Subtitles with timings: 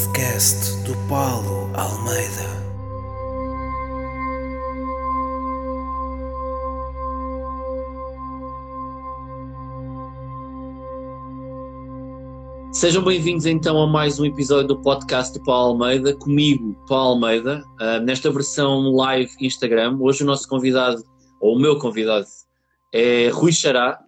[0.00, 2.48] podcast do Paulo Almeida.
[12.72, 17.62] Sejam bem-vindos então a mais um episódio do podcast do Paulo Almeida, comigo, Paulo Almeida,
[17.78, 19.98] uh, nesta versão live Instagram.
[20.00, 21.04] Hoje o nosso convidado,
[21.42, 22.26] ou o meu convidado,
[22.90, 24.02] é Rui Xará.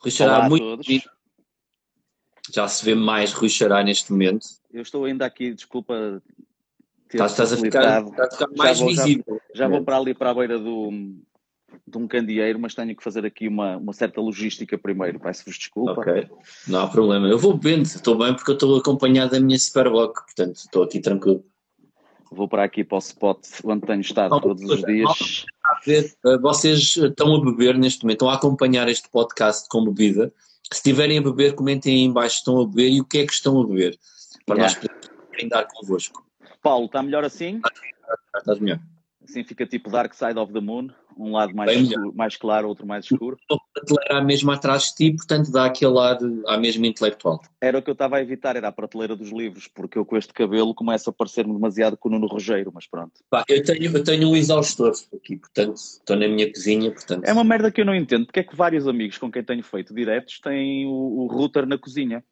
[0.00, 1.15] Rui Xará, Olá a muito todos.
[2.56, 4.46] Já se vê mais Rui Xará neste momento.
[4.72, 6.22] Eu estou ainda aqui, desculpa.
[7.12, 9.40] Estás, estás a ficar, estás a ficar Já mais vou- já- visível.
[9.54, 10.90] Já vou para ali para a beira do,
[11.86, 15.20] de um candeeiro, mas tenho que fazer aqui uma, uma certa logística primeiro.
[15.20, 16.00] Peço-vos desculpa.
[16.00, 16.30] Ok,
[16.66, 17.28] não há problema.
[17.28, 20.98] Eu vou bebendo, estou bem porque eu estou acompanhado da minha Superboc, portanto estou aqui
[20.98, 21.44] tranquilo.
[22.32, 25.44] Vou para aqui para o spot onde tenho estado Não, todos os dias.
[25.84, 30.32] ver, uh, vocês estão a beber neste momento, estão a acompanhar este podcast com bebida.
[30.72, 33.18] Se estiverem a beber, comentem aí em baixo se estão a beber e o que
[33.18, 33.96] é que estão a beber,
[34.44, 34.74] para Yeah.
[34.74, 36.26] nós podermos brindar convosco.
[36.62, 37.60] Paulo, está melhor assim?
[38.36, 38.80] Estás melhor?
[39.22, 40.88] Assim fica tipo Dark Side of the Moon.
[41.16, 43.36] Um lado mais, Bem escuro- mais claro, outro mais escuro.
[43.40, 47.40] Estou a prateleira mesmo atrás de ti, portanto dá aquele ar à mesma intelectual.
[47.60, 50.16] Era o que eu estava a evitar, era a prateleira dos livros, porque eu com
[50.16, 53.12] este cabelo começo a parecer-me demasiado com o Nuno Rogério, mas pronto.
[53.30, 57.24] Pá, eu, tenho, eu tenho um exaustor aqui, portanto estou na minha cozinha, portanto.
[57.24, 58.26] É uma merda que eu não entendo.
[58.26, 61.78] Porque é que vários amigos com quem tenho feito diretos têm o, o router na
[61.78, 62.22] cozinha?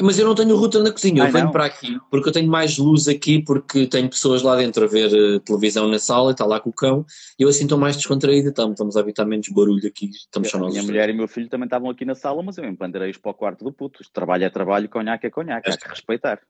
[0.00, 1.52] Mas eu não tenho router na cozinha, eu Ai, venho não?
[1.52, 5.12] para aqui porque eu tenho mais luz aqui, porque tenho pessoas lá dentro a ver
[5.12, 7.04] eh, televisão na sala e está lá com o cão,
[7.38, 10.56] e eu assim estou mais descontraído, estamos, estamos a evitar menos barulho aqui, estamos só
[10.56, 10.72] a nós.
[10.72, 13.34] minha mulher e meu filho também estavam aqui na sala, mas eu empandeirei-os para o
[13.34, 13.98] quarto do puto.
[14.12, 16.40] Trabalho é trabalho, conhaque é conhaque, há que respeitar.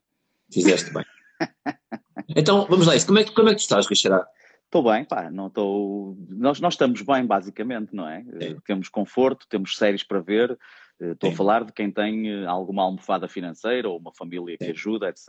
[0.53, 1.05] Fizeste bem.
[2.37, 3.07] então, vamos lá, isso.
[3.07, 4.27] Como é que, como é que tu estás, Richard?
[4.65, 6.15] Estou bem, pá, não estou.
[6.29, 8.23] Nós, nós estamos bem, basicamente, não é?
[8.39, 10.59] Eh, Temos conforto, temos séries para ver.
[11.01, 14.65] Eh, Estou a falar de quem tem eh, alguma almofada financeira ou uma família que
[14.65, 14.71] Sim.
[14.73, 15.29] ajuda, etc.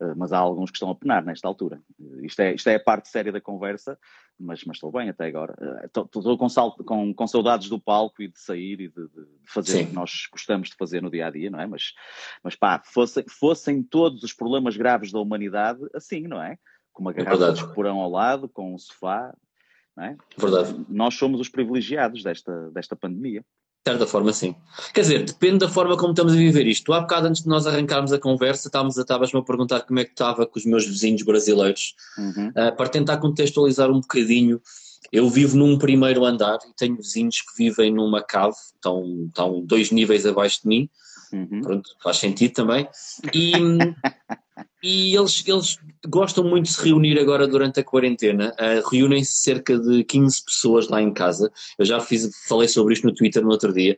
[0.00, 1.80] Eh, Mas há alguns que estão a penar nesta altura.
[2.22, 3.98] Isto é, isto é a parte séria da conversa,
[4.38, 5.54] mas, mas estou bem até agora.
[5.84, 6.48] Estou, estou com,
[6.84, 9.84] com, com saudades do palco e de sair e de, de- fazer Sim.
[9.84, 11.66] o que nós gostamos de fazer no dia a dia, não é?
[11.66, 11.92] Mas,
[12.42, 16.58] mas pá, fossem, fossem todos os problemas graves da humanidade assim, não é?
[16.92, 17.58] Com uma garrafa verdade.
[17.60, 19.34] de esporão ao lado, com um sofá,
[19.96, 20.16] não é?
[20.36, 20.84] Verdade.
[20.88, 23.44] Nós somos os privilegiados desta, desta pandemia.
[23.86, 24.52] De certa forma, sim.
[24.92, 26.92] Quer dizer, depende da forma como estamos a viver isto.
[26.92, 30.04] Há bocado, antes de nós arrancarmos a conversa, estávamos a- estavas-me a perguntar como é
[30.04, 31.94] que estava com os meus vizinhos brasileiros.
[32.18, 32.48] Uhum.
[32.48, 34.60] Uh, para tentar contextualizar um bocadinho,
[35.12, 39.92] eu vivo num primeiro andar e tenho vizinhos que vivem numa cave, estão, estão dois
[39.92, 40.90] níveis abaixo de mim,
[41.32, 41.60] Uhum.
[41.60, 42.88] pronto, faz sentido também.
[43.32, 43.52] E,
[44.82, 48.54] e eles, eles gostam muito de se reunir agora durante a quarentena.
[48.54, 51.50] Uh, Reúnem-se cerca de 15 pessoas lá em casa.
[51.78, 53.96] Eu já fiz, falei sobre isto no Twitter no outro dia.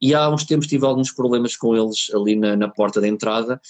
[0.00, 3.60] E há uns tempos tive alguns problemas com eles ali na, na porta de entrada.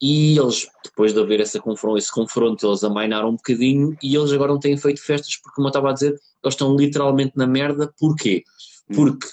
[0.00, 4.30] E eles, depois de haver essa confronto, esse confronto, eles amainaram um bocadinho e eles
[4.30, 7.46] agora não têm feito festas porque, como eu estava a dizer, eles estão literalmente na
[7.46, 7.92] merda.
[7.98, 8.44] Porquê?
[8.94, 9.26] Porque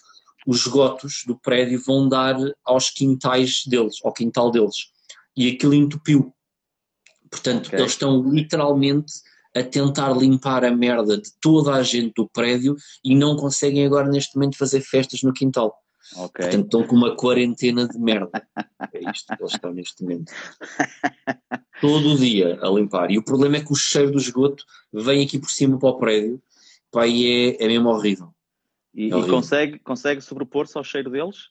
[0.47, 4.91] os esgotos do prédio vão dar aos quintais deles, ao quintal deles.
[5.35, 6.33] E aquilo entupiu.
[7.33, 7.79] Portanto, Ok.
[7.79, 9.11] eles estão literalmente
[9.55, 14.07] a tentar limpar a merda de toda a gente do prédio e não conseguem agora
[14.07, 15.75] neste momento fazer festas no quintal.
[16.15, 16.43] Ok.
[16.45, 18.29] Portanto, estão com uma quarentena de merda.
[18.93, 20.31] É isto que eles estão neste momento.
[21.81, 23.09] Todo o dia a limpar.
[23.09, 25.97] E o problema é que o cheiro do esgoto vem aqui por cima para o
[25.97, 26.39] prédio.
[26.91, 28.27] Pá, e é, é mesmo horrível.
[28.93, 29.33] E, É e horrível.
[29.35, 31.49] consegue, consegue sobrepor-se ao cheiro deles?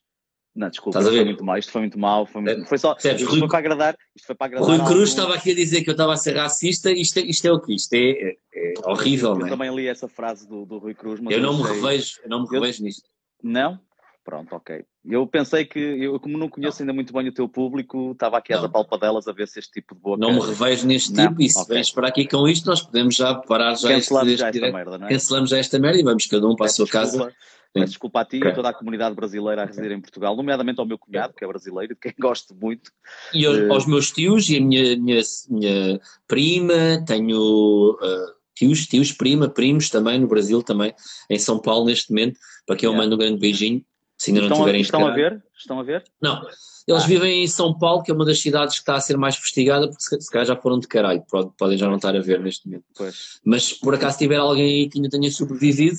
[0.54, 1.30] Não, desculpa, Estás a isto foi ver?
[1.30, 1.58] muito mal.
[1.58, 2.26] Isto foi muito mal.
[2.26, 2.94] Foi, muito- É, foi só.
[2.96, 3.96] Isto Rui- foi para agradar.
[4.14, 4.68] Isto foi para agradar.
[4.68, 6.90] Rui Cruz algum- estava aqui a dizer que eu estava a ser racista.
[6.92, 7.74] Isto é, isto é o que?
[7.74, 9.50] Isto é, é- é horrível, Eu não é?
[9.50, 12.28] também li essa frase do, do Rui Cruz, mas Eu não me achei- revejo, eu
[12.28, 13.02] não me Eu- revejo nisto.
[13.42, 13.80] Não?
[14.24, 14.84] Pronto, ok.
[15.04, 18.52] Eu pensei que, eu, como não conheço ainda muito bem o teu público, estava aqui
[18.52, 18.66] às Não.
[18.68, 20.20] apalpadelas a ver se este tipo de boca.
[20.20, 21.74] Não me revejo neste Não, tipo e se ok.
[21.74, 24.52] vens para aqui com isto, nós podemos já parar já este, Cancelamos este já esta
[24.58, 24.74] direto.
[24.74, 25.10] merda, não é?
[25.10, 27.34] Cancelamos já esta merda e vamos cada um para a Peço sua casa.
[27.72, 27.80] Desculpa.
[27.80, 30.78] Peço desculpa a ti e a toda a comunidade brasileira a residir em Portugal, nomeadamente
[30.80, 32.90] ao meu cunhado, que é brasileiro, de quem gosto muito.
[33.32, 33.68] E aos, Eh.
[33.68, 39.88] aos meus tios e a minha, minha, minha prima, tenho ah, tios, tios, prima, primos
[39.88, 40.94] também no Brasil, também
[41.30, 43.84] em São Paulo neste momento, para quem eu mando um grande beijinho,
[44.18, 45.42] se ainda não Estão, a, tiverem estão a ver?
[45.56, 46.04] Estão a ver?
[46.20, 46.42] Não,
[46.86, 47.06] eles Ah.
[47.06, 49.88] vivem em São Paulo, que é uma das cidades que está a ser mais investigada,
[49.88, 52.66] porque se calhar já foram de caralho, pode- podem já não estar a ver neste
[52.66, 52.84] momento.
[52.96, 53.40] Pois.
[53.44, 55.96] Mas por acaso tiver alguém aí que ainda tenha sobrevivido,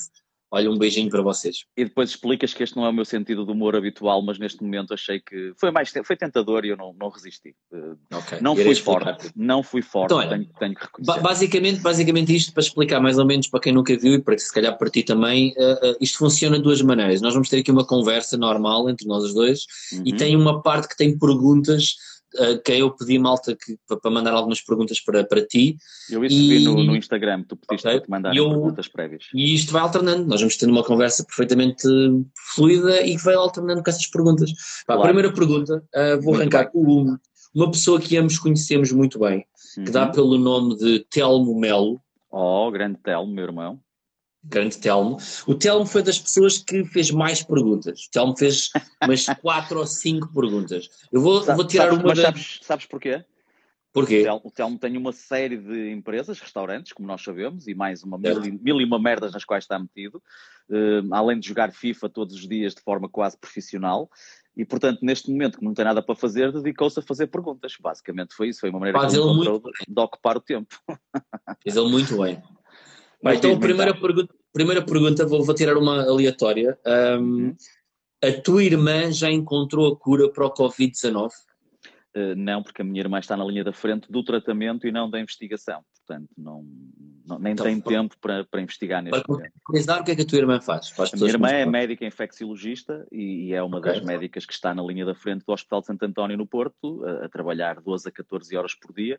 [0.53, 1.65] olha, um beijinho para vocês.
[1.75, 4.61] E depois explicas que este não é o meu sentido de humor habitual, mas neste
[4.61, 7.55] momento achei que foi mais foi tentador e eu não, não resisti.
[7.73, 8.37] Eh, Ok.
[8.41, 11.21] Não fui forte, não fui forte, Então, olha, tenho, tenho que reconhecer.
[11.21, 14.41] basicamente, basicamente isto, para explicar mais ou menos para quem nunca viu e para que
[14.41, 17.19] se calhar para ti também, eh, eh, isto funciona de duas maneiras.
[17.21, 19.65] Nós vamos ter aqui uma conversa normal entre nós os dois
[20.05, 20.17] e Uhum.
[20.17, 21.95] tem uma parte que tem perguntas
[22.35, 25.77] uh, quem eu pedi, malta, que, para mandar algumas perguntas para, para ti.
[26.09, 26.57] Eu isso e...
[26.57, 27.99] vi no, no Instagram, tu pediste okay.
[27.99, 28.49] para te mandar eu...
[28.49, 29.25] perguntas prévias.
[29.33, 31.87] E isto vai alternando, nós vamos tendo uma conversa perfeitamente
[32.55, 34.51] fluida e que vai alternando com essas perguntas.
[34.85, 35.01] Pá, claro.
[35.01, 37.17] A primeira pergunta, uh, vou muito arrancar com
[37.53, 39.45] uma pessoa que ambos conhecemos muito bem,
[39.77, 39.83] uhum.
[39.85, 40.11] que dá uhum.
[40.11, 42.01] pelo nome de Telmo Melo.
[42.31, 43.79] Oh, grande Telmo, meu irmão
[44.43, 45.17] grande Telmo.
[45.47, 48.05] O Telmo foi das pessoas que fez mais perguntas.
[48.05, 48.71] O Telmo fez
[49.03, 50.89] umas quatro ou cinco perguntas.
[51.11, 52.07] Eu vou, Sabe, vou tirar sabes, uma.
[52.07, 52.23] Mas da...
[52.25, 53.23] sabes, sabes porquê?
[53.93, 54.25] Porquê?
[54.43, 58.41] O Telmo tem uma série de empresas, restaurantes, como nós sabemos, e mais uma mil,
[58.59, 60.15] mil e uma merdas nas quais está metido,
[60.67, 64.09] uh, além de jogar FIFA todos os dias de forma quase profissional.
[64.57, 67.75] E, portanto, neste momento, que não tem nada para fazer, dedicou-se a fazer perguntas.
[67.79, 70.75] Basicamente foi isso, foi uma maneira Faz que ele encontrou de, de ocupar o tempo.
[71.61, 72.41] Fez ele muito bem.
[73.23, 76.77] Mas então, a primeira pergunta, primeira pergunta, vou, vou tirar uma aleatória.
[76.85, 77.55] Um, uhum.
[78.21, 81.31] a tua irmã já encontrou a cura para o Covid-19?
[82.15, 85.09] Uh, não, porque a minha irmã está na linha da frente do tratamento e não
[85.09, 85.83] da investigação.
[86.05, 86.65] Portanto, não,
[87.25, 89.53] não nem então, tem tempo para, para investigar neste para momento.
[89.85, 90.93] Para o que é que a tua irmã faz?
[90.99, 93.93] a minha irmã é médica infecciologista e, e é uma okay.
[93.93, 97.03] das médicas que está na linha da frente do Hospital de Santo António no Porto,
[97.05, 99.17] a, a trabalhar 12 a 14 horas por dia.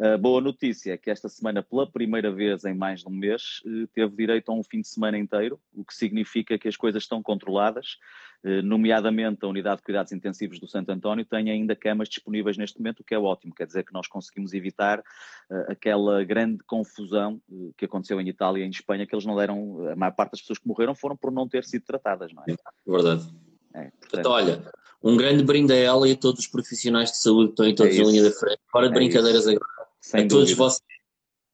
[0.00, 3.62] A boa notícia é que esta semana, pela primeira vez em mais de um mês,
[3.66, 7.02] eh, teve direito a um fim de semana inteiro, o que significa que as coisas
[7.02, 8.31] estão controladas eh,
[8.62, 13.00] nomeadamente a Unidade de Cuidados Intensivos do Santo António, tem ainda camas disponíveis neste momento,
[13.00, 17.72] o que é ótimo, quer dizer que nós conseguimos evitar uh, aquela grande confusão uh,
[17.76, 20.40] que aconteceu em Itália e em Espanha, que eles não deram, a maior parte das
[20.40, 22.56] pessoas que morreram foram por não ter sido tratadas, não é?
[22.86, 23.32] Verdade.
[23.74, 24.62] É, portanto, então, olha,
[25.02, 27.74] um grande brinde a ela e a todos os profissionais de saúde que estão em
[27.74, 28.58] todos é a linha da frente.
[28.70, 29.50] Fora de é brincadeiras isso.
[29.50, 29.88] agora.
[30.00, 30.82] Sem a todos vocês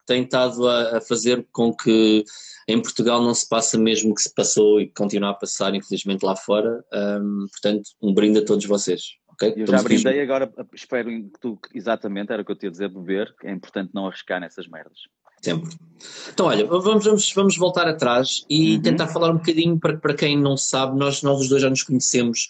[0.09, 2.25] têm estado a, a, fazer com que
[2.67, 6.25] em Portugal não se passa mesmo que se passou e que continua a passar, infelizmente,
[6.25, 6.85] lá fora.
[6.93, 9.03] Um, portanto, um brinde a todos vocês.
[9.33, 9.55] Okay?
[9.57, 12.89] Eu já brindei, agora espero que tu, exatamente, era o que eu te ia dizer,
[12.89, 14.99] beber, que é importante não arriscar nessas merdas.
[15.41, 15.71] Sempre.
[16.33, 18.83] Então, olha, vamos, vamos, vamos voltar atrás e uhum.
[18.83, 21.85] tentar falar um bocadinho para, para quem não sabe, nós, nós os dois já nos
[21.85, 22.49] conhecemos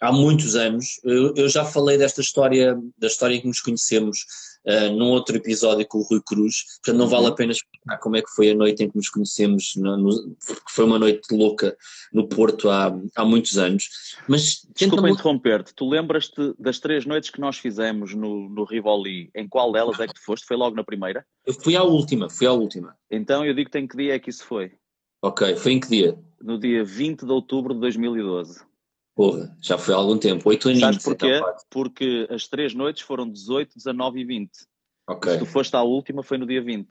[0.00, 1.00] há muitos anos.
[1.04, 4.24] Eu, eu já falei desta história, da história em que nos conhecemos
[4.66, 7.34] uh, num outro episódio com o Rui Cruz, portanto não vale a uhum.
[7.34, 10.70] pena explicar como é que foi a noite em que nos conhecemos, no, no, porque
[10.70, 11.76] foi uma noite louca
[12.12, 13.88] no Porto há, há muitos anos.
[14.28, 19.48] Mas Desculpa interromper-te, tu lembras-te das três noites que nós fizemos no, no Rivoli, em
[19.48, 20.46] qual delas é que tu foste?
[20.46, 21.24] Foi logo na primeira?
[21.46, 22.96] Eu fui à última, fui à última.
[23.10, 24.72] Então eu digo-te em que dia é que isso foi?
[25.22, 26.18] Ok, foi em que dia?
[26.40, 28.69] No dia 20 de outubro de 2012.
[29.20, 30.80] Porra, já foi há algum tempo, oito anos.
[30.80, 31.26] Sabes porquê?
[31.26, 34.50] Então, Porque as três noites foram 18, 19 e 20.
[35.06, 35.32] Ok.
[35.32, 36.88] Se tu foste à última, foi no dia 20.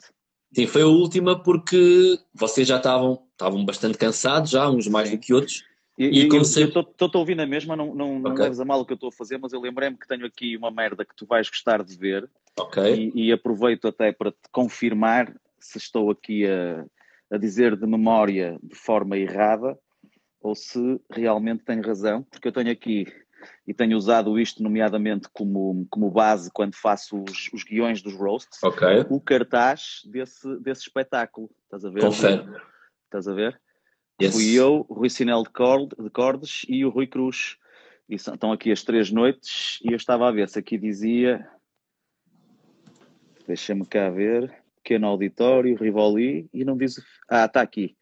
[0.53, 5.17] Sim, foi a última porque vocês já estavam, estavam bastante cansados, já, uns mais do
[5.17, 5.63] que outros.
[5.97, 6.65] E, e, e comecei...
[6.65, 8.29] eu estou a ouvir na mesma, não, não, okay.
[8.29, 10.27] não leves a mal o que eu estou a fazer, mas eu lembrei-me que tenho
[10.27, 12.29] aqui uma merda que tu vais gostar de ver.
[12.59, 13.11] Ok.
[13.15, 16.85] E, e aproveito até para te confirmar se estou aqui a,
[17.31, 19.75] a dizer de memória de forma errada
[20.41, 23.05] ou se realmente tenho razão, porque eu tenho aqui
[23.67, 28.61] e tenho usado isto nomeadamente como, como base quando faço os, os guiões dos roasts,
[28.63, 29.05] okay.
[29.09, 31.49] o cartaz desse, desse espetáculo.
[31.63, 32.01] Estás a ver?
[32.01, 32.45] Confere.
[33.05, 33.59] Estás a ver?
[34.21, 34.33] Yes.
[34.33, 37.57] Fui eu, o Rui Sinel de, Cord, de Cordes e o Rui Cruz.
[38.09, 41.47] E são, estão aqui as três noites e eu estava a ver se aqui dizia.
[43.47, 44.53] Deixa-me cá ver.
[44.83, 46.99] Pequeno auditório, Rivoli, e não diz.
[47.29, 47.95] Ah, está aqui.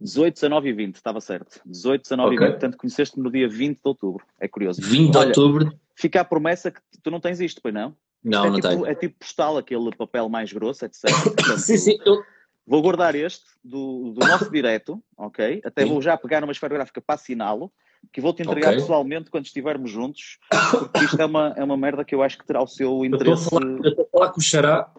[0.00, 1.60] 18, 19 e 20, estava certo.
[1.66, 2.36] 18, 19 okay.
[2.36, 4.24] e 20, portanto conheceste-me no dia 20 de outubro.
[4.40, 4.80] É curioso.
[4.82, 5.80] 20 de Olha, outubro.
[5.94, 7.94] Fica a promessa que tu não tens isto, pois não?
[8.22, 8.86] Não, é não tipo, tenho.
[8.86, 11.02] É tipo postal, aquele papel mais grosso, etc.
[11.22, 11.98] Portanto, sim, sim.
[12.04, 12.22] Eu...
[12.66, 15.60] Vou guardar este do, do nosso direto, ok?
[15.64, 15.88] Até sim.
[15.88, 17.72] vou já pegar numa esfera gráfica para assiná-lo,
[18.12, 18.80] que vou-te entregar okay.
[18.80, 20.38] pessoalmente quando estivermos juntos,
[20.70, 23.48] porque isto é uma, é uma merda que eu acho que terá o seu interesse.
[23.52, 24.90] Eu estou a falar com o Xará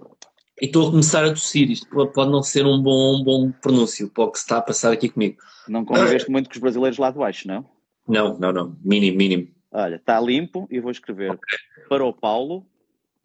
[0.62, 1.72] e estou a começar a tossir.
[1.72, 4.62] Isto pode não ser um bom, um bom pronúncio para o que se está a
[4.62, 5.38] passar aqui comigo.
[5.68, 7.66] Não conviveste muito com os brasileiros lá de baixo, não?
[8.08, 8.78] Não, não, não.
[8.84, 9.48] Mínimo, mínimo.
[9.72, 11.58] Olha, está limpo e vou escrever okay.
[11.90, 12.66] para o Paulo.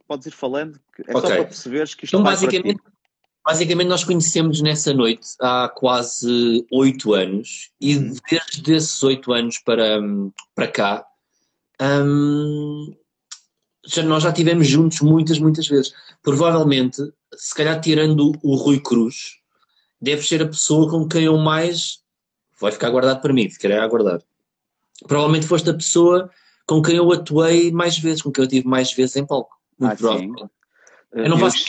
[0.08, 1.14] Podes ir falando, é okay.
[1.14, 2.80] só para perceberes que isto então, basicamente,
[3.44, 8.14] basicamente nós conhecemos nessa noite há quase oito anos e uhum.
[8.30, 9.98] desde esses oito anos para,
[10.54, 11.04] para cá
[11.82, 12.94] hum,
[13.86, 15.92] já, nós já estivemos juntos muitas, muitas vezes.
[16.22, 17.02] Provavelmente,
[17.36, 19.36] se calhar tirando o Rui Cruz,
[20.00, 22.00] deve ser a pessoa com quem eu mais.
[22.60, 24.22] Vai ficar guardado para mim, ficarei a aguardar.
[25.06, 26.30] Provavelmente foste a pessoa
[26.66, 29.54] com quem eu atuei mais vezes, com quem eu tive mais vezes em palco.
[29.78, 30.42] Muito ah, provavelmente.
[30.42, 30.48] Sim.
[31.12, 31.64] Eu não faço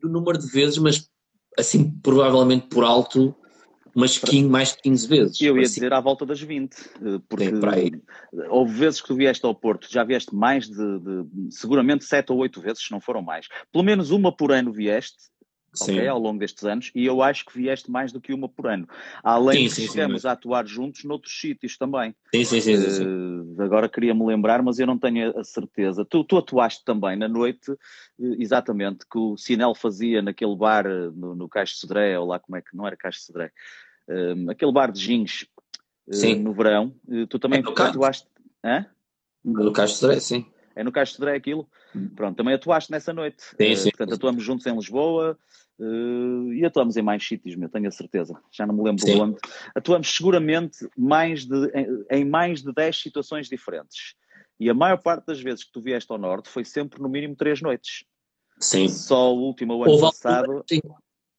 [0.00, 1.10] do número de vezes, mas
[1.58, 3.34] assim, provavelmente por alto,
[3.94, 5.40] umas 15, mais de 15 vezes.
[5.40, 5.74] Eu ia assim.
[5.74, 8.02] dizer à volta das 20, eh, porque Sim,
[8.48, 12.38] houve vezes que tu vieste ao Porto, já vieste mais de, de- seguramente 7 ou
[12.38, 13.46] 8 vezes, se não foram mais.
[13.72, 15.18] Pelo menos uma por ano vieste,
[15.72, 15.92] Sim.
[15.92, 18.66] ok, ao longo destes anos, e eu acho que vieste mais do que uma por
[18.66, 18.88] ano.
[19.22, 22.14] Além Sim, de sim, sim, a atuar juntos noutros sítios também.
[22.34, 22.76] Sim, sim, sim.
[22.76, 23.56] sim, sim.
[23.58, 26.04] Eh, agora queria-me lembrar, mas eu não tenho a certeza.
[26.04, 31.10] Tu, tu atuaste também na noite, eh, exatamente, que o Sinel fazia naquele bar eh,
[31.14, 33.52] no, no Caixo de Sodré, ou lá como é que, não era Caixo de Sodré,
[34.08, 35.46] eh, aquele bar de gins
[36.08, 36.34] eh, Sim.
[36.42, 36.92] no verão.
[37.28, 37.90] Tu também É no Caixo.
[37.90, 38.28] atuaste.
[38.64, 38.86] Hã?
[39.44, 40.46] No Castro Sodré, sim.
[40.74, 41.68] É no Caixo de Sodré aquilo?
[42.14, 43.42] Pronto, também atuaste nessa noite.
[43.42, 44.16] Sim, Eh, sim, portanto, sim.
[44.16, 45.38] atuamos juntos em Lisboa
[45.80, 48.40] eh, e atuamos em mais sítios, meu, tenho a certeza.
[48.52, 49.20] Já não me lembro Sim.
[49.20, 49.38] onde.
[49.74, 54.14] Atuamos seguramente mais de, em, em mais de 10 situações diferentes.
[54.58, 57.34] E a maior parte das vezes que tu vieste ao Norte foi sempre no mínimo
[57.34, 58.04] três noites.
[58.58, 58.88] Sim.
[58.88, 60.44] Só o último ano Houve passado.
[60.44, 60.66] algumas,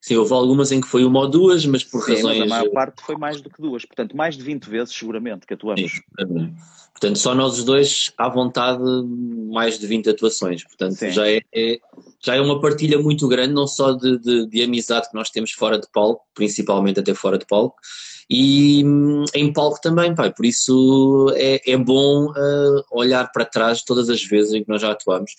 [0.02, 0.16] sim.
[0.18, 2.42] Houve algumas em que foi uma ou duas, mas por Sim, mas razões.
[2.42, 3.86] a maior parte foi mais do que duas.
[3.86, 5.92] Portanto, mais de 20 vezes, seguramente, que atuamos.
[5.92, 6.54] Sim.
[6.92, 8.84] Portanto, só nós os dois, à vontade,
[9.52, 10.64] mais de 20 atuações.
[10.64, 11.10] Portanto, Sim.
[11.12, 11.80] já é, é-
[12.24, 15.52] já é uma partilha muito grande, não só de, de- de amizade que nós temos
[15.52, 17.76] fora de palco, principalmente até fora de palco,
[18.30, 20.32] e hum, em palco também, pai.
[20.32, 24.82] Por isso é, é bom ah, olhar para trás todas as vezes em que nós
[24.82, 25.32] já atuamos.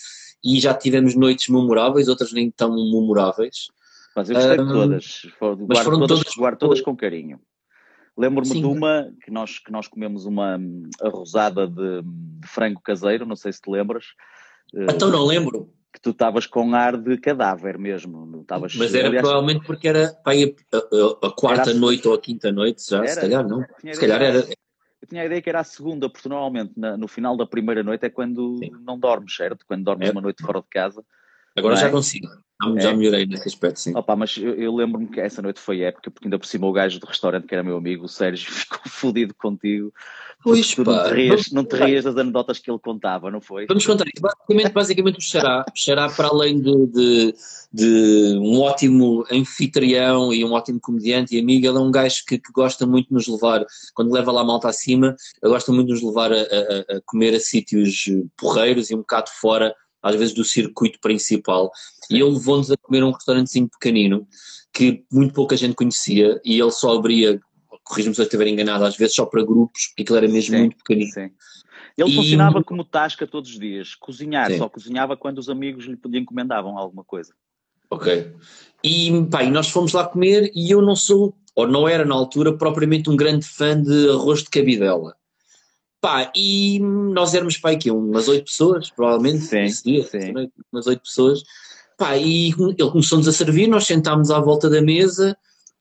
[0.45, 3.69] E já tivemos noites memoráveis, outras nem tão memoráveis.
[4.14, 5.23] Mas eu gostei de todas.
[5.40, 7.40] Guardo mas foram todas, todas- guardo todas com carinho.
[8.16, 10.61] Lembro-me de uma que nós, que nós comemos uma
[11.00, 14.04] arrosada de, de frango caseiro, não sei se te lembras.
[14.75, 18.26] Então não lembro, Que tu estavas com ar de cadáver mesmo.
[18.26, 22.07] não Estavas, mas era aliás, provavelmente porque era pai, a, a- a quarta a- noite
[22.07, 23.21] ou a quinta noite, já, se Era.
[23.23, 23.64] calhar não.
[23.92, 24.38] Se calhar era.
[25.00, 27.83] Eu tinha a ideia que era a segunda, porque normalmente na- no final da primeira
[27.83, 28.71] noite é quando Sim.
[28.85, 29.64] não dormes, certo?
[29.66, 30.12] Quando dormes É.
[30.12, 31.02] uma noite fora de casa.
[31.57, 32.27] Agora Não já consigo.
[32.29, 32.95] Já, já É.
[32.95, 33.93] melhorei nesse aspecto, sim.
[33.97, 36.73] Opa, mas eu, eu lembro-me que essa noite foi épica, porque ainda por cima o
[36.73, 39.93] gajo do restaurante, que era meu amigo, o Sérgio, ficou fodido contigo.
[40.45, 41.05] Pois, Tu não pá.
[41.09, 43.67] te, rias, não te rias das anedotas que ele contava, não foi?
[43.67, 44.21] Vamos contar isso.
[44.23, 47.35] Basicamente, basicamente o Xará, o Xará para além de, de-
[47.73, 52.39] de um ótimo anfitrião e um ótimo comediante e amigo, ele é um gajo que,
[52.39, 55.89] que gosta muito de nos levar, quando leva lá a malta acima, ele gosta muito
[55.89, 58.05] de nos levar a, a- a comer a sítios
[58.37, 61.71] porreiros e um bocado fora, às vezes, do circuito principal.
[62.11, 64.27] E ele levou-nos a comer a um restaurantezinho pequenino,
[64.73, 67.41] que muito pouca gente conhecia, e ele só abria,
[67.85, 70.61] corrijo-me se eu estiver enganado, às vezes só para grupos, porque aquilo era mesmo Sim.
[70.61, 71.13] muito pequenino.
[71.13, 71.31] Sim.
[71.97, 73.95] Ele E- funcionava como tasca todos os dias.
[73.95, 74.59] Cozinhar, Sim.
[74.59, 77.35] só cozinhava quando os amigos lhe lhe encomendavam alguma coisa.
[77.91, 78.33] Ok.
[78.83, 82.15] E, pá, e nós fomos lá comer e eu não sou, ou não era na
[82.15, 85.15] altura, propriamente um grande fã de arroz de cabidela.
[86.03, 90.35] Pá, e nós éramos, pá, aqui umas oito pessoas, provavelmente, Sim, dia, sim.
[90.73, 91.45] umas oito pessoas.
[91.97, 95.39] Pá, e ele começou-nos a servir, nós sentámos à volta da mesa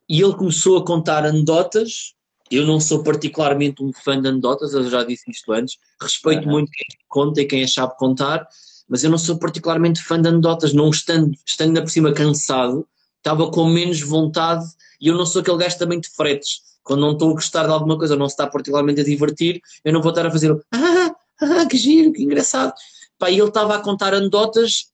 [0.07, 2.13] e ele começou a contar anedotas.
[2.51, 5.79] Eu não sou particularmente um fã de anedotas, eu já disse isto antes.
[5.99, 6.51] Respeito Aham.
[6.51, 8.47] muito quem conta e quem é sabe contar,
[8.87, 10.71] mas eu não sou particularmente fã de anedotas.
[10.71, 12.87] Não estando, estando por cima cansado,
[13.17, 14.65] estava com menos vontade
[15.01, 16.70] e eu não sou aquele gajo também de fretes.
[16.83, 19.61] Quando não estou a gostar de alguma coisa ou não se está particularmente a divertir,
[19.83, 22.73] eu não vou estar a fazer o ah, ah, que giro, que engraçado.
[23.17, 24.91] Pá, e ele estava a contar anedotas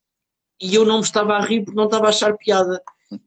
[0.61, 2.81] e eu não me estava a rir porque não estava a achar piada.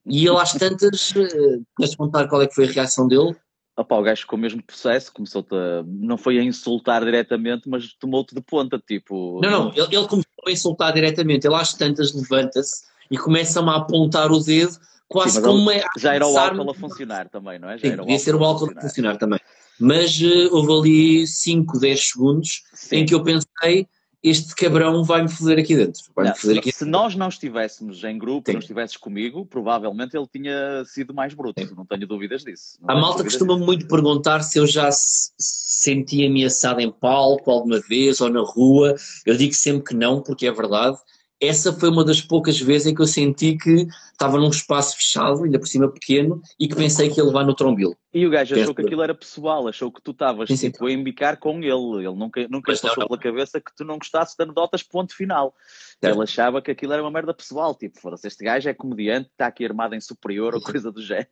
[0.05, 3.35] E ele às tantas, eh, queres contar qual é que foi a reação dele?
[3.77, 8.35] Opa, o gajo o mesmo processo, começou-te a, não foi a insultar diretamente, mas tomou-te
[8.35, 9.41] de ponta, tipo...
[9.43, 13.77] Não, não, ele, ele começou a insultar diretamente, ele às tantas levanta-se e começa-me a
[13.77, 14.77] apontar o dedo,
[15.11, 17.77] quase Sim, mas como é Já era o álcool a funcionar também, não é?
[17.77, 19.17] Já Sim, podia ser o álcool a funcionar.
[19.19, 19.41] também.
[19.79, 22.97] Mas eh, houve ali 5, 10 segundos Sim.
[22.97, 23.89] em que eu pensei,
[24.23, 26.03] este cabrão vai-me foder aqui dentro.
[26.15, 28.53] Vai-me foder se, aqui se nós não estivéssemos em grupo, Sim.
[28.53, 32.79] não estivesses comigo, provavelmente ele tinha sido mais bruto, não tenho dúvidas disso.
[32.81, 33.67] Não A malta costuma disso.
[33.67, 38.95] muito perguntar se eu já se senti ameaçado em palco alguma vez ou na rua.
[39.25, 40.99] Eu digo sempre que não, porque é verdade.
[41.41, 45.43] Essa foi uma das poucas vezes em que eu senti que estava num espaço fechado,
[45.43, 47.97] ainda por cima pequeno, e que pensei que ia levar no trombilo.
[48.13, 51.39] E o gajo achou que aquilo era pessoal, achou que tu estavas tipo, a embicar
[51.39, 52.07] com ele.
[52.07, 53.09] Ele nunca, nunca Mas passou não.
[53.09, 55.55] pela cabeça que tu não gostasses de anedotas, ponto final.
[56.03, 56.15] Certo.
[56.15, 59.47] Ele achava que aquilo era uma merda pessoal, tipo, foda-se, este gajo é comediante, está
[59.47, 61.29] aqui armado em superior ou coisa do género.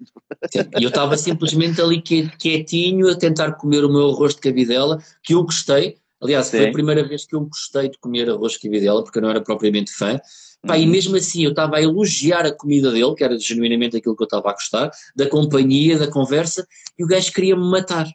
[0.79, 5.35] E eu estava simplesmente ali quietinho a tentar comer o meu arroz de cabidela, que
[5.35, 5.99] eu gostei.
[6.21, 6.69] Aliás, foi Sim.
[6.69, 9.41] a primeira vez que eu gostei de comer arroz de cabidela, porque eu não era
[9.41, 10.21] propriamente fã.
[10.67, 10.91] Pá, E Uhum.
[10.91, 14.27] mesmo assim eu estava a elogiar a comida dele, que era genuinamente aquilo que eu
[14.27, 16.67] estava a gostar, da companhia, da conversa,
[16.99, 18.09] e o gajo queria-me matar.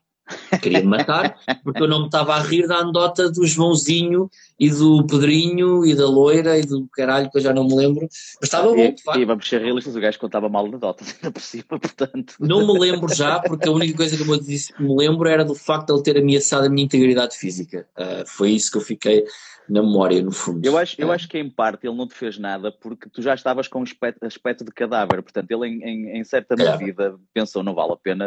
[0.62, 4.70] Queria me matar, porque eu não me estava a rir da anedota do Joãozinho e
[4.70, 8.08] do Pedrinho e da Loira e do caralho que eu já não me lembro.
[8.10, 9.20] Mas estava bom, de facto.
[9.20, 12.36] E vamos ser realistas, o gajo contava mal anedotas ainda por cima, portanto.
[12.40, 15.88] Não me lembro já, porque a única coisa que eu me lembro era do facto
[15.88, 17.86] de ele ter ameaçado a minha integridade física.
[17.98, 19.26] Uh, foi isso que eu fiquei
[19.70, 20.66] na memória, no fundo.
[20.66, 21.16] Eu acho, eu é.
[21.16, 24.24] acho que em parte ele não te fez nada porque tu já estavas com aspecto,
[24.26, 28.26] aspecto de cadáver, portanto ele em, em, em certa medida pensou não vale a pena,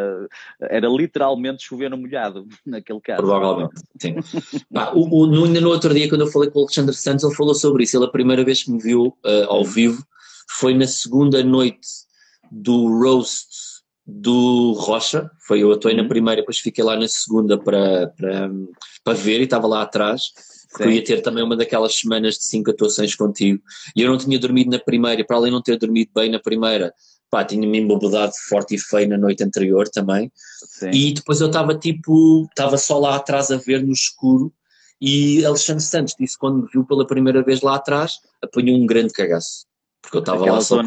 [0.60, 3.22] era literalmente chover no molhado naquele caso.
[3.22, 4.14] Provavelmente, sim.
[4.74, 7.24] ah, o, o, no, ainda no outro dia quando eu falei com o Alexandre Santos
[7.24, 10.02] ele falou sobre isso, ele a primeira vez que me viu uh, ao vivo
[10.48, 11.86] foi na segunda noite
[12.50, 13.66] do roast
[14.06, 16.02] do Rocha, foi eu atuei uhum.
[16.02, 18.50] na primeira, depois fiquei lá na segunda para, para,
[19.02, 20.30] para ver e estava lá atrás
[20.76, 23.62] porque eu ia ter também uma daquelas semanas de cinco atuações contigo.
[23.96, 26.30] E eu não tinha dormido na primeira, e para além de não ter dormido bem
[26.30, 26.92] na primeira,
[27.30, 30.30] pá, tinha-me embobedado forte e feio na noite anterior também.
[30.34, 30.90] Sim.
[30.90, 34.52] E depois eu estava tipo, estava só lá atrás a ver no escuro.
[35.00, 39.14] E Alexandre Santos disse quando me viu pela primeira vez lá atrás, apanhou um grande
[39.14, 39.64] cagaço.
[40.02, 40.82] Porque eu estava lá só.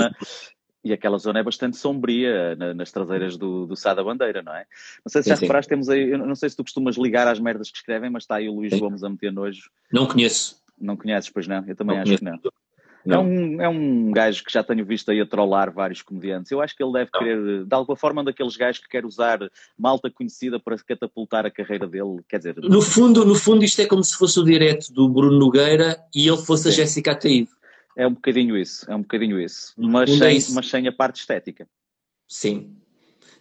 [0.89, 4.55] E aquela zona é bastante sombria na, nas traseiras do, do Sá da Bandeira, não
[4.55, 4.65] é?
[5.05, 7.39] Não sei se já sim, reparaste, temos aí, não sei se tu costumas ligar às
[7.39, 8.79] merdas que escrevem, mas está aí o Luís sim.
[8.79, 9.69] Gomes a meter nojo.
[9.93, 10.59] Não conheço.
[10.81, 11.63] Não conheces, pois não?
[11.67, 12.41] Eu também não acho conheço.
[12.41, 12.49] que
[13.05, 13.13] não.
[13.13, 13.15] não.
[13.15, 16.51] É, um, é um gajo que já tenho visto aí a trollar vários comediantes.
[16.51, 17.19] Eu acho que ele deve não.
[17.19, 19.39] querer, de alguma forma, um daqueles gajos que quer usar
[19.77, 22.21] malta conhecida para catapultar a carreira dele.
[22.27, 25.37] Quer dizer, no fundo, no fundo, isto é como se fosse o direto do Bruno
[25.37, 26.69] Nogueira e ele fosse sim.
[26.69, 27.49] a Jéssica Ataíde.
[27.99, 29.73] É um bocadinho isso, é um bocadinho isso.
[29.75, 31.67] Mas, sem, é mas sem a parte estética.
[32.29, 32.77] Sim.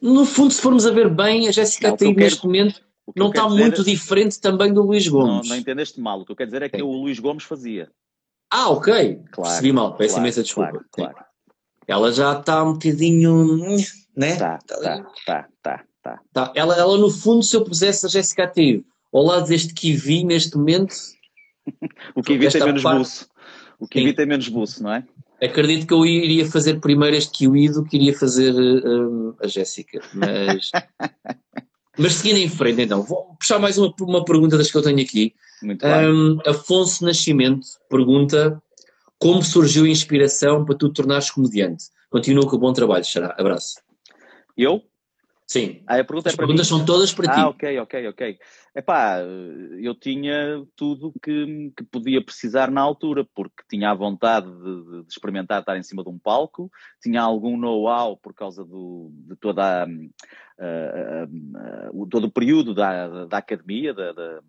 [0.02, 2.82] No fundo, se formos a ver bem, a Jéssica Ataíde neste momento
[3.14, 3.84] não está muito é...
[3.84, 5.48] diferente também do Luís Gomes.
[5.48, 6.20] Não, não entendeste mal.
[6.20, 7.88] O que eu quero dizer é que o Luís Gomes fazia.
[8.50, 9.22] Ah, ok.
[9.30, 9.96] Claro, Percebi mal.
[9.96, 10.70] Peço claro, imensa desculpa.
[10.70, 11.16] Claro, claro.
[11.86, 13.56] Ela já está um bocadinho.
[14.16, 14.34] Né?
[14.34, 14.76] Tá, tá,
[15.24, 16.20] tá, tá, tá.
[16.32, 16.52] tá.
[16.56, 20.56] Ela, ela, no fundo, se eu pusesse a Jéssica Ataíde ao lado deste Kiwi neste
[20.56, 20.96] momento.
[22.16, 23.28] o Kiwi tem menos parte...
[23.78, 25.04] O Kiwi tem menos buço, não é?
[25.40, 30.00] Acredito que eu iria fazer primeiro este Kiwi do que iria fazer um, a Jéssica,
[30.12, 30.70] mas.
[31.96, 35.00] mas seguindo em frente, então, vou puxar mais uma, uma pergunta das que eu tenho
[35.00, 35.34] aqui.
[35.62, 36.08] Muito bem.
[36.08, 38.60] Um, Afonso Nascimento pergunta
[39.18, 41.86] como surgiu a inspiração para tu tornares comediante?
[42.10, 43.34] Continua com o bom trabalho, Xará.
[43.38, 43.80] Abraço.
[44.56, 44.82] Eu?
[45.48, 45.82] Sim.
[45.86, 46.76] Ah, a pergunta As é perguntas mim.
[46.76, 47.40] são todas para ah, ti.
[47.40, 48.38] Ah, ok, ok, ok.
[48.76, 49.20] Epá,
[49.80, 55.08] eu tinha tudo que, que podia precisar na altura, porque tinha a vontade de, de
[55.08, 56.70] experimentar estar em cima de um palco,
[57.02, 63.08] tinha algum know-how por causa do, de toda a, uh, uh, todo o período da,
[63.08, 64.42] da, da academia, da, da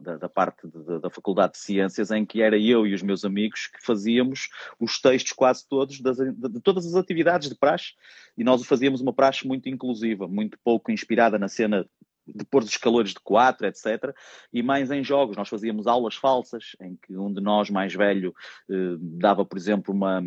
[0.00, 3.24] da, da parte de, da Faculdade de Ciências, em que era eu e os meus
[3.24, 7.92] amigos que fazíamos os textos quase todos das, de, de, todas as atividades de praxe,
[8.36, 11.86] e nós fazíamos uma praxe muito inclusiva, muito pouco inspirada na cena
[12.26, 14.14] de pôr os calores de quatro, etc.
[14.52, 18.34] E mais em jogos, nós fazíamos aulas falsas, em que um de nós mais velho
[18.70, 20.22] eh, dava, por exemplo, uma,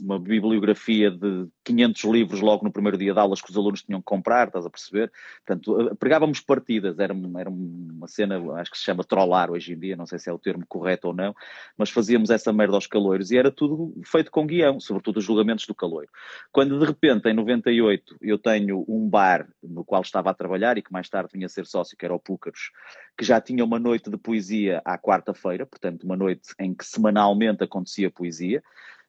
[0.00, 4.00] uma bibliografia de 500 livros logo no primeiro dia de aulas que os alunos tinham
[4.00, 5.10] que comprar, estás a perceber?
[5.44, 9.78] Portanto, eh, pregávamos partidas, era, era uma cena, acho que se chama trollar hoje em
[9.78, 11.34] dia, não sei se é o termo correto ou não,
[11.76, 15.66] mas fazíamos essa merda aos caloiros e era tudo feito com guião, sobretudo os julgamentos
[15.66, 16.08] do caloiro.
[16.52, 20.82] Quando de repente, em 98, eu tenho um bar no qual estava a trabalhar e
[20.82, 22.70] que mais tarde vinha ser sócio, que era o Púcaros,
[23.16, 27.62] que já tinha uma noite de poesia à quarta-feira, portanto, uma noite em que semanalmente
[27.62, 28.62] acontecia poesia.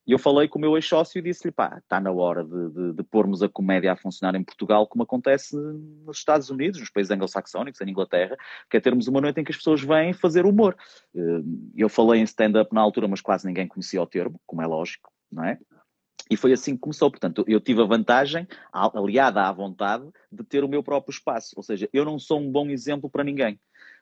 [0.06, 2.94] E eu falei com o meu ex-sócio e disse-lhe: pá, está na hora de, de,
[2.94, 7.12] de, pormos a comédia a funcionar em Portugal, como acontece nos Estados Unidos, nos países
[7.12, 8.38] anglo-saxónicos, em Inglaterra,
[8.70, 10.78] que é termos uma noite em que as pessoas vêm fazer humor.
[11.14, 11.42] Eh,
[11.76, 15.12] eu falei em stand-up na altura, mas quase ninguém conhecia o termo, como é lógico,
[15.30, 15.60] não é?
[16.30, 17.10] E foi assim que começou.
[17.10, 21.54] Portanto, eu tive a vantagem, aliada à vontade, de ter o meu próprio espaço.
[21.56, 23.60] Ou seja, eu não sou um bom exemplo para ninguém,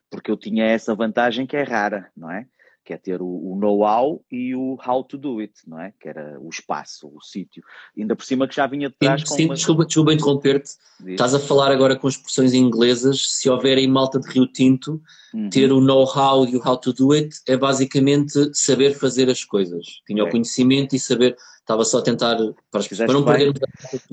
[0.10, 2.48] porque eu tinha essa vantagem que é rara, não é?
[2.84, 5.92] Que é ter o, o know-how e o how to do it, não é?
[6.00, 7.64] Que era o espaço, o sítio.
[7.98, 9.36] Ainda por cima que já vinha de trás sim, com.
[9.36, 9.56] Sim, uma...
[9.56, 10.70] desculpa, desculpa interromper-te.
[11.08, 13.32] Estás a falar agora com expressões inglesas.
[13.32, 15.02] Se houver em malta de Rio Tinto,
[15.34, 15.50] uhum.
[15.50, 20.04] ter o know-how e o how to do it é basicamente saber fazer as coisas.
[20.06, 22.38] Tinha o conhecimento e saber Estava só a tentar
[22.70, 23.54] para, para não perder.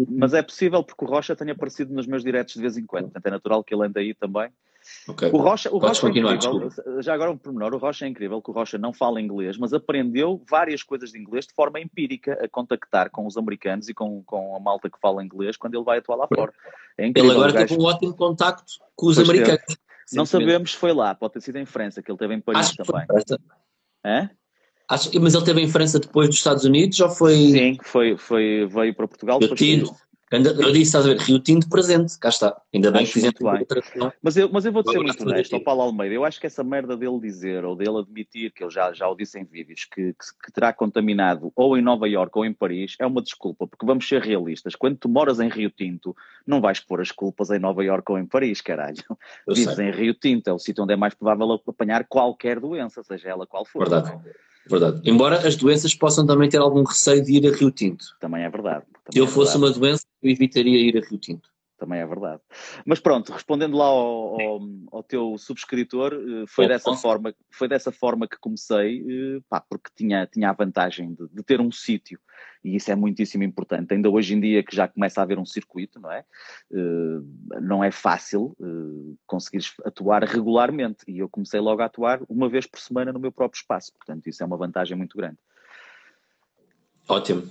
[0.08, 3.04] Mas é possível porque o Rocha tenha aparecido nos meus diretos de vez em quando.
[3.04, 4.50] Portanto, é natural que ele ande aí também.
[5.06, 5.30] Okay.
[5.30, 6.70] O Rocha, o Rocha é incrível,
[7.02, 9.72] já agora um pormenor, o Rocha é incrível que o Rocha não fala inglês, mas
[9.72, 14.24] aprendeu várias coisas de inglês de forma empírica a contactar com os americanos e com,
[14.24, 16.52] com a malta que fala inglês quando ele vai atuar lá fora.
[16.96, 19.76] É incrível, ele agora tem um ótimo contacto com os pois americanos.
[20.12, 22.70] Não sabemos se foi lá, pode ter sido em França, que ele teve em Paris
[22.70, 23.06] Acho também.
[24.04, 24.30] É?
[24.92, 27.35] Acho, mas ele teve em França depois dos Estados Unidos ou foi.
[27.35, 29.38] Sim, foi, foi, veio para Portugal.
[29.40, 29.87] Eu tive,
[30.31, 32.61] Eu disse, estás a ver, Rio Tinto presente, cá está.
[32.74, 33.61] Ainda bem Acho que fizemos bem.
[33.61, 33.83] outra
[34.22, 36.62] Mas eu, mas eu vou-te ser muito honesto, ao Paulo Almeida, eu acho que essa
[36.62, 40.12] merda dele dizer, ou dele admitir, que ele já, já o disse em vídeos, que,
[40.12, 43.87] que, que terá contaminado ou em Nova Iorque ou em Paris, é uma desculpa, porque
[43.87, 46.14] vamos ser realistas, quando tu moras em Rio Tinto,
[46.46, 49.02] não vais pôr as culpas em Nova Iorque ou em Paris, caralho.
[49.46, 53.02] Eu Vives em Rio Tinto, é o sítio onde é mais provável apanhar qualquer doença,
[53.02, 53.88] seja ela qual for.
[53.88, 54.18] Verdade.
[54.68, 55.01] Verdade.
[55.05, 58.05] Embora as doenças possam também ter algum receio de ir a Rio Tinto.
[58.20, 58.85] Também é verdade.
[59.11, 59.75] Se eu é fosse verdade.
[59.75, 61.48] uma doença, eu evitaria ir a Rio Tinto.
[61.82, 62.40] Também é verdade.
[62.86, 64.60] Mas pronto, respondendo lá ao, ao,
[64.92, 69.90] ao teu subscritor, eh, foi dessa, forma, foi dessa forma que comecei, eh, pá, porque
[69.96, 72.20] tinha, tinha a vantagem de, de ter um sítio,
[72.62, 73.92] e isso é muitíssimo importante.
[73.92, 76.24] Ainda hoje em dia que já começa a haver um circuito, não é?
[76.72, 78.56] Eh, Não é fácil
[79.26, 83.32] conseguires atuar regularmente, e eu comecei logo a atuar uma vez por semana no meu
[83.32, 85.38] próprio espaço, portanto isso é uma vantagem muito grande.
[87.08, 87.42] Ótimo.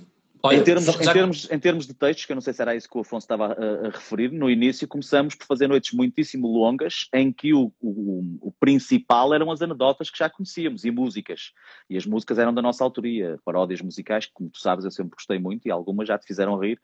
[0.44, 2.60] Olha, em, termos, já- em, termos, em termos de textos, que eu não sei se
[2.60, 5.92] era isso que o Afonso estava a, a referir, no início começamos por fazer noites
[5.92, 10.90] muitíssimo longas, em que o, o, o principal eram as anedotas que já conhecíamos e
[10.90, 11.52] músicas.
[11.88, 15.14] E as músicas eram da nossa autoria, paródias musicais, que, como tu sabes, eu sempre
[15.14, 16.80] gostei muito e algumas já te fizeram rir,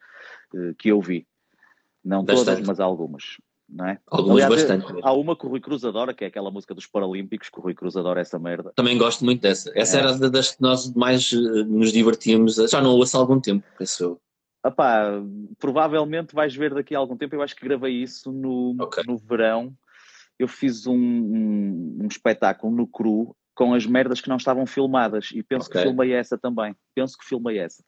[0.55, 1.27] eh, que eu vi.
[2.03, 2.65] Não todas, Bastante.
[2.67, 3.23] mas algumas.
[3.87, 3.97] É?
[4.07, 4.99] Algumas Aliás, bastante.
[5.03, 7.61] Há uma que o Rui Cruz adora, que é aquela música dos Paralímpicos, que o
[7.61, 8.71] Rui Cruz adora essa merda.
[8.75, 9.71] Também gosto muito dessa.
[9.75, 9.99] Essa É.
[9.99, 12.55] era da- das que nós mais eh, nos divertíamos.
[12.55, 14.21] Já não ouço há algum tempo, penso eu.
[14.65, 15.21] Epá,
[15.59, 17.35] provavelmente vais ver daqui a algum tempo.
[17.35, 19.03] Eu acho que gravei isso no, Ok.
[19.07, 19.73] no verão.
[20.37, 25.29] Eu fiz um, um, um espetáculo no cru com as merdas que não estavam filmadas
[25.33, 25.79] e penso Ok.
[25.81, 26.75] que filmei essa também.
[26.95, 27.83] Penso que filmei essa.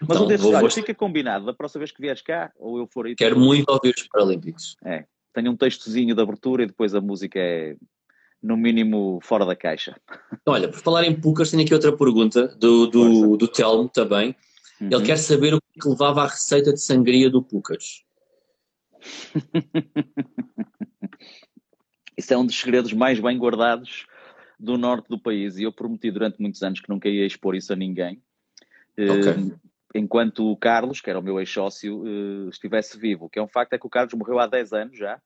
[0.00, 1.46] Mas Então, um desses, vou- fica combinado.
[1.46, 4.76] Da próxima vez que vieres cá, ou eu for aí, Quero muito ouvir os Paralímpicos.
[5.34, 7.76] Tenho um textozinho de abertura e depois a música é,
[8.42, 9.96] no mínimo, fora da caixa.
[10.46, 14.34] Olha, por falar em Pucas, tenho aqui outra pergunta do, do, do Telmo também.
[14.80, 15.02] Ele Uhum.
[15.04, 18.02] quer saber o que levava à receita de sangria do Pucas.
[22.16, 24.06] Isso é um dos segredos mais bem guardados
[24.58, 27.72] do norte do país e eu prometi durante muitos anos que nunca ia expor isso
[27.72, 28.22] a ninguém.
[28.96, 29.52] Eh, Ok.
[29.94, 33.26] Enquanto o Carlos, que era o meu ex-sócio, eh, estivesse vivo.
[33.26, 35.20] O que é um facto é que o Carlos morreu há 10 anos já.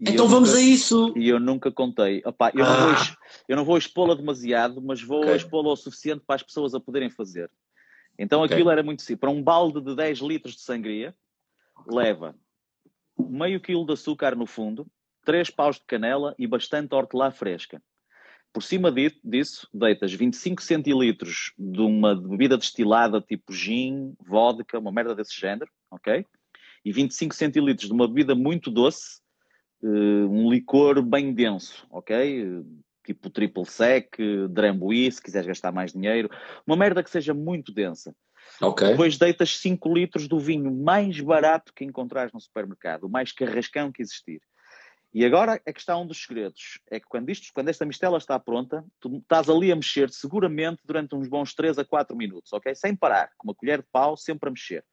[0.00, 1.12] Então vamos nunca- a isso!
[1.16, 2.22] E eu nunca contei.
[2.24, 2.76] Opá, eu, não Ah.
[2.84, 3.16] vou, ex-
[3.48, 5.34] eu não vou expô-la demasiado, mas vou Ok.
[5.36, 7.50] expô-la o suficiente para as pessoas a poderem fazer.
[8.18, 8.54] Então Ok.
[8.54, 9.20] aquilo era muito simples.
[9.20, 11.14] Para um balde de 10 litros de sangria,
[11.86, 12.34] leva
[13.18, 14.86] meio quilo de açúcar no fundo,
[15.24, 17.82] 3 paus de canela e bastante hortelã fresca.
[18.52, 24.90] Por cima di- disso, deitas 25 centilitros de uma bebida destilada tipo gin, vodka, uma
[24.90, 26.24] merda desse género, ok?
[26.84, 29.20] E 25 centilitros de uma bebida muito doce,
[29.82, 32.64] eh, um licor bem denso, ok?
[33.04, 34.16] Tipo triple sec,
[34.50, 36.30] drambuie, se quiseres gastar mais dinheiro.
[36.66, 38.14] Uma merda que seja muito densa.
[38.60, 38.88] Ok.
[38.88, 43.92] Depois deitas 5 litros do vinho mais barato que encontrares no supermercado, o mais carrascão
[43.92, 44.40] que existir.
[45.12, 46.80] E agora é que está um dos segredos.
[46.90, 50.82] É que quando, isto, quando esta mistela está pronta, tu estás ali a mexer seguramente
[50.84, 52.74] durante uns bons 3 a 4 minutos, ok?
[52.74, 54.84] Sem parar, com uma colher de pau, sempre a mexer.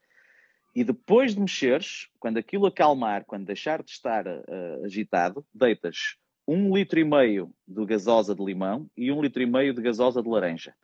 [0.73, 4.41] E depois de mexeres, quando aquilo acalmar, quando deixar de estar ah,
[4.83, 9.73] agitado, deitas um litro e meio de gasosa de limão e um litro e meio
[9.73, 10.75] de gasosa de laranja.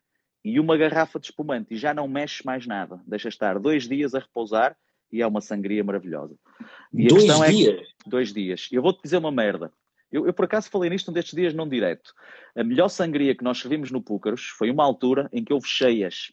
[0.44, 3.00] E uma garrafa de espumante e já não mexes mais nada.
[3.06, 4.76] Deixa estar dois dias a repousar
[5.12, 6.36] e é uma sangria maravilhosa.
[6.94, 7.88] E a Dois questão é que- dias?
[8.06, 8.68] dois dias.
[8.72, 9.72] Eu vou-te dizer uma merda.
[10.12, 12.14] Eu, eu, por acaso falei nisto um destes dias não direto.
[12.56, 16.32] A melhor sangria que nós servimos no Púcaros foi uma altura em que houve cheias.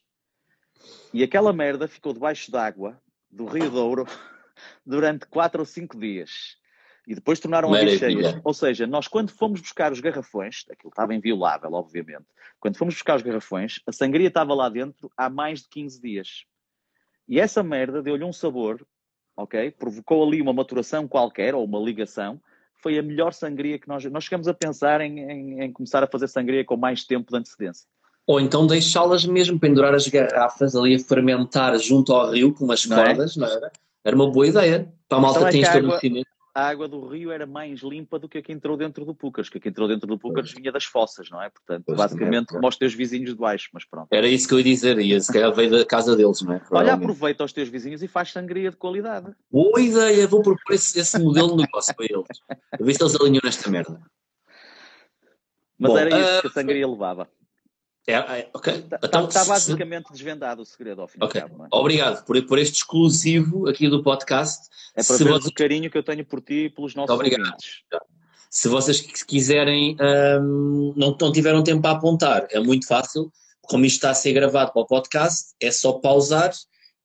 [1.13, 4.05] E aquela merda ficou debaixo d'água do Rio Douro
[4.85, 6.57] durante quatro ou cinco dias.
[7.07, 8.41] E depois tornaram a cheias.
[8.45, 12.27] Ou seja, nós quando fomos buscar os garrafões, aquilo estava inviolável, obviamente,
[12.61, 16.45] quando fomos buscar os garrafões, a sangria estava lá dentro há mais de 15 dias.
[17.29, 18.85] E essa merda deu-lhe um sabor,
[19.37, 19.71] ok?
[19.73, 22.41] Provocou ali uma maturação qualquer, ou uma ligação.
[22.83, 24.05] Foi a melhor sangria que nós...
[24.07, 27.37] Nós chegamos a pensar em, em- em começar a fazer sangria com mais tempo de
[27.37, 27.87] antecedência.
[28.27, 32.85] Ou então deixá-las mesmo, pendurar as garrafas ali a fermentar junto ao rio com umas
[32.87, 33.05] Não é?
[33.07, 33.73] cordas, não era?
[34.05, 34.93] Era uma boa ideia.
[35.09, 36.29] Para a malta é que tem água- estabelecimento.
[36.59, 39.49] A água do rio era mais limpa do que a que entrou dentro do Púcaros,
[39.49, 41.49] que a que entrou dentro do Púcaros vinha das fossas, não é?
[41.49, 44.09] Portanto, Pois, basicamente, é aos teus vizinhos de baixo, mas pronto.
[44.11, 46.63] Era isso que eu ia dizer, e se calhar veio da casa deles, não é?
[46.73, 49.33] Olha, aproveita os teus vizinhos e faz sangria de qualidade.
[49.49, 52.27] Boa ideia, vou propor esse, esse modelo de negócio para eles.
[52.49, 54.03] A ver se eles alinham nesta merda.
[55.79, 57.29] Mas Bom, era isso ah, que a sangria levava.
[58.09, 58.73] É, é, ok.
[58.75, 61.39] Está Então, está se- basicamente desvendado o segredo ao fim Ok.
[61.39, 61.69] e ao cabo, é?
[61.73, 64.67] Obrigado por, por este exclusivo aqui do podcast.
[64.97, 67.15] É para se, ver vocês, o carinho que eu tenho por ti e pelos nossos
[67.15, 67.41] Obrigado.
[67.45, 67.83] ouvintes.
[68.51, 69.95] se vocês qui- quiserem,
[70.41, 73.31] hum, não, não tiveram tempo a apontar, é muito fácil.
[73.61, 76.51] Como isto está a ser gravado para o podcast, é só pausar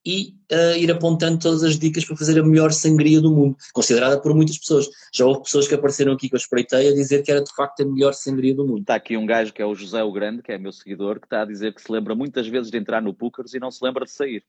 [0.06, 4.20] e uh, ir apontando todas as dicas para fazer a melhor sangria do mundo, considerada
[4.20, 4.89] por muitas pessoas.
[5.13, 7.82] Já houve pessoas que apareceram aqui que eu espreitei a dizer que era de facto
[7.82, 8.82] a melhor sangria do mundo.
[8.82, 11.26] Está aqui um gajo que é o José o Grande, que é meu seguidor, que
[11.26, 13.84] está a dizer que se lembra muitas vezes de entrar no Púcaros e não se
[13.84, 14.44] lembra de sair.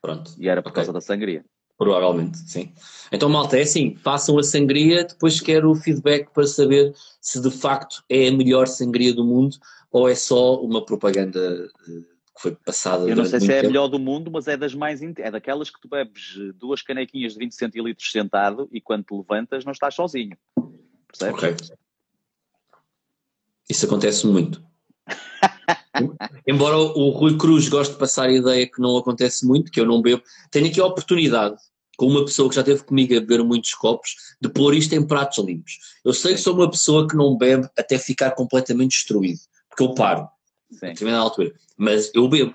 [0.00, 0.32] Pronto.
[0.38, 0.82] E era por okay.
[0.82, 1.44] causa da sangria.
[1.76, 2.72] Provavelmente, sim.
[3.10, 7.50] Então, malta, é assim, façam a sangria, depois quero o feedback para saber se de
[7.50, 9.56] facto é a melhor sangria do mundo
[9.90, 13.08] ou é só uma propaganda eh, que foi passada.
[13.08, 15.70] Eu não sei se é a melhor do mundo, mas é das mais é daquelas
[15.70, 19.94] que tu bebes duas canequinhas de 20 centilitros sentado e quando te levantas não estás
[19.94, 20.36] sozinho.
[21.06, 21.34] Percebes?
[21.34, 21.56] Ok.
[23.70, 24.62] Isso acontece muito.
[26.46, 29.86] Embora o Rui Cruz goste de passar a ideia que não acontece muito, que eu
[29.86, 31.56] não bebo, tenho aqui a oportunidade,
[31.96, 35.06] com uma pessoa que já esteve comigo a beber muitos copos, de pôr isto em
[35.06, 35.78] pratos limpos.
[36.04, 39.94] Eu sei que sou uma pessoa que não bebe até ficar completamente destruído, porque eu
[39.94, 40.28] paro.
[40.78, 41.10] Sim.
[41.10, 42.54] A altura mas eu bebo.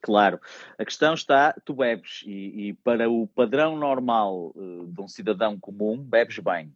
[0.00, 0.40] Claro.
[0.78, 5.58] A questão está, tu bebes e, e para o padrão normal uh, de um cidadão
[5.58, 6.72] comum, bebes bem.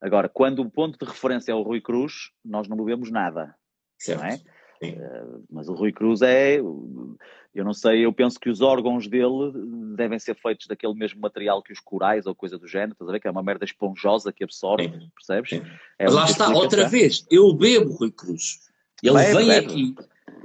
[0.00, 3.54] Agora, quando o ponto de referência é o Rui Cruz, nós não bebemos nada.
[3.98, 4.20] Certo.
[4.20, 4.40] Não é?
[4.82, 9.52] Uh, mas o Rui Cruz é, eu não sei, eu penso que os órgãos dele
[9.96, 13.12] devem ser feitos daquele mesmo material que os corais ou coisa do género, estás a
[13.12, 13.20] ver?
[13.20, 15.10] Que é uma merda esponjosa que absorve, Sim.
[15.14, 15.50] percebes?
[15.50, 15.62] Sim.
[15.98, 18.73] É mas lá está, outra vez, eu bebo Rui Cruz.
[19.02, 19.66] Ele bebe, vem bebe.
[19.66, 19.94] aqui,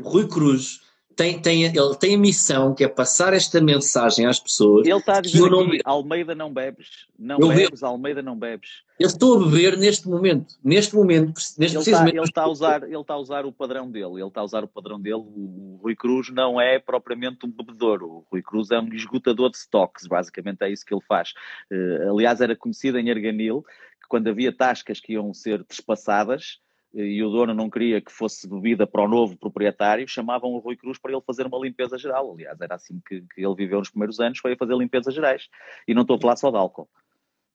[0.01, 0.81] Rui Cruz
[1.19, 4.87] tem, tem, ele tem a missão que é passar esta mensagem às pessoas.
[4.87, 5.63] Ele está a dizer que não...
[5.63, 7.07] aqui, Almeida não bebes.
[7.19, 7.85] Não eu bebes, bebo.
[7.85, 8.83] Almeida não bebes.
[8.97, 10.55] Eu estou a beber neste momento.
[10.63, 13.91] Neste momento, neste ele está, ele está, a usar, ele está a usar o padrão
[13.91, 14.13] dele.
[14.13, 15.15] Ele está a usar o padrão dele.
[15.15, 18.01] O, o Rui Cruz não é propriamente um bebedor.
[18.01, 20.07] O Rui Cruz é um esgotador de stocks.
[20.07, 21.33] Basicamente é isso que ele faz.
[21.69, 23.65] Uh, aliás, era conhecido em Arganil
[24.01, 26.59] que quando havia tascas que iam ser despassadas,
[26.93, 30.75] e o dono não queria que fosse bebida para o novo proprietário, chamavam o Rui
[30.75, 32.33] Cruz para ele fazer uma limpeza geral.
[32.33, 35.47] Aliás, era assim que, que ele viveu nos primeiros anos, foi a fazer limpezas gerais.
[35.87, 36.89] E não estou a falar só de álcool.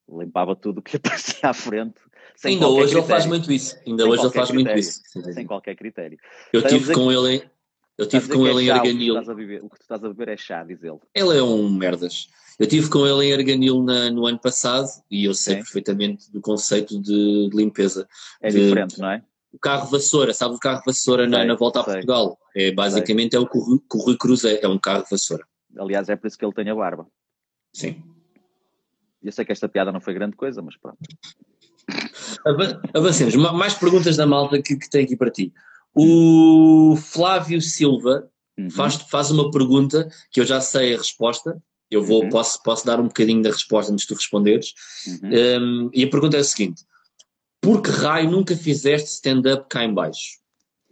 [0.08, 2.00] Limpava tudo o que aparecia à frente.
[2.44, 2.98] Ainda hoje critério.
[2.98, 3.76] ele faz muito isso.
[3.86, 4.72] Ainda sem hoje ele faz critério.
[4.72, 5.32] muito isso.
[5.32, 6.18] Sem qualquer critério.
[6.52, 7.50] Eu então, tive com ele em,
[7.96, 9.16] eu tive com ele é em Arganil.
[9.16, 10.98] O que tu estás a beber é chá, diz ele.
[11.14, 12.28] Ele é um merdas.
[12.58, 15.62] Eu tive com ele em Arganil na, no ano passado e eu sei Sim.
[15.62, 18.08] perfeitamente do conceito de, limpeza.
[18.40, 19.22] É de, diferente, não é?
[19.52, 22.38] O carro vassoura, sabe o carro vassoura na, na, volta a Portugal?
[22.54, 23.38] É, basicamente sei.
[23.38, 25.44] é o que o, que o Rui Cruz é, é um carro vassoura.
[25.78, 27.06] Aliás, é por isso que ele tem a barba.
[27.72, 28.02] Sim.
[29.22, 30.98] Eu sei que esta piada não foi grande coisa, mas pronto.
[32.92, 33.34] Avancemos.
[33.34, 35.52] Mais perguntas da malta que, que tem aqui para ti.
[35.94, 38.28] O Flávio Silva
[38.58, 38.70] uhum.
[38.70, 42.30] faz, faz uma pergunta que eu já sei a resposta, eu vou, uhum.
[42.30, 44.74] posso, posso dar um bocadinho da resposta antes de tu responderes.
[45.06, 45.86] Uhum.
[45.86, 46.82] Um, e a pergunta é a seguinte:
[47.60, 50.38] por que raio nunca fizeste stand-up cá em baixo?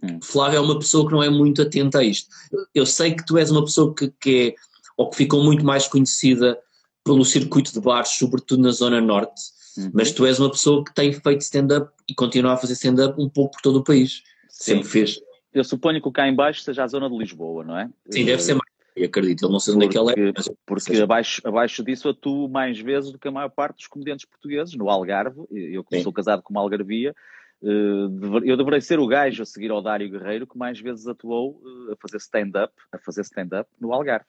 [0.01, 0.19] Uhum.
[0.21, 2.29] Flávio é uma pessoa que não é muito atenta a isto.
[2.73, 4.55] Eu sei que tu és uma pessoa que, que é,
[4.97, 6.57] ou que ficou muito mais conhecida
[7.03, 9.41] pelo circuito de bares, sobretudo na Zona Norte,
[9.77, 9.91] uhum.
[9.93, 13.29] mas tu és uma pessoa que tem feito stand-up e continua a fazer stand-up um
[13.29, 14.21] pouco por todo o país.
[14.53, 15.19] Sempre fez.
[15.53, 17.89] Eu suponho que o cá em baixo seja a zona de Lisboa, não é?
[18.09, 20.33] Sim, deve ser mais e acredito, ele não sei onde é que ele é.
[20.35, 20.49] Mas...
[20.67, 24.75] Porque abaixo, abaixo disso atuo mais vezes do que a maior parte dos comediantes portugueses,
[24.75, 27.15] no Algarve, eu que sou casado com uma algarvia,
[27.63, 31.59] eh, eu deveria ser o gajo a seguir ao Dário Guerreiro que mais vezes atuou
[31.89, 34.27] eh, a fazer stand-up, a fazer stand-up no Algarve.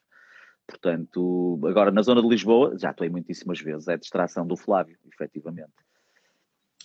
[0.67, 5.73] Portanto, agora na zona de Lisboa, já atuei muitíssimas vezes, é distração do Flávio, efetivamente.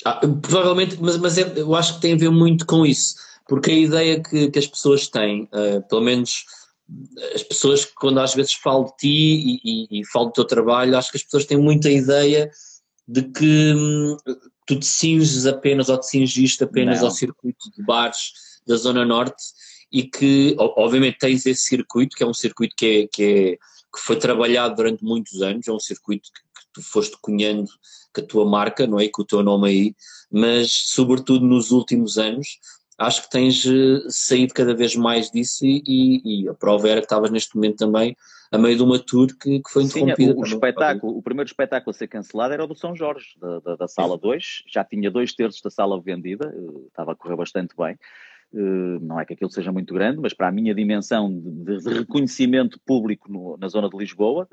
[0.04, 3.16] Ah, provavelmente, mas, mas é, eu acho que tem a ver muito com isso,
[3.50, 6.46] porque a ideia que, que as pessoas têm, uh, pelo menos
[7.34, 10.96] as pessoas, quando às vezes falo de ti e, e, e, falo do teu trabalho,
[10.96, 12.50] acho que as pessoas têm muita ideia
[13.08, 14.18] de que hum,
[14.68, 17.08] tu te cinges apenas ou te cingiste apenas Não.
[17.08, 18.32] ao circuito de bares
[18.68, 19.44] da Zona Norte
[19.92, 24.00] e que, obviamente, tens esse circuito, que é um circuito que, é, que, é, que
[24.00, 27.70] foi trabalhado durante muitos anos, é um circuito que, que tu foste cunhando
[28.14, 29.08] com a tua marca, não é?
[29.10, 29.96] Com o teu nome aí,
[30.32, 32.60] mas, sobretudo, nos últimos anos,
[33.00, 37.00] acho que tens eh, saído cada vez mais disso e, e, e, a prova era
[37.00, 38.16] que estavas neste momento também
[38.52, 40.34] a meio de uma tour que, que foi interrompida.
[40.34, 43.28] Sim, o, o espetáculo, o primeiro espetáculo a ser cancelado era o do São Jorge,
[43.40, 47.16] da, da, da Sala 2, já tinha dois terços da sala vendida, eh, estava a
[47.16, 47.98] correr bastante bem.
[48.54, 51.94] Eh, não é que aquilo seja muito grande, mas para a minha dimensão de, de
[51.94, 54.48] reconhecimento público no, na zona de Lisboa,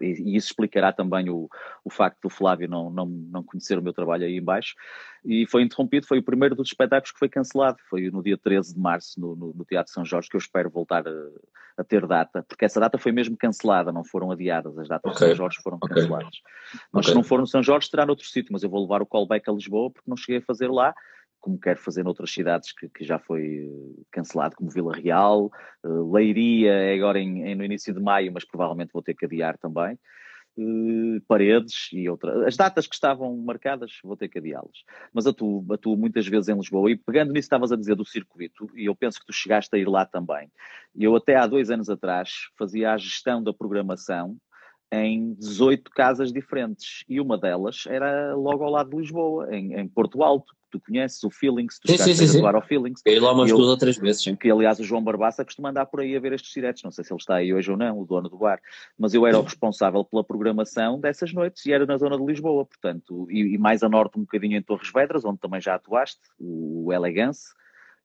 [0.00, 1.48] e isso explicará também o,
[1.84, 4.74] o facto do Flávio não, não, não conhecer o meu trabalho aí embaixo,
[5.24, 8.74] e foi interrompido, foi o primeiro dos espetáculos que foi cancelado, foi no dia 13
[8.74, 11.12] de março no, no, no Teatro São Jorge, que eu espero voltar a,
[11.76, 15.28] a, ter data, porque essa data foi mesmo cancelada, não foram adiadas, as datas okay.
[15.28, 15.96] de São Jorge foram okay.
[15.96, 16.40] canceladas.
[16.92, 17.12] Mas okay.
[17.12, 19.48] se não for no São Jorge, terá noutro sítio, mas eu vou levar o callback
[19.48, 20.94] a Lisboa, porque não cheguei a fazer lá,
[21.40, 23.68] como quero fazer noutras cidades que, que já foi
[24.10, 25.50] cancelado, como Vila Real,
[25.84, 29.56] Leiria é agora em, em, no início de maio, mas provavelmente vou ter que adiar
[29.58, 29.98] também.
[30.58, 32.42] Uh, paredes e outras.
[32.44, 34.84] As datas que estavam marcadas, vou ter que adiá-las.
[35.12, 38.68] Mas atuo, atuo muitas vezes em Lisboa e pegando nisso estavas a dizer do circuito,
[38.76, 40.50] e eu penso que tu chegaste a ir lá também.
[40.94, 44.36] Eu até há dois anos atrás fazia a gestão da programação
[44.92, 49.88] em 18 casas diferentes e uma delas era logo ao lado de Lisboa, em, em
[49.88, 53.00] Porto Alto tu conheces, o Feelings, tu sim, sim, a jogar ao Feelings.
[53.04, 54.36] Eu lá umas duas ou três vezes, sim.
[54.36, 57.04] Que aliás o João Barbaça costuma andar por aí a ver estes diretos, não sei
[57.04, 58.60] se ele está aí hoje ou não, o dono do bar,
[58.98, 62.64] mas eu era o responsável pela programação dessas noites e era na zona de Lisboa,
[62.64, 66.20] portanto, e, e mais a norte um bocadinho em Torres Vedras, onde também já atuaste,
[66.38, 67.48] o Elegance,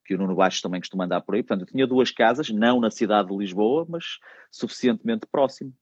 [0.05, 1.41] que o Nuno Baixo também costuma andar por aí.
[1.41, 4.19] Portanto, eu tinha duas casas, não na cidade de Lisboa, mas
[4.51, 5.73] suficientemente próximo.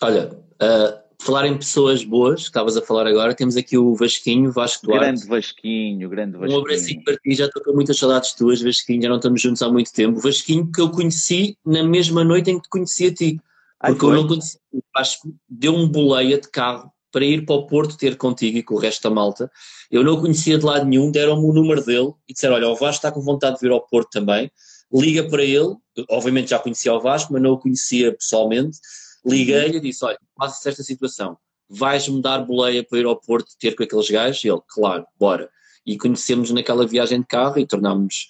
[0.00, 4.50] Olha, uh, falar em pessoas boas, que estavas a falar agora, temos aqui o Vasquinho,
[4.50, 5.04] Vasco Duarte.
[5.04, 6.58] Grande Vasquinho, grande Vasquinho.
[6.58, 9.62] Um abracinho para ti, já estou com muitas saudades tuas, Vasquinho, já não estamos juntos
[9.62, 10.18] há muito tempo.
[10.18, 13.40] Vasquinho que eu conheci na mesma noite em que te conheci a ti.
[13.78, 17.66] Porque eu não conheci, o Vasco deu um boleia de carro para ir para o
[17.66, 19.50] Porto ter contigo e com o resto da malta.
[19.90, 22.76] Eu não o conhecia de lado nenhum, deram-me o número dele e disseram, olha, o
[22.76, 24.50] Vasco está com vontade de vir ao Porto também,
[24.92, 25.74] liga para ele,
[26.08, 28.78] obviamente já conhecia o Vasco, mas não o conhecia pessoalmente,
[29.24, 31.36] Liguei-lhe e disse: Olha, passa-se esta situação,
[31.68, 34.44] vais-me dar boleia para ir ao Porto ter com aqueles gajos?
[34.44, 35.50] E ele, claro, bora.
[35.86, 38.28] E conhecemos naquela viagem de carro e tornámos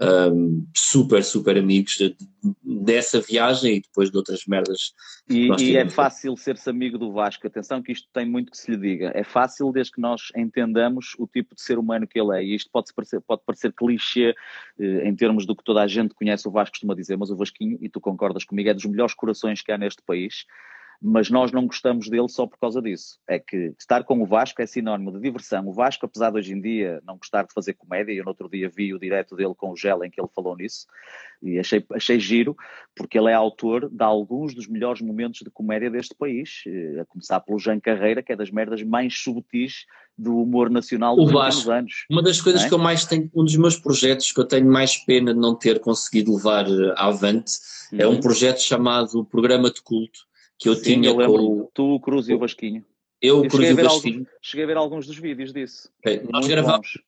[0.00, 4.92] um, super, super amigos de, de, dessa viagem e depois de outras merdas.
[5.28, 7.46] E, e é fácil ser-se amigo do Vasco.
[7.46, 9.10] Atenção que isto tem muito que se lhe diga.
[9.14, 12.44] É fácil desde que nós entendamos o tipo de ser humano que ele é.
[12.44, 14.34] E isto pode parecer, pode parecer clichê
[14.78, 17.36] eh, em termos do que toda a gente conhece o Vasco costuma dizer, mas o
[17.36, 20.44] Vasquinho, e tu concordas comigo, é dos melhores corações que há neste país
[21.00, 23.18] mas nós não gostamos dele só por causa disso.
[23.28, 25.66] É que estar com o Vasco é sinónimo de diversão.
[25.68, 28.48] O Vasco, apesar de hoje em dia não gostar de fazer comédia, eu no outro
[28.48, 30.86] dia vi o direto dele com o Gel em que ele falou nisso,
[31.40, 32.56] e achei, achei giro,
[32.96, 37.04] porque ele é autor de alguns dos melhores momentos de comédia deste país, eh, a
[37.04, 39.84] começar pelo Jean Carreira, que é das merdas mais subtis
[40.16, 42.06] do humor nacional dos últimos anos.
[42.10, 42.68] Uma das coisas é?
[42.68, 45.54] que eu mais tenho, um dos meus projetos que eu tenho mais pena de não
[45.54, 47.52] ter conseguido levar eh, avante,
[47.92, 48.00] uhum.
[48.00, 48.20] é um uhum.
[48.20, 50.26] projeto chamado Programa de Culto,
[50.58, 51.70] que eu Sim, tinha eu com...
[51.72, 52.84] Tu, Cruz e o Vasquinho.
[53.20, 54.18] Eu, o Cruz e o Vasquinho.
[54.18, 55.88] Alguns, cheguei a ver alguns dos vídeos disso.
[56.00, 56.22] Okay.
[56.30, 56.98] Nós gravamos,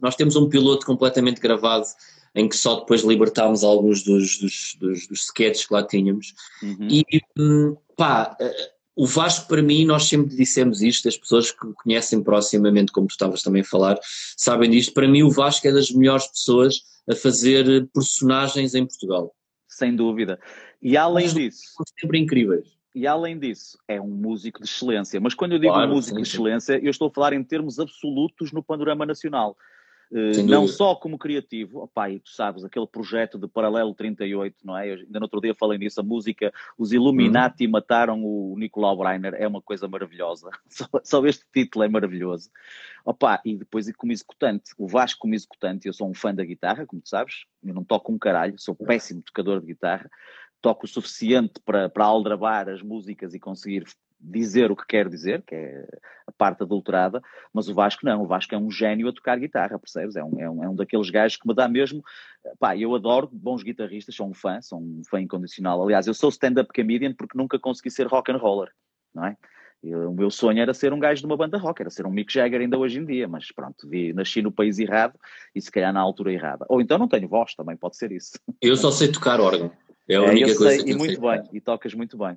[0.00, 1.86] nós temos um piloto completamente gravado
[2.34, 6.34] em que só depois libertámos alguns dos, dos, dos, dos sketches que lá tínhamos.
[6.62, 6.88] Uhum.
[6.88, 7.04] E
[7.38, 11.74] hum, pá, eh, o Vasco para mim, nós sempre dissemos isto, as pessoas que o
[11.74, 13.98] conhecem proximamente, como tu estavas também a falar,
[14.36, 14.92] sabem disto.
[14.92, 19.34] Para mim o Vasco é das melhores pessoas a fazer personagens em Portugal.
[19.68, 20.38] Sem dúvida.
[20.82, 21.60] E além disso...
[21.76, 22.68] São sempre incríveis.
[22.94, 25.20] E além disso, é um músico de excelência.
[25.20, 26.84] Mas quando eu digo claro, músico sim, de excelência, sim.
[26.84, 29.56] eu estou a falar em termos absolutos no panorama nacional.
[30.10, 34.76] Uh, não só como criativo, opa, e tu sabes, aquele projeto de Paralelo 38, não
[34.76, 34.90] é?
[34.90, 37.70] Eu, ainda no outro dia falei nisso, a música Os Illuminati uhum.
[37.70, 40.50] mataram o Nicolau Breiner, é uma coisa maravilhosa.
[40.68, 42.50] Só, só, este título é maravilhoso.
[43.04, 46.86] Opa, e depois como executante, o Vasco como executante, eu sou um fã da guitarra,
[46.86, 50.10] como tu sabes, eu não toco um caralho, sou péssimo tocador de guitarra,
[50.60, 53.84] toco o suficiente para, para aldrabar as músicas e conseguir
[54.20, 55.88] dizer o que quer dizer, que é
[56.26, 57.22] a parte adulterada,
[57.54, 60.14] mas o Vasco não, o Vasco é um gênio a tocar guitarra, percebes?
[60.14, 62.02] É um, é um, é um daqueles gajos que me dá mesmo,
[62.58, 66.28] pá, eu adoro bons guitarristas, sou um fã, sou um fã incondicional, aliás, eu sou
[66.28, 68.70] stand-up comedian porque nunca consegui ser rock and roller,
[69.14, 69.36] não é?
[69.82, 72.30] O meu sonho era ser um gajo de uma banda rock, era ser um Mick
[72.30, 75.18] Jagger ainda hoje em dia, mas pronto, vi, nasci no país errado
[75.54, 76.66] e se calhar na altura errada.
[76.68, 78.32] Ou então não tenho voz, também pode ser isso.
[78.60, 79.72] Eu só sei tocar órgão.
[80.10, 81.30] É a única é, coisa sei, que e muito sei.
[81.30, 82.36] bem, e tocas muito bem.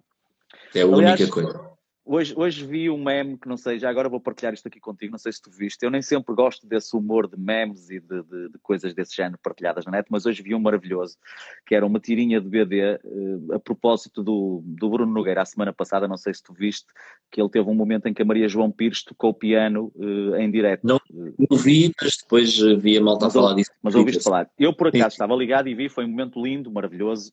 [0.75, 1.73] É a Aliás, única coisa.
[2.05, 5.13] Hoje, hoje vi um meme que não sei, já agora vou partilhar isto aqui contigo,
[5.13, 5.83] não sei se tu viste.
[5.83, 9.39] Eu nem sempre gosto desse humor de memes e de, de, de coisas desse género
[9.41, 11.17] partilhadas na net, mas hoje vi um maravilhoso,
[11.65, 15.45] que era uma tirinha de BD uh, eh, a propósito do, do Bruno Nogueira, a
[15.45, 16.87] semana passada, não sei se tu viste,
[17.31, 20.35] que ele teve um momento em que a Maria João Pires tocou o piano uh,
[20.35, 20.85] em direto.
[20.85, 23.71] Não, não vi, mas depois vi a malta mas a falar disso.
[23.81, 24.49] Mas ouviste falar.
[24.59, 25.07] Eu, por acaso, Sim.
[25.07, 27.31] estava ligado e vi, foi um momento lindo, maravilhoso,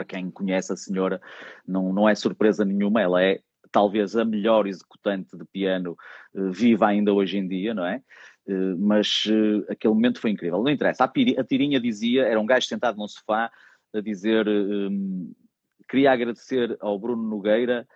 [0.00, 1.20] para quem conhece a senhora,
[1.66, 5.96] não, não é surpresa nenhuma, ela é talvez a melhor executante de piano
[6.34, 8.02] uh, viva ainda hoje em dia, não é?
[8.46, 10.62] Uh, mas uh, aquele momento foi incrível.
[10.62, 13.50] Não interessa, a, a, tirinha dizia, era um gajo sentado num sofá
[13.94, 15.32] a dizer um,
[15.88, 17.86] queria agradecer ao Bruno Nogueira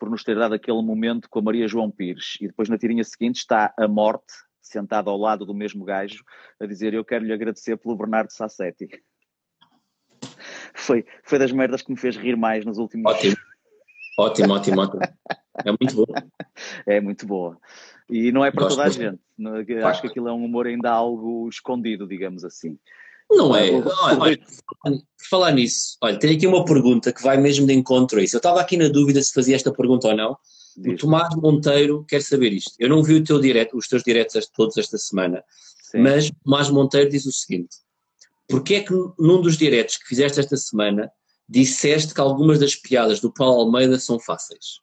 [0.00, 2.36] por nos ter dado aquele momento com a Maria João Pires.
[2.40, 6.24] E depois na tirinha seguinte está a morte, sentada ao lado do mesmo gajo,
[6.58, 8.88] a dizer eu quero lhe agradecer pelo Bernardo Sassetti.
[10.84, 13.36] Foi, foi das merdas que me fez rir mais nos últimos Ótimo.
[14.18, 15.00] Ótimo, ótimo, ótimo.
[15.64, 16.06] É muito boa.
[16.86, 17.58] É muito boa.
[18.08, 19.18] E não é para Gosto toda a gente.
[19.84, 22.78] Acho que aquilo é um humor ainda algo escondido, digamos assim.
[23.28, 23.70] Não é.
[23.72, 24.38] Olha, olha,
[24.84, 28.36] por falar nisso, olha, tenho aqui uma pergunta que vai mesmo de encontro a isso.
[28.36, 30.36] Eu estava aqui na dúvida se fazia esta pergunta ou não.
[30.76, 30.94] Diz.
[30.94, 32.72] O Tomás Monteiro quer saber isto.
[32.78, 35.42] Eu não vi o teu direto, os teus diretos todos esta semana,
[35.82, 35.98] Sim.
[35.98, 37.76] mas o Tomás Monteiro diz o seguinte:
[38.48, 41.10] Porquê é que num dos diretos que fizeste esta semana
[41.48, 44.80] disseste que algumas das piadas do Paulo Almeida são fáceis?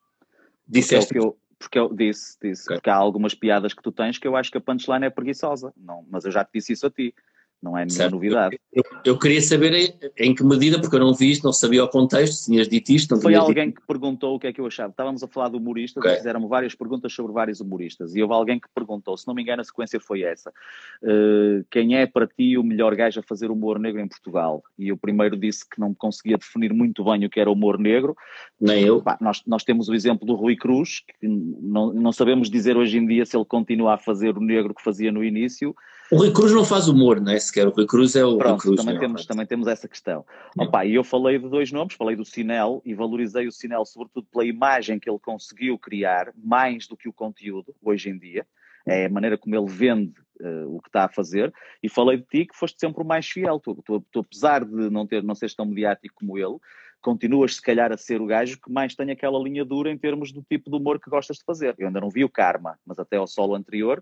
[0.67, 2.77] Disseste porque eu, porque eu disse, disse okay.
[2.77, 5.73] porque há algumas piadas que tu tens que eu acho que a punchline é preguiçosa.
[5.77, 7.13] Não, mas eu já te disse isso a ti
[7.61, 8.13] não é nenhuma certo.
[8.13, 8.59] novidade.
[8.73, 11.83] Eu, eu, queria saber em, em, que medida, porque eu não vi isto, não sabia
[11.83, 13.15] o contexto, tinhas dito isto.
[13.21, 13.79] Foi alguém dito...
[13.79, 14.89] que perguntou o que é que eu achava.
[14.89, 16.17] Estávamos a falar de humoristas okay.
[16.17, 18.15] fizeram várias perguntas sobre vários humoristas.
[18.15, 21.97] E houve alguém que perguntou, se não me engano, a sequência foi essa: uh, quem
[21.97, 24.63] é para ti o melhor gajo a fazer humor negro em Portugal?
[24.77, 28.15] E eu primeiro disse que não conseguia definir muito bem o que era humor negro.
[28.59, 29.01] Nem eu.
[29.01, 32.97] Pá, nós, nós temos o exemplo do Rui Cruz, que não, não sabemos dizer hoje
[32.97, 35.75] em dia se ele continua a fazer o negro que fazia no início.
[36.11, 37.39] O Rui Cruz não faz humor, não é?
[37.51, 38.85] Sequer o Rui Cruz é o Pronto, Rui Cruz.
[38.85, 40.25] Também, temos, também temos essa questão.
[40.57, 44.25] Opa, e eu falei de dois nomes, falei do Sinel e valorizei o Sinel sobretudo
[44.31, 48.47] pela imagem que ele conseguiu criar, mais do que o conteúdo, hoje em dia.
[48.87, 51.53] É a maneira como ele vende uh, o que está a fazer.
[51.83, 53.59] E falei de ti que foste sempre o mais fiel.
[53.59, 56.55] Tu, tu, tu apesar de não, ter, não seres tão mediático como ele,
[57.01, 60.31] continuas se calhar a ser o gajo que mais tem aquela linha dura em termos
[60.31, 61.75] do tipo de humor que gostas de fazer.
[61.77, 64.01] Eu ainda não vi o Karma, mas até ao solo anterior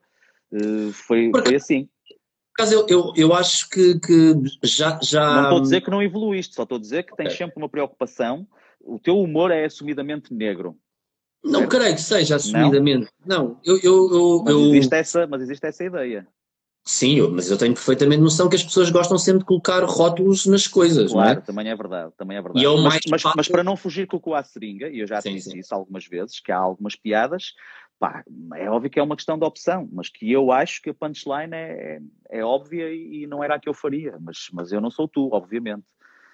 [0.52, 1.90] uh, foi, foi assim
[2.60, 5.26] caso, eu, eu, eu acho que, que já, já.
[5.34, 7.38] Não estou a dizer que não evoluíste, só estou a dizer que tens okay.
[7.38, 8.46] sempre uma preocupação.
[8.82, 10.78] O teu humor é assumidamente negro.
[11.44, 11.72] Não certo?
[11.72, 13.08] creio que seja assumidamente.
[13.26, 16.28] Não, não eu, eu, eu, mas, existe essa, mas existe essa ideia.
[16.86, 20.46] Sim, eu, mas eu tenho perfeitamente noção que as pessoas gostam sempre de colocar rótulos
[20.46, 21.42] nas coisas, claro, não é?
[21.42, 22.66] também é verdade, também é verdade.
[22.66, 25.36] É mas, mas, mas, para não fugir com o à seringa, e eu já sim,
[25.36, 25.60] disse sim.
[25.60, 27.54] isso algumas vezes, que há algumas piadas
[28.00, 28.24] Pá,
[28.56, 31.54] é óbvio que é uma questão de opção, mas que eu acho que a punchline
[31.54, 34.90] é, é, é óbvia e não era a que eu faria, mas, mas eu não
[34.90, 35.84] sou tu, obviamente.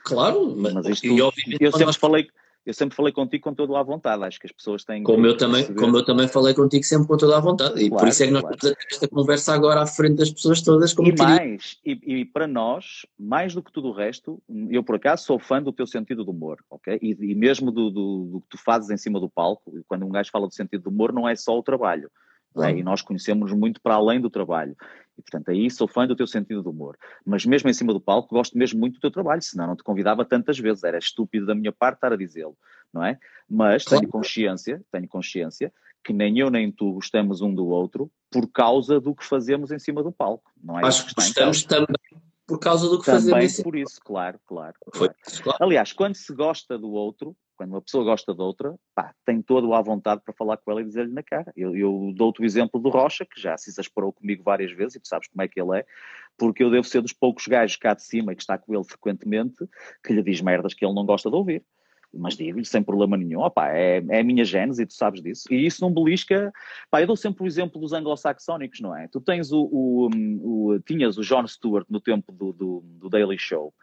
[0.04, 1.32] Claro, mas, mas isto, eu
[1.72, 1.96] sempre nós...
[1.96, 2.28] falei,
[2.66, 5.38] eu sempre falei contigo com toda a vontade, acho que as pessoas têm como eu
[5.38, 8.24] também Como eu também falei contigo sempre com toda a vontade, e claro, por isso
[8.24, 8.58] é que nós claro.
[8.58, 10.94] temos esta conversa agora à frente das pessoas todas.
[10.94, 14.96] Como e mais, e, e, para nós, mais do que tudo o resto, eu por
[14.96, 16.98] acaso sou fã do teu sentido do humor, ok?
[17.02, 20.12] E, e mesmo do, do, do, que tu fazes em cima do palco, quando um
[20.12, 22.10] gajo fala do sentido do humor, não é só o trabalho.
[22.58, 22.72] É?
[22.72, 24.78] E nós conhecemos muito para além do trabalho.
[25.18, 26.98] E, portanto, aí sou fã do teu sentido de humor.
[27.26, 29.84] Mas mesmo em cima do palco, gosto mesmo muito do teu trabalho, senão não te
[29.84, 30.84] convidava tantas vezes.
[30.84, 32.58] Era estúpido da minha parte estar a dizê-lo,
[32.94, 33.18] não é?
[33.50, 34.02] Mas claro.
[34.02, 39.00] tenho consciência, tenho consciência que nem eu nem tu gostamos um do outro por causa
[39.00, 40.86] do que fazemos em cima do palco, não é?
[40.86, 41.96] Acho que gostamos também
[42.48, 43.62] por causa do que também fazemos.
[43.62, 44.76] Por isso, claro, claro.
[44.92, 45.16] claro.
[45.42, 45.58] claro.
[45.62, 49.74] Aliás, quando se gosta do outro, quando uma pessoa gosta de outra, pá, tem todo
[49.74, 51.52] a vontade para falar com ela e dizer-lhe na cara.
[51.56, 55.00] Eu, eu dou-te o exemplo do Rocha, que já se exasperou comigo várias vezes, e
[55.00, 55.86] tu sabes como é que ele é,
[56.38, 58.84] porque eu devo ser dos poucos gajos cá de cima e que está com ele
[58.84, 59.68] frequentemente,
[60.04, 61.64] que lhe diz merdas que ele não gosta de ouvir.
[62.18, 65.44] Mas digo-lhe sem problema nenhum, opá, é, é a minha gênese e tu sabes disso.
[65.52, 66.52] E isso não belisca.
[66.90, 69.08] Pá, eu dou sempre o exemplo dos anglo-saxónicos, não é?
[69.08, 73.38] Tu tens o, o, o, Tinhas o John Stewart no tempo do, do, do Daily
[73.38, 73.74] Show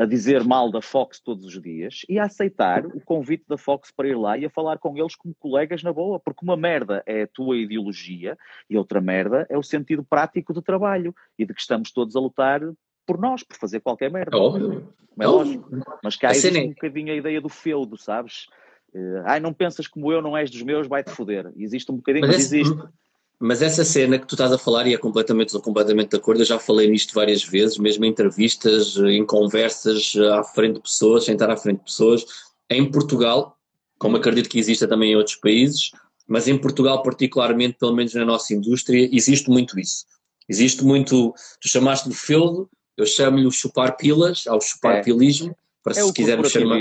[0.00, 3.90] a dizer mal da Fox todos os dias e a aceitar o convite da Fox
[3.90, 7.02] para ir lá e a falar com eles como colegas na boa, porque uma merda
[7.04, 8.34] é a tua ideologia
[8.68, 12.20] e outra merda é o sentido prático do trabalho e de que estamos todos a
[12.20, 12.62] lutar
[13.10, 14.36] por nós, por fazer qualquer merda.
[14.36, 14.88] É óbvio.
[15.18, 15.68] É lógico.
[16.02, 18.46] Mas cá existe um bocadinho a ideia do feudo, sabes?
[18.94, 21.52] Uh, ai, não pensas como eu, não és dos meus, vai-te foder.
[21.56, 22.78] Existe um bocadinho, mas, mas existe.
[23.40, 26.40] Mas essa cena que tu estás a falar, e é completamente, estou completamente de acordo,
[26.42, 31.24] eu já falei nisto várias vezes, mesmo em entrevistas, em conversas à frente de pessoas,
[31.24, 32.24] sentar à frente de pessoas.
[32.70, 33.56] Em Portugal,
[33.98, 35.90] como acredito que exista também em outros países,
[36.28, 40.04] mas em Portugal, particularmente, pelo menos na nossa indústria, existe muito isso.
[40.48, 42.68] Existe muito, tu chamaste de feudo,
[43.00, 45.02] eu chamo-lhe o chupar pilas, ao chupar é.
[45.02, 46.80] pilismo, para é se quisermos chamar.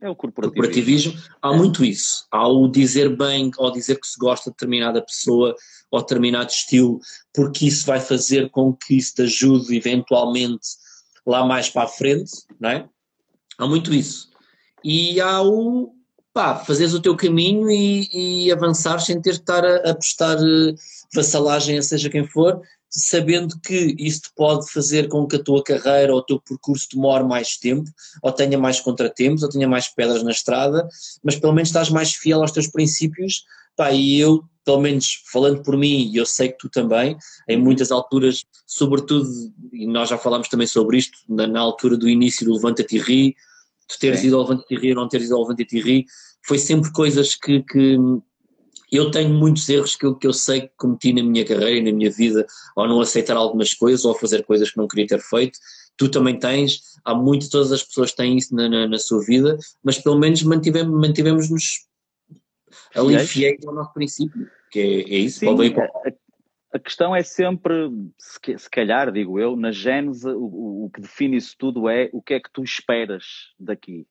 [0.00, 1.12] É o corporativismo.
[1.12, 1.22] corporativismo.
[1.42, 2.26] Há muito isso.
[2.30, 5.54] Há o dizer bem, ou dizer que se gosta de determinada pessoa,
[5.90, 7.00] ou determinado estilo,
[7.34, 10.66] porque isso vai fazer com que isso te ajude eventualmente
[11.26, 12.88] lá mais para a frente, não é?
[13.58, 14.30] Há muito isso.
[14.84, 15.92] E há o,
[16.32, 20.38] pá, fazeres o teu caminho e, e avançar sem ter de estar a, a prestar
[20.38, 20.74] uh,
[21.12, 25.62] vassalagem a seja quem for, sabendo que isso te pode fazer com que a tua
[25.62, 27.88] carreira ou o teu percurso demore mais tempo,
[28.22, 30.88] ou tenha mais contratempos, ou tenha mais pedras na estrada,
[31.22, 33.44] mas pelo menos estás mais fiel aos teus princípios,
[33.76, 37.16] pá, e eu, pelo menos falando por mim, e eu sei que tu também,
[37.46, 39.28] em muitas alturas, sobretudo,
[39.72, 43.00] e nós já falámos também sobre isto, na, na altura do início do Levanta-te e
[43.00, 43.36] Ri,
[43.86, 44.28] tu teres Sim.
[44.28, 46.06] ido ao Levanta-te e Ri ou não teres ido ao Levanta-te e Ri,
[46.42, 47.98] foi sempre coisas que, que
[48.90, 51.82] eu tenho muitos erros que eu, que eu sei que cometi na minha carreira e
[51.82, 55.20] na minha vida, ao não aceitar algumas coisas, ou fazer coisas que não queria ter
[55.20, 55.58] feito.
[55.96, 59.58] Tu também tens, há muitas, todas as pessoas têm isso na, na, na sua vida,
[59.82, 61.86] mas pelo menos mantivemos, mantivemos-nos
[62.94, 63.66] ali fiéis?
[63.66, 65.46] ao nosso princípio, que é, é isso, Sim,
[66.72, 71.56] a, questão é sempre, se, calhar, digo eu, na gênese, o, o que define isso
[71.58, 73.24] tudo é o que é que tu esperas
[73.58, 74.06] daqui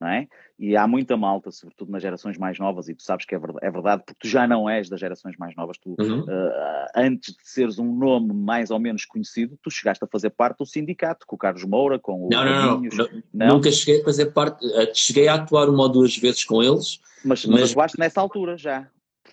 [0.00, 0.28] não é?
[0.58, 3.66] E há muita malta, sobretudo nas gerações mais novas, e tu sabes que é verdade,
[3.66, 6.20] é verdade porque tu já não és das gerações mais novas, tu, uhum.
[6.20, 10.58] uh, antes de seres um nome mais ou menos conhecido, tu chegaste a fazer parte
[10.58, 14.04] do sindicato, com o Carlos Moura, com o Não, não, não, não, nunca cheguei a
[14.04, 17.00] fazer parte, eh, cheguei a atuar uma ou duas vezes com eles.
[17.24, 18.88] Mas, mas, mas atuaste nessa altura já.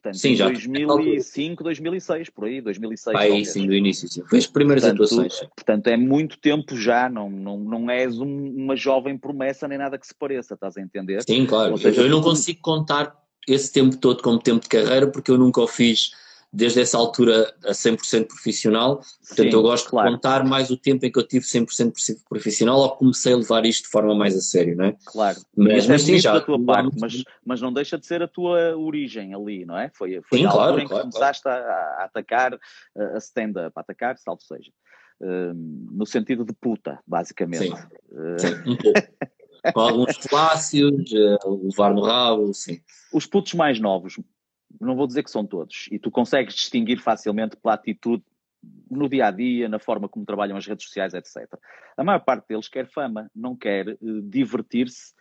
[0.05, 0.47] Portanto, sim, já.
[0.47, 3.15] 2005, 2006, por aí, 2006.
[3.17, 4.23] Aí, sim, do início, sim.
[4.29, 5.39] Foi as primeiras portanto, atuações.
[5.55, 9.97] Portanto, é muito tempo já, não, não, não és um, uma jovem promessa nem nada
[9.97, 11.23] que se pareça, estás a entender?
[11.27, 11.77] Sim, claro.
[11.77, 13.15] Seja, eu não consigo contar
[13.47, 16.11] esse tempo todo como tempo de carreira porque eu nunca o fiz
[16.51, 18.97] desde essa altura a 100% profissional.
[19.27, 20.09] Portanto, Sim, eu gosto claro.
[20.09, 21.93] de contar mais o tempo em que eu tive 100%
[22.29, 24.95] profissional ou comecei a levar isto de forma mais a sério, não é?
[25.05, 25.37] Claro.
[25.55, 26.33] Mas, mas sim, já.
[26.33, 29.89] Da tua parte, mas, mas não deixa de ser a tua origem ali, não é?
[29.93, 31.47] Foi, foi sim, a altura claro, em que claro, começaste.
[31.47, 32.59] A, a, atacar
[32.95, 34.71] a stand-up, a atacar, salvo seja.
[35.19, 35.53] Uh,
[35.91, 37.65] no sentido de puta, basicamente.
[37.65, 38.39] Sim, uh...
[38.39, 39.01] sim um pouco.
[39.73, 42.79] Com alguns flácios, uh, levar no rabo, sim.
[43.11, 44.19] Os putos mais novos,
[44.79, 48.23] não vou dizer que são todos, e tu consegues distinguir facilmente pela atitude
[48.89, 51.47] no dia a dia, na forma como trabalham as redes sociais, etc.
[51.95, 55.13] A maior parte deles quer fama, não quer uh, divertir-se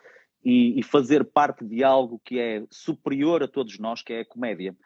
[0.43, 4.25] e, e, fazer parte de algo que é superior a todos nós, que é a
[4.25, 4.77] comédia.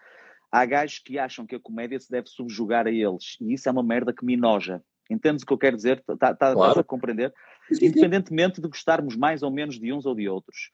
[0.51, 3.73] Há gajos que acham que a comédia se deve subjugar a eles, e isso é
[3.73, 4.83] uma merda que me enoja.
[5.11, 6.03] Entendes o que eu quero dizer?
[6.09, 6.81] Está tá, claro.
[6.81, 7.33] a compreender?
[7.71, 10.71] Independentemente de gostarmos mais ou menos de uns ou de outros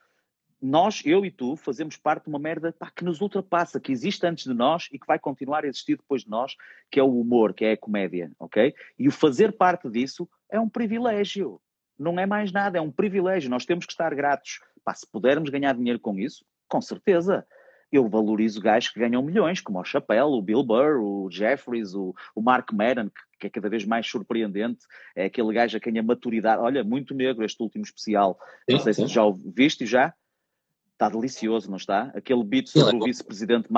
[0.65, 4.27] nós, eu e tu, fazemos parte de uma merda pá, que nos ultrapassa, que existe
[4.27, 6.57] antes de nós e que vai continuar a existir depois de nós,
[6.91, 8.75] que é o humor, que é a comédia, ok?
[8.99, 11.61] E o fazer parte disso é um privilégio.
[11.99, 13.51] Não é mais nada, é um privilégio.
[13.51, 14.61] Nós temos que estar gratos.
[14.83, 17.47] Pá, se pudermos ganhar dinheiro com isso, com certeza.
[17.93, 22.15] Eu valorizo gajos que ganham milhões, como o Chappelle, o Bill Burr, o Jeffries, o,
[22.35, 24.81] o Mark Maron, que, que, é cada vez mais surpreendente.
[25.15, 26.63] É aquele gajo a quem a maturidade.
[26.63, 28.39] Olha, muito negro este último especial.
[28.69, 29.07] Sim, Não sei sim.
[29.07, 30.15] se já o viste já.
[30.95, 32.13] Está delicioso, não está?
[32.15, 33.69] Aquele beat sobre é o vice-presidente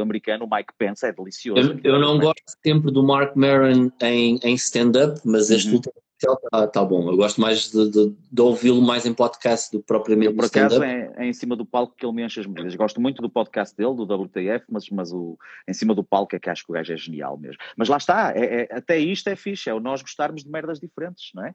[0.00, 1.78] americano, Mike Pence, é delicioso.
[1.84, 5.74] Eu, eu não gosto sempre do Mark Maron em, em stand-up, mas este uhum.
[5.76, 7.10] último está tá bom.
[7.10, 10.82] Eu gosto mais de, de, de ouvi-lo mais em podcast do que propriamente Por acaso
[10.82, 12.74] é, é, em cima do palco que ele me enche as medidas.
[12.74, 16.38] Gosto muito do podcast dele, do WTF, mas, mas o, em cima do palco é
[16.38, 17.58] que acho que o gajo é genial mesmo.
[17.76, 20.78] Mas lá está, é, é, até isto é fixe, é o nós gostarmos de merdas
[20.78, 21.54] diferentes, não é?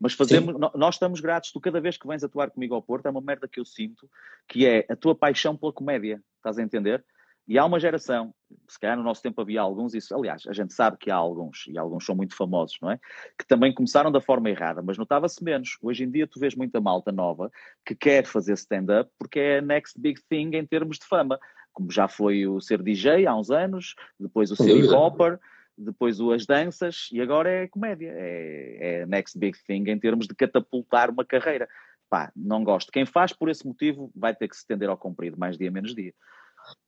[0.00, 3.10] Mas fazemos, nós estamos gratos, tu cada vez que vens atuar comigo ao Porto, é
[3.10, 4.08] uma merda que eu sinto,
[4.48, 7.04] que é a tua paixão pela comédia, estás a entender?
[7.46, 8.32] E há uma geração,
[8.68, 11.66] se calhar no nosso tempo havia alguns, isso, aliás, a gente sabe que há alguns,
[11.66, 12.98] e alguns são muito famosos, não é?
[13.36, 15.76] Que também começaram da forma errada, mas notava-se menos.
[15.82, 17.50] Hoje em dia tu vês muita malta nova
[17.84, 21.38] que quer fazer stand-up porque é a next big thing em termos de fama.
[21.72, 25.40] Como já foi o ser DJ há uns anos, depois o ser hip-hopper,
[25.80, 28.12] depois o as danças e agora é comédia.
[28.14, 31.68] É, é next big thing em termos de catapultar uma carreira.
[32.08, 32.90] Pá, não gosto.
[32.90, 35.94] Quem faz por esse motivo vai ter que se estender ao comprido, mais dia menos
[35.94, 36.12] dia.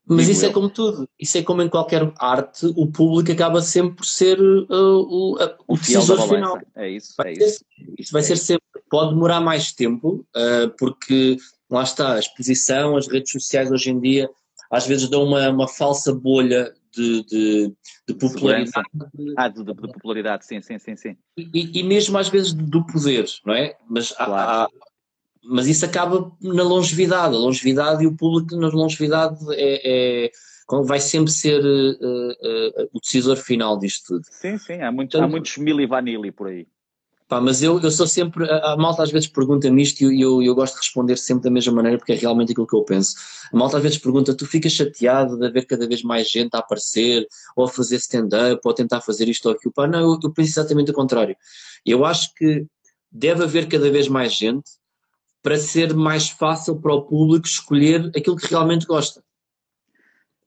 [0.06, 0.50] Mas Digo isso é eu.
[0.50, 4.38] é como tudo, isso é como em qualquer arte, o público acaba sempre por ser
[4.38, 6.60] uh, o, uh, o, decisor final.
[6.76, 7.64] É isso, vai é ser, isso.
[7.98, 8.44] Isso vai é ser isso.
[8.44, 11.36] sempre, pode demorar mais tempo, uh, porque
[11.70, 14.28] lá está, a exposição, as redes sociais hoje em dia
[14.72, 17.74] às vezes dão uma, uma falsa bolha de, de,
[18.08, 18.88] de popularidade.
[19.36, 20.96] Ah, de, de, popularidade, sim, sim, sim.
[20.96, 21.16] sim.
[21.36, 23.76] E, e mesmo às vezes do poder, não é?
[23.88, 24.32] Mas, claro.
[24.32, 24.68] há, há,
[25.44, 27.34] mas isso acaba na longevidade.
[27.34, 30.30] A longevidade e o público na longevidade é, é
[30.86, 34.24] vai sempre ser uh, uh, o decisor final disto tudo.
[34.30, 36.66] Sim, sim, há, muito, então, há muitos mili vanilli por aí.
[37.32, 38.44] Pá, mas eu, eu sou sempre.
[38.44, 41.44] A, a malta às vezes pergunta-me isto e eu, eu, eu, gosto de responder sempre
[41.44, 43.16] da mesma maneira porque é realmente aquilo que eu penso.
[43.50, 46.58] A malta às vezes pergunta: tu ficas chateado de haver cada vez mais gente a
[46.58, 47.26] aparecer,
[47.56, 49.72] ou a fazer stand-up, ou a tentar fazer isto ou aquilo?
[49.72, 51.34] Pá, não, eu, eu penso exatamente o contrário.
[51.86, 52.66] Eu acho que
[53.10, 54.70] deve haver cada vez mais gente
[55.42, 59.24] para ser mais fácil para o público escolher aquilo que realmente gosta.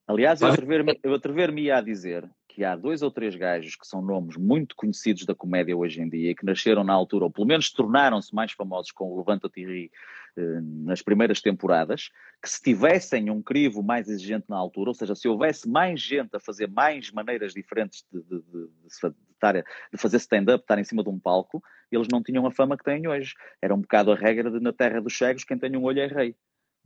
[0.07, 4.37] Aliás, eu atrever-me atrever a dizer que há dois ou três gajos que são nomes
[4.37, 7.69] muito conhecidos da comédia hoje em dia e que nasceram na altura, ou pelo menos
[7.69, 9.91] tornaram-se mais famosos com o Levanta-te
[10.37, 15.13] eh, nas primeiras temporadas, que se tivessem um crivo mais exigente na altura, ou seja,
[15.15, 20.15] se houvesse mais gente a fazer mais maneiras diferentes de, de, de, de, de fazer
[20.15, 23.33] stand-up, estar em cima de um palco, eles não tinham a fama que têm hoje.
[23.61, 26.07] Era um bocado a regra de na terra dos cegos, quem tem um olho é
[26.07, 26.33] rei.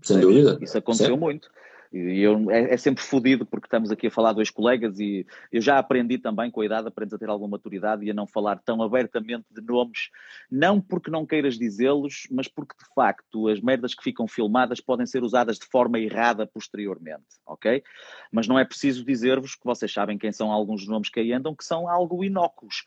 [0.01, 0.57] Sem dúvida.
[0.63, 1.47] Isso aconteceu muito.
[1.91, 5.59] E eu, é, é, sempre fodido porque estamos aqui a falar dois colegas e eu
[5.59, 8.59] já aprendi também com a idade, aprendes a ter alguma maturidade e a não falar
[8.59, 10.11] tão abertamente de nomes,
[10.51, 15.07] não porque não queiras dizê-los, mas porque de facto as merdas que ficam filmadas podem
[15.07, 17.83] ser usadas de forma errada posteriormente, ok?
[18.31, 21.55] Mas não é preciso dizer-vos que vocês sabem quem são alguns nomes que aí andam,
[21.55, 22.83] que são algo inócuos.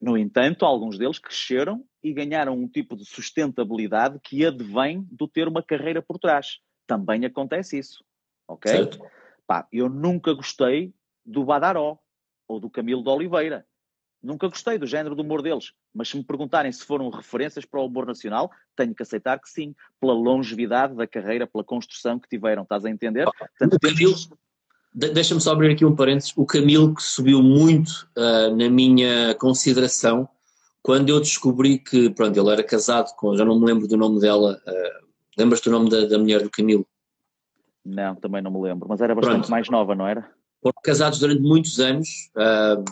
[0.00, 5.46] No entanto, alguns deles cresceram e ganharam um tipo de sustentabilidade que advém do ter
[5.46, 6.58] uma carreira por trás.
[6.86, 8.05] Também acontece isso
[8.48, 8.70] ok?
[8.70, 9.00] Certo.
[9.46, 10.92] Pá, eu nunca gostei
[11.24, 11.98] do Badaró
[12.48, 13.66] ou do Camilo de Oliveira.
[14.22, 15.72] Nunca gostei do género do humor deles.
[15.94, 19.48] Mas se me perguntarem se foram referências para o humor nacional, tenho que aceitar que
[19.48, 22.62] sim, pela longevidade da carreira, pela construção que tiveram.
[22.62, 23.24] Estás a entender?
[23.24, 24.14] Portanto, Camilo,
[24.92, 26.32] deixa-me só abrir aqui um parênteses.
[26.36, 30.28] O Camilo que subiu muito uh, na minha consideração
[30.82, 34.20] quando eu descobri que, pronto, ele era casado com, já não me lembro do nome
[34.20, 36.86] dela, uh, lembras-te do nome da, da mulher do Camilo?
[37.86, 39.50] Não, também não me lembro, mas era bastante Pronto.
[39.50, 40.28] mais nova, não era?
[40.60, 42.30] Foram casados durante muitos anos.
[42.34, 42.84] Uh,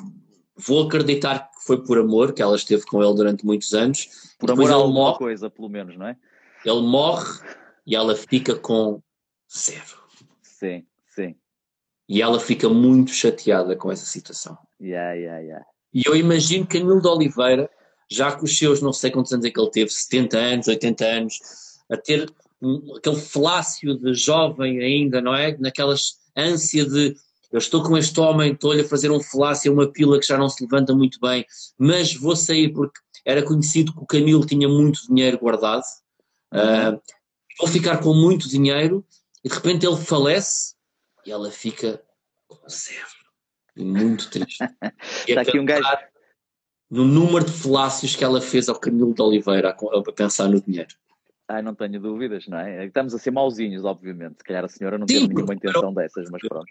[0.56, 4.36] vou acreditar que foi por amor, que ela esteve com ele durante muitos anos.
[4.38, 6.16] Por amor a alguma morre, coisa, pelo menos, não é?
[6.64, 7.40] Ele morre
[7.84, 9.02] e ela fica com
[9.52, 9.98] zero.
[10.42, 11.34] Sim, sim.
[12.08, 14.56] E ela fica muito chateada com essa situação.
[14.80, 15.66] Yeah, yeah, yeah.
[15.92, 17.68] E eu imagino que Camilo de Oliveira,
[18.08, 21.04] já com os seus não sei quantos anos é que ele teve, 70 anos, 80
[21.04, 21.40] anos,
[21.90, 22.30] a ter
[22.96, 25.56] aquele falácio de jovem ainda, não é?
[25.58, 27.16] Naquelas ânsia de
[27.54, 30.48] eu estou com este homem, estou-lhe a fazer um falácio, uma pila que já não
[30.48, 31.46] se levanta muito bem,
[31.78, 35.84] mas vou sair porque era conhecido que o Camilo tinha muito dinheiro guardado,
[36.52, 37.00] uh,
[37.60, 39.06] vou ficar com muito dinheiro
[39.44, 40.74] e de repente ele falece
[41.24, 42.02] e ela fica
[42.48, 43.06] com zero.
[43.76, 44.58] E muito triste.
[45.28, 45.86] Está aqui um gajo.
[46.90, 50.60] No número de falácios que ela fez ao Camilo de Oliveira a, a pensar no
[50.60, 50.94] dinheiro.
[51.48, 52.86] Ai, não tenho dúvidas, não é?
[52.86, 54.38] Estamos a ser mauzinhos, obviamente.
[54.38, 56.66] Se calhar a senhora não teve nenhuma intenção dessas, mas pronto.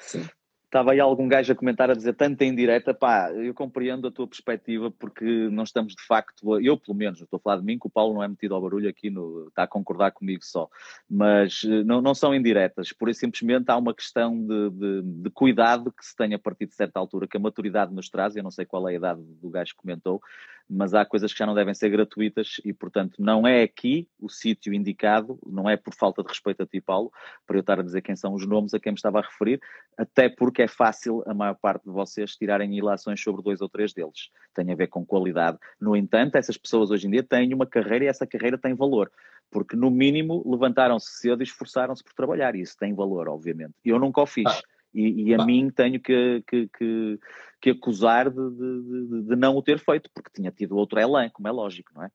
[0.00, 0.26] Sim.
[0.66, 4.10] Estava aí algum gajo a comentar, a dizer tanto em direta, pá, eu compreendo a
[4.10, 7.78] tua perspectiva porque não estamos de facto, eu pelo menos, estou a falar de mim,
[7.78, 10.68] que o Paulo não é metido ao barulho aqui, no, está a concordar comigo só,
[11.08, 15.30] mas eh, não, não são indiretas, por isso simplesmente há uma questão de, de, de,
[15.30, 18.42] cuidado que se tem a partir de certa altura, que a maturidade nos traz, eu
[18.42, 20.20] não sei qual é a idade do gajo que comentou,
[20.68, 24.28] mas há coisas que já não devem ser gratuitas e, portanto, não é aqui o
[24.28, 27.12] sítio indicado, não é por falta de respeito a ti, Paulo,
[27.46, 29.60] para eu estar a dizer quem são os nomes a quem me estava a referir,
[29.96, 33.92] até porque é fácil a maior parte de vocês tirarem ilações sobre dois ou três
[33.92, 34.30] deles.
[34.54, 35.58] Tem a ver com qualidade.
[35.80, 39.10] No entanto, essas pessoas hoje em dia têm uma carreira e essa carreira tem valor,
[39.50, 43.74] porque no mínimo levantaram-se cedo e esforçaram-se por trabalhar, e isso tem valor, obviamente.
[43.84, 44.46] Eu nunca o fiz.
[44.46, 44.75] Ah.
[44.96, 47.20] E, e, a mim tenho que, que, que,
[47.60, 51.46] que acusar de, de, de, não o ter feito, porque tinha tido outro elan, como
[51.46, 52.10] é lógico, não é?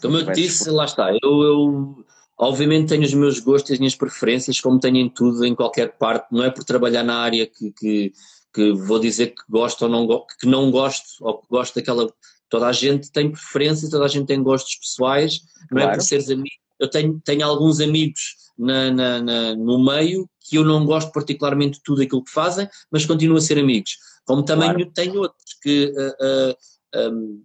[0.00, 2.06] Como eu disse, lá está, eu, eu,
[2.38, 5.98] obviamente tenho os meus gostos e as minhas preferências, como tenho em tudo, em qualquer
[5.98, 8.12] parte, não é por trabalhar na área que, que,
[8.54, 12.10] que vou dizer que gosto ou não, que não gosto, ou que gosto daquela.
[12.48, 16.30] Toda a gente tem preferências, toda a gente tem gostos pessoais, não é por seres
[16.30, 16.48] amigo.
[16.80, 21.78] Eu tenho, tenho alguns amigos na, na, na, no meio que eu não gosto particularmente
[21.78, 23.96] de tudo aquilo que fazem, mas continuo a ser amigos.
[24.24, 24.90] Como também claro.
[24.92, 27.42] tenho outros que, uh, uh, um,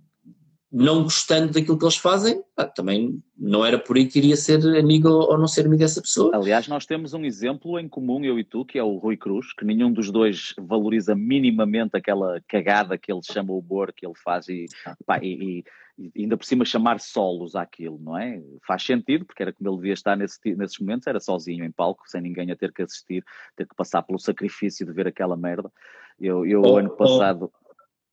[0.72, 4.63] não gostando daquilo que eles fazem, ah, também não era por aí que iria ser
[4.78, 6.36] amigo ou não ser amigo dessa pessoa.
[6.36, 9.51] Aliás, nós temos um exemplo em comum, eu e tu, que é o Rui Cruz,
[9.53, 14.15] que nenhum dos dois valoriza minimamente aquela cagada que ele chama o humor que ele
[14.24, 14.67] faz e,
[15.07, 15.63] pá, e,
[15.97, 18.41] e ainda por cima chamar solos àquilo, não é?
[18.65, 22.03] Faz sentido, porque era como ele devia estar nesse, nesses momentos, era sozinho em palco,
[22.07, 23.24] sem ninguém a ter que assistir,
[23.55, 25.72] ter que passar pelo sacrifício de ver aquela merda.
[26.20, 27.51] Eu, eu ou, ano passado.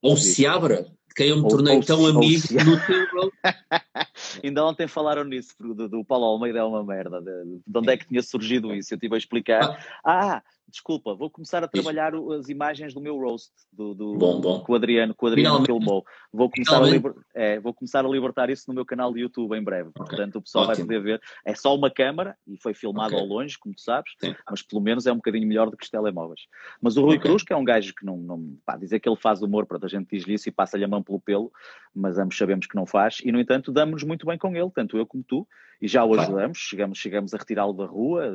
[0.01, 0.87] Ou, ou se abra,
[1.17, 2.53] quem eu me tornei ou, tão ou, amigo se...
[2.53, 3.33] no teu
[4.43, 7.19] Ainda ontem falaram nisso, do, do Paulo Almeida é uma merda.
[7.19, 8.93] De, de onde é que tinha surgido isso?
[8.93, 9.83] Eu estive a explicar.
[10.05, 12.31] Ah, ah desculpa, vou começar a trabalhar Isso.
[12.33, 14.63] as imagens do meu roast do, do bom, bom.
[14.63, 16.05] que o Adriano, que o Adriano filmou.
[16.31, 19.55] Vou começar, a liber, é, vou começar a libertar isso no meu canal de YouTube
[19.55, 19.89] em breve.
[19.89, 20.05] Okay.
[20.05, 20.87] Portanto, o pessoal Ótimo.
[20.87, 21.21] vai poder ver.
[21.45, 23.19] É só uma câmara e foi filmado okay.
[23.19, 24.35] ao longe, como tu sabes, Sim.
[24.49, 26.41] mas pelo menos é um bocadinho melhor do que os telemóveis.
[26.81, 27.29] Mas o Rui okay.
[27.29, 29.79] Cruz, que é um gajo que não, não pá, dizer que ele faz humor, para
[29.81, 31.51] a gente diz isso e passa-lhe a mão pelo pelo,
[31.95, 34.97] mas ambos sabemos que não faz, e no entanto damos-nos muito bem com ele, tanto
[34.97, 35.47] eu como tu,
[35.81, 38.31] e já o ajudamos, chegamos, chegamos a retirá-lo da rua,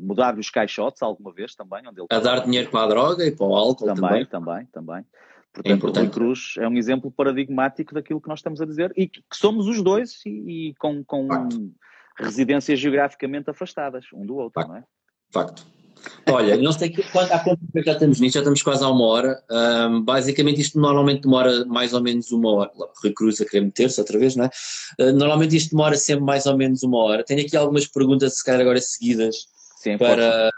[0.00, 3.30] mudar-lhe os caixotes alguma vez também, onde ele a dar dinheiro para a droga e
[3.30, 4.26] para o álcool também.
[4.26, 5.06] Também, também, também.
[5.52, 8.92] Portanto, é o Rui Cruz é um exemplo paradigmático daquilo que nós estamos a dizer
[8.96, 11.28] e que somos os dois e, e com, com
[12.16, 14.68] residências geograficamente afastadas um do outro, Facto.
[14.70, 14.84] não é?
[15.30, 15.66] Facto.
[16.30, 18.88] Olha, não sei que, quanto, há quanto tempo já estamos nisto, já estamos quase a
[18.88, 19.42] uma hora.
[19.50, 22.70] Um, basicamente, isto normalmente demora mais ou menos uma hora.
[23.02, 24.50] Rui Cruz a querer meter-se outra vez, não é?
[25.00, 27.24] Uh, normalmente isto demora sempre mais ou menos uma hora.
[27.24, 29.36] Tenho aqui algumas perguntas, se calhar agora seguidas,
[29.82, 30.50] Sim, para,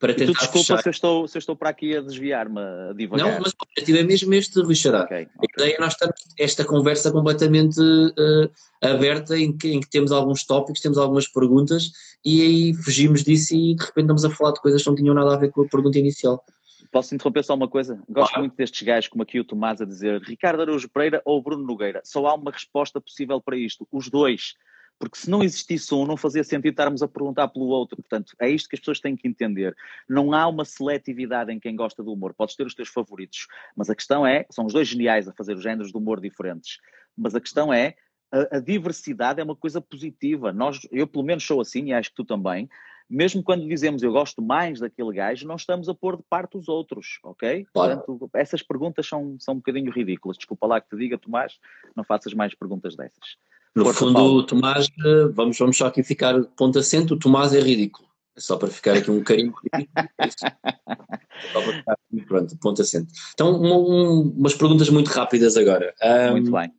[0.00, 0.82] para tentar tu, desculpa fechar.
[0.82, 3.32] se eu, estou, se eu estou para aqui a desviar-me, a divagar.
[3.32, 5.02] Não, mas o objetivo é mesmo este, Rui Xará.
[5.02, 7.78] Ok, A ideia é nós estarmos esta conversa completamente
[8.18, 8.50] eh,
[8.90, 11.92] aberta, em que, em que temos alguns tópicos, temos algumas perguntas,
[12.24, 15.14] e aí fugimos disso e de repente estamos a falar de coisas que não tinham
[15.14, 16.42] nada a ver com a pergunta inicial.
[16.90, 17.94] Posso interromper só uma coisa?
[18.08, 18.40] Gosto Claro.
[18.40, 22.00] muito destes gajos, como aqui o Tomás a dizer Ricardo Araújo Pereira ou Bruno Nogueira.
[22.04, 24.54] Só há uma resposta possível para isto, os dois.
[25.00, 27.96] Porque se não existisse um, não fazia sentido estarmos a perguntar pelo outro.
[27.96, 29.74] Portanto, é isto que as pessoas têm que entender.
[30.06, 32.34] Não há uma seletividade em quem gosta do humor.
[32.34, 33.46] Podes ter os teus favoritos.
[33.74, 36.78] Mas a questão é, são os dois geniais a fazer os géneros de humor diferentes.
[37.16, 37.94] Mas a questão é,
[38.30, 40.52] a, a diversidade é uma coisa positiva.
[40.52, 42.68] Nós, eu pelo menos sou assim, e acho que tu também.
[43.08, 46.68] Mesmo quando dizemos eu gosto mais daquele gajo, não estamos a pôr de parte os
[46.68, 47.66] outros, ok?
[47.72, 48.02] Claro.
[48.02, 50.36] Portanto, essas perguntas são, são um bocadinho ridículas.
[50.36, 51.58] Desculpa lá que te diga, Tomás,
[51.96, 53.38] não faças mais perguntas dessas.
[53.74, 54.42] No Força, fundo, Paulo.
[54.46, 58.08] Tomás, eh, vamos, vamos só aqui ficar ponto acento, o Tomás é ridículo.
[58.36, 59.30] É só para ficar aqui um isso.
[61.52, 61.96] Só para ficar
[62.28, 63.10] pronto, ponto acento.
[63.32, 65.94] Então, uma- um- umas perguntas muito rápidas agora.
[66.02, 66.70] Ahm, Muito bem.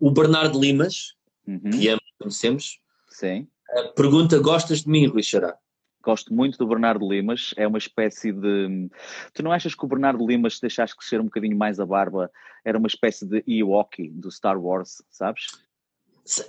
[0.00, 1.14] o Bernardo Limas,
[1.46, 3.46] Uhum, que ambos conhecemos, Sim.
[3.94, 5.56] pergunta: gostas de mim, Rui Xará?
[6.02, 8.88] Gosto muito do Bernardo Limas, é uma espécie de.
[9.34, 12.30] Tu não achas que o Bernardo Limas, se deixaste crescer um bocadinho mais a barba,
[12.64, 15.46] era uma espécie de Ewok do Star Wars, sabes?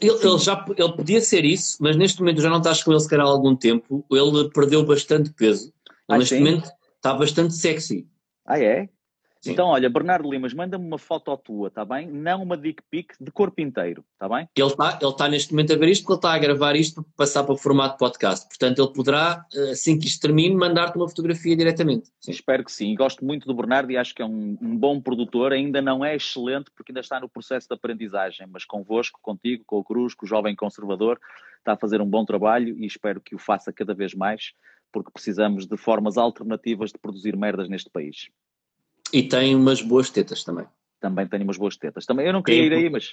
[0.01, 2.99] Ele, ele já ele podia ser isso, mas neste momento já não estás com ele
[2.99, 4.03] se calhar há algum tempo.
[4.11, 5.65] Ele perdeu bastante peso.
[5.65, 5.73] Ele,
[6.07, 6.39] Ah, neste sim?
[6.43, 8.07] momento está bastante sexy.
[8.45, 8.89] Ah, é?
[9.41, 9.51] Sim.
[9.51, 12.07] Então, olha, Bernardo Limas, manda-me uma foto tua, tá bem?
[12.07, 14.49] Não uma dick pic de corpo inteiro, tá bem?
[14.55, 17.03] Ele está ele está neste momento a ver isto porque ele está a gravar isto
[17.03, 18.47] para passar para o formato podcast.
[18.47, 22.09] Portanto, ele poderá, eh, assim que isto termine, mandar-te uma fotografia diretamente.
[22.19, 22.31] Sim.
[22.31, 22.95] Espero que sim.
[22.95, 25.53] Gosto muito do Bernardo e acho que é um, um bom produtor.
[25.53, 29.77] Ainda não é excelente porque ainda está no processo de aprendizagem, mas convosco, contigo, com
[29.77, 31.19] o Cruz, com o jovem conservador,
[31.59, 34.53] está a fazer um bom trabalho e espero que o faça cada vez mais,
[34.91, 38.29] porque precisamos de formas alternativas de produzir merdas neste país.
[39.13, 40.65] E tem umas boas tetas também.
[40.99, 42.05] Também tenho umas boas tetas.
[42.05, 43.11] Também eu não queria ir aí, mas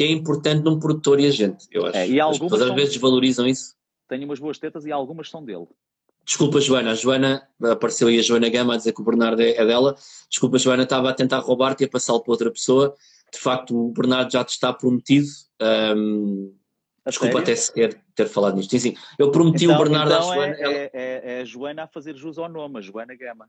[0.00, 1.96] é importante num produtor e agente, eu acho.
[1.96, 3.74] É, e As algumas pessoas às são- vezes valorizam isso.
[4.08, 5.66] tenho umas boas tetas e algumas são dele.
[6.26, 6.92] Desculpa, Joana.
[6.92, 9.94] A Joana, apareceu aí a Joana Gama a dizer que o Bernardo é, é dela.
[10.30, 12.94] Desculpa, Joana, estava a tentar roubar-te e a passá-lo para outra pessoa.
[13.32, 15.26] De facto, o Bernardo já te está prometido.
[17.04, 17.38] A desculpa sério?
[17.42, 18.70] até sequer ter falado nisto.
[18.70, 18.94] Sim, sim.
[19.18, 20.54] Eu prometi o Bernardo então à Joana.
[20.56, 23.46] É, ela- é, é- é a Joana a fazer jus ao nome, a Joana Gama.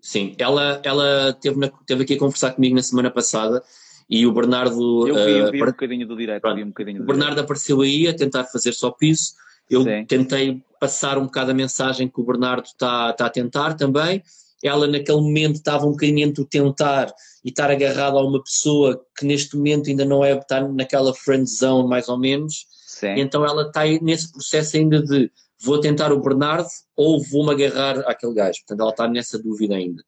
[0.00, 3.62] Sim, ela, ela teve, na- teve aqui a conversar comigo na semana passada
[4.08, 5.06] e o Bernardo.
[5.06, 6.60] Eu vi, eu ah, vi um bocadinho do direto, pronto.
[6.62, 9.32] um bocadinho do O Bernardo apareceu aí a tentar fazer só piso.
[9.68, 10.04] Eu Sim.
[10.06, 14.22] tentei passar um bocado a mensagem que o Bernardo está está a tentar também.
[14.62, 17.12] Ela, naquele momento, estava um bocadinho entre o tentar
[17.44, 21.48] e estar agarrado a uma pessoa que neste momento ainda não é, está naquela friend
[21.48, 22.66] zone, mais ou menos.
[22.86, 23.14] Sim.
[23.18, 25.30] Então ela está nesse processo ainda de
[25.60, 28.58] vou tentar o Bernardo ou vou-me agarrar àquele gajo.
[28.60, 30.02] Portanto, ela está nessa dúvida ainda.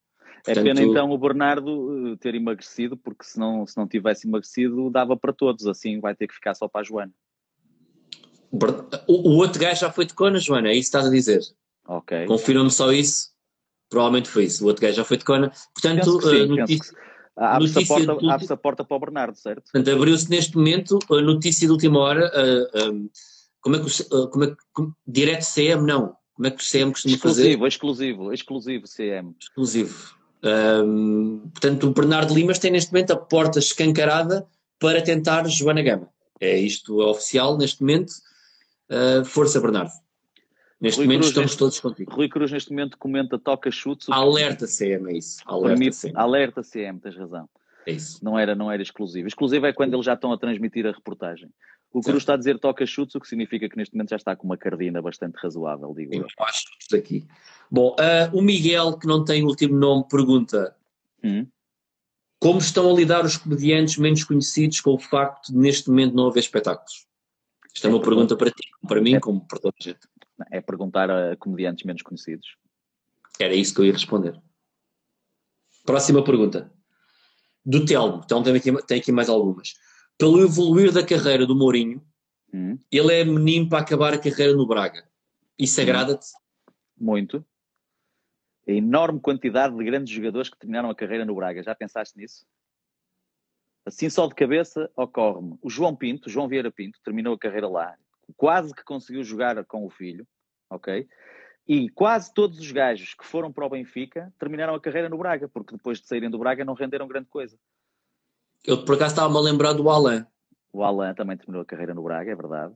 [0.47, 4.27] É Portanto, pena então o Bernardo eh, ter emagrecido, porque se não, se não tivesse
[4.27, 7.13] emagrecido, dava para todos, assim vai ter que ficar só para a Joana.
[9.07, 11.41] o outro gajo já foi de cona, Joana, é isso que estás a dizer.
[11.87, 12.27] Ok.
[12.27, 13.31] Confirma-me só isso.
[13.89, 14.65] Provavelmente foi isso.
[14.65, 15.53] O outro gajo já foi de cona.
[15.75, 16.97] Portanto, sim, eh, notícia-.
[17.37, 19.63] Abre-se a, porta- do- abre-se a porta para o Bernardo, certo?
[19.63, 22.31] Portanto, abriu-se neste momento a notícia de última hora.
[22.35, 22.93] ah,
[23.61, 26.15] como é que o, ah, como é que, como- direto CM, não.
[26.35, 27.43] Como é que o CM costuma fazer?
[27.43, 29.35] Exclusivo, exclusivo, exclusivo CM.
[29.39, 30.15] Exclusivo.
[30.43, 34.47] Ahm, portanto, o Bernardo Limas tem neste momento a porta escancarada
[34.79, 36.09] para tentar Joana Gama.
[36.41, 38.13] É isto é oficial neste momento.
[38.89, 39.91] Ah, força, Bernardo.
[40.81, 42.11] Neste Rui momento Cruz, estamos neste- todos contigo.
[42.15, 44.09] Rui Cruz neste momento comenta toca chutes.
[44.09, 45.43] Alerta CM, é isso.
[45.45, 46.17] Alerta permite- CM.
[46.17, 47.47] alerta CM, tens razão.
[47.87, 48.19] É isso.
[48.25, 49.29] Não era, não era exclusivo.
[49.29, 51.51] Exclusivo é quando eles já estão a transmitir a reportagem.
[51.93, 52.01] O.
[52.01, 54.47] Cruz está a dizer toca chutes, o que significa que neste momento já está com
[54.47, 56.21] uma cardina bastante razoável, digo eu.
[56.23, 57.27] Eu acho que daqui.
[57.71, 60.77] Bom, ah, o Miguel, que não tem último nome, pergunta
[61.23, 61.47] Hum?
[62.39, 66.29] como estão a lidar os comediantes menos conhecidos com o facto de neste momento não
[66.29, 67.07] haver espetáculos?
[67.75, 69.21] Esta é uma pergunta para ti, para mim, É.
[69.21, 70.01] como para toda a gente.
[70.51, 72.57] É perguntar a comediantes menos conhecidos.
[73.39, 74.41] Era isso que eu ia responder.
[75.85, 76.73] Próxima pergunta.
[77.65, 79.75] Do Telmo, então tem aqui, tem aqui mais algumas.
[80.21, 82.05] Pelo evoluir da carreira do Mourinho,
[82.53, 82.79] Hum?
[82.93, 85.09] ele é menino para acabar a carreira no Braga.
[85.59, 85.85] Isso Hum.
[85.85, 86.27] agrada-te?
[86.97, 87.45] Muito.
[88.69, 91.63] A enorme quantidade de grandes jogadores que terminaram a carreira no Braga.
[91.63, 92.45] Já pensaste nisso?
[93.87, 95.59] Assim só de cabeça ocorre-me.
[95.63, 97.97] O João Pinto, João Vieira Pinto, terminou a carreira lá.
[98.37, 100.27] Quase que conseguiu jogar com o filho,
[100.69, 101.09] ok?
[101.67, 105.49] E quase todos os gajos que foram para o Benfica terminaram a carreira no Braga,
[105.49, 107.59] porque depois de saírem do Braga não renderam grande coisa.
[108.65, 110.25] Eu por acaso estava-me a lembrar do Alain.
[110.73, 112.75] O Alan também terminou a carreira no Braga, é verdade.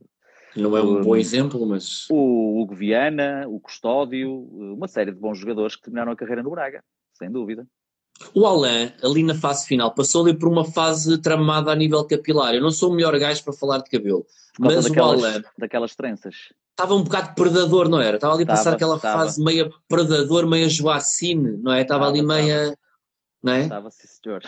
[0.56, 2.06] não é um bom exemplo, mas.
[2.10, 6.50] O Hugo Viana, o Custódio, uma série de bons jogadores que terminaram a carreira no
[6.50, 6.82] Braga,
[7.12, 7.66] sem dúvida.
[8.32, 12.54] O Alain, ali na fase final, passou ali por uma fase tramada a nível capilar.
[12.54, 14.24] Eu não sou o melhor gajo para falar de cabelo,
[14.58, 15.42] mas daquelas, o Alain.
[15.58, 16.34] Daquelas tranças.
[16.70, 18.16] Estava um bocado predador, não era?
[18.16, 19.24] Estava ali a passar aquela estava.
[19.24, 21.82] fase meia predador, meia joacine, não é?
[21.82, 22.78] Estava ali Estava, meia.
[23.44, 23.60] Não é?
[23.62, 24.42] Estava, sim, senhor.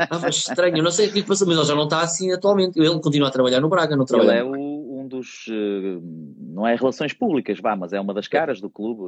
[0.00, 0.82] Estava estranho.
[0.82, 2.78] Não sei o que lhe passou, mas ele já não está assim atualmente.
[2.78, 4.32] Ele continua a trabalhar no Braga, não Ele trabalha.
[4.38, 5.44] é o- um dos.
[5.50, 6.00] eh,
[6.38, 9.02] Não é relações públicas, vá, mas é uma das caras do clube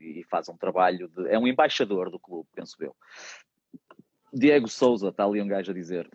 [0.00, 1.28] eh, e faz um trabalho de.
[1.28, 2.94] É um embaixador do clube, penso eu.
[4.32, 6.10] Diego Souza, está ali um gajo a dizer.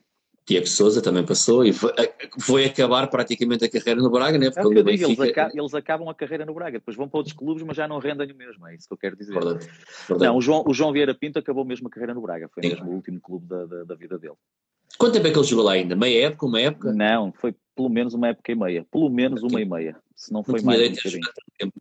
[0.48, 1.92] Tiago Souza também passou e foi,
[2.40, 4.48] foi acabar praticamente a carreira no Braga, né?
[4.48, 5.44] É Porque ele digo, eles, Benfica.
[5.44, 8.00] aca- eles acabam a carreira no Braga, depois vão para outros clubes, mas já não
[8.00, 9.34] rendem o mesmo, é isso que eu quero dizer.
[9.34, 9.68] Verdade,
[10.08, 10.24] verdade.
[10.24, 12.70] Não, o João, o João Vieira Pinto acabou mesmo a carreira no Braga, foi Sim.
[12.70, 14.36] mesmo o último clube da, da, da vida dele.
[14.98, 15.98] Quanto tempo é que ele jogou lá ainda?
[15.98, 16.94] Meia época, uma época?
[16.94, 20.46] Não, foi pelo menos uma época e meia, pelo menos uma e meia, se não
[20.46, 21.28] foi tinha mais um bocadinho.
[21.60, 21.74] tempo.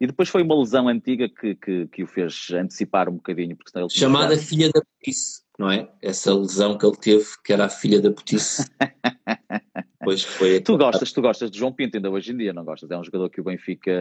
[0.00, 3.76] E depois foi uma lesão antiga que, que, que o fez antecipar um bocadinho, porque
[3.78, 5.88] ele Chamada filha da putice, não é?
[6.02, 8.68] Essa lesão que ele teve, que era a filha da putice.
[10.00, 10.60] Depois foi.
[10.60, 12.90] Tu gostas, tu gostas de João Pinto ainda hoje em dia, não gostas?
[12.90, 13.92] É um jogador que o Benfica,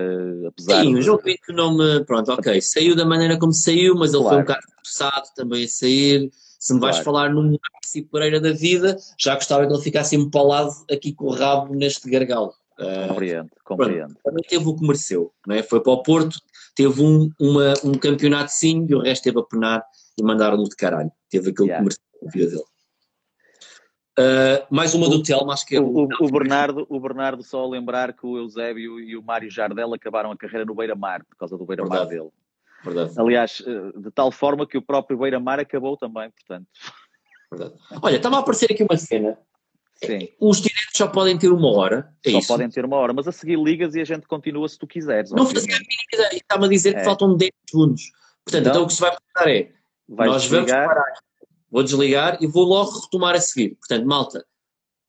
[0.47, 2.03] apesar Sim, de- o João Pinto não me.
[2.05, 2.59] Pronto, ok.
[2.59, 6.29] Saiu da maneira como saiu, mas ele foi um bocado forçado também a sair.
[6.33, 7.05] Se me vais Claro.
[7.05, 11.31] falar num Maxi Pereira da vida, já gostava que ele ficasse empalado aqui com o
[11.31, 12.53] rabo neste gargalo.
[12.79, 14.15] Ah, Compreendo, compreendo.
[14.23, 15.61] também teve o que mereceu, não é?
[15.61, 16.39] Foi para o Porto,
[16.75, 19.83] teve um, uma, um campeonato sim e o resto teve a penar
[20.17, 21.11] e mandaram-no de caralho.
[21.29, 21.83] Teve aquilo Yeah.
[21.83, 22.63] mereceu na vida dele.
[24.19, 27.63] Ah, mais uma do Telmo, acho que é O, o- o Bernardo, o Bernardo só
[27.63, 31.37] a lembrar que o Eusébio e o Mário Jardel acabaram a carreira no Beira-Mar, por
[31.37, 32.29] causa do Beira-Mar dele.
[32.83, 36.67] Verdade, Aliás, eh, de tal forma que o próprio Beira-Mar acabou também, portanto.
[37.51, 37.75] verdade.
[38.01, 39.37] Olha, estava a aparecer aqui uma cena.
[40.03, 42.11] Sim, Os diretos só podem ter uma hora.
[42.25, 42.47] É só isso.
[42.47, 45.29] podem ter uma hora, mas a seguir ligas e a gente continua se tu quiseres.
[45.31, 46.37] Não fazia a mínima ideia.
[46.37, 46.99] Está-me a dizer É.
[46.99, 48.01] que faltam 10 segundos.
[48.43, 49.71] Portanto, Então, então, o que se vai passar é.
[50.07, 50.87] Vais nós vamos desligar.
[50.87, 51.13] parar.
[51.69, 53.75] Vou desligar e vou logo retomar a seguir.
[53.75, 54.45] Portanto, malta,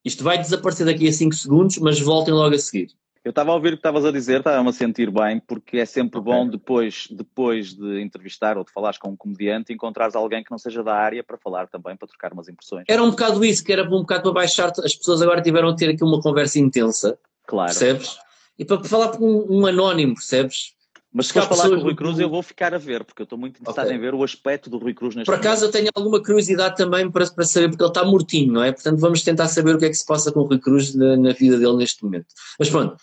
[0.04, 2.90] isto vai desaparecer daqui a 5 segundos, mas voltem logo a seguir.
[3.24, 5.86] Eu estava a ouvir o que estavas a dizer, estava-me a sentir bem, porque é
[5.86, 6.32] sempre Ok.
[6.32, 10.58] bom depois, depois de entrevistar ou de falares com um comediante, encontrares alguém que não
[10.58, 12.84] seja da área para falar também, para trocar umas impressões.
[12.88, 14.72] Era um bocado isso, que era um bocado para baixar.
[14.84, 17.16] As pessoas agora tiveram a ter aqui uma conversa intensa,
[17.46, 17.68] Claro.
[17.70, 18.16] percebes?
[18.58, 20.74] E para falar com um, um anónimo, percebes?
[21.14, 23.24] Mas se fores falar com o Rui Cruz, eu vou ficar a ver, porque eu
[23.24, 23.96] estou muito interessado Ok.
[23.96, 27.10] em ver o aspecto do Rui Cruz neste Por acaso eu tenho alguma curiosidade também
[27.10, 28.72] para, para saber, porque ele está mortinho, não é?
[28.72, 31.16] Portanto, vamos tentar saber o que é que se passa com o Rui Cruz na,
[31.16, 32.28] na vida dele neste momento.
[32.58, 32.96] Mas pronto,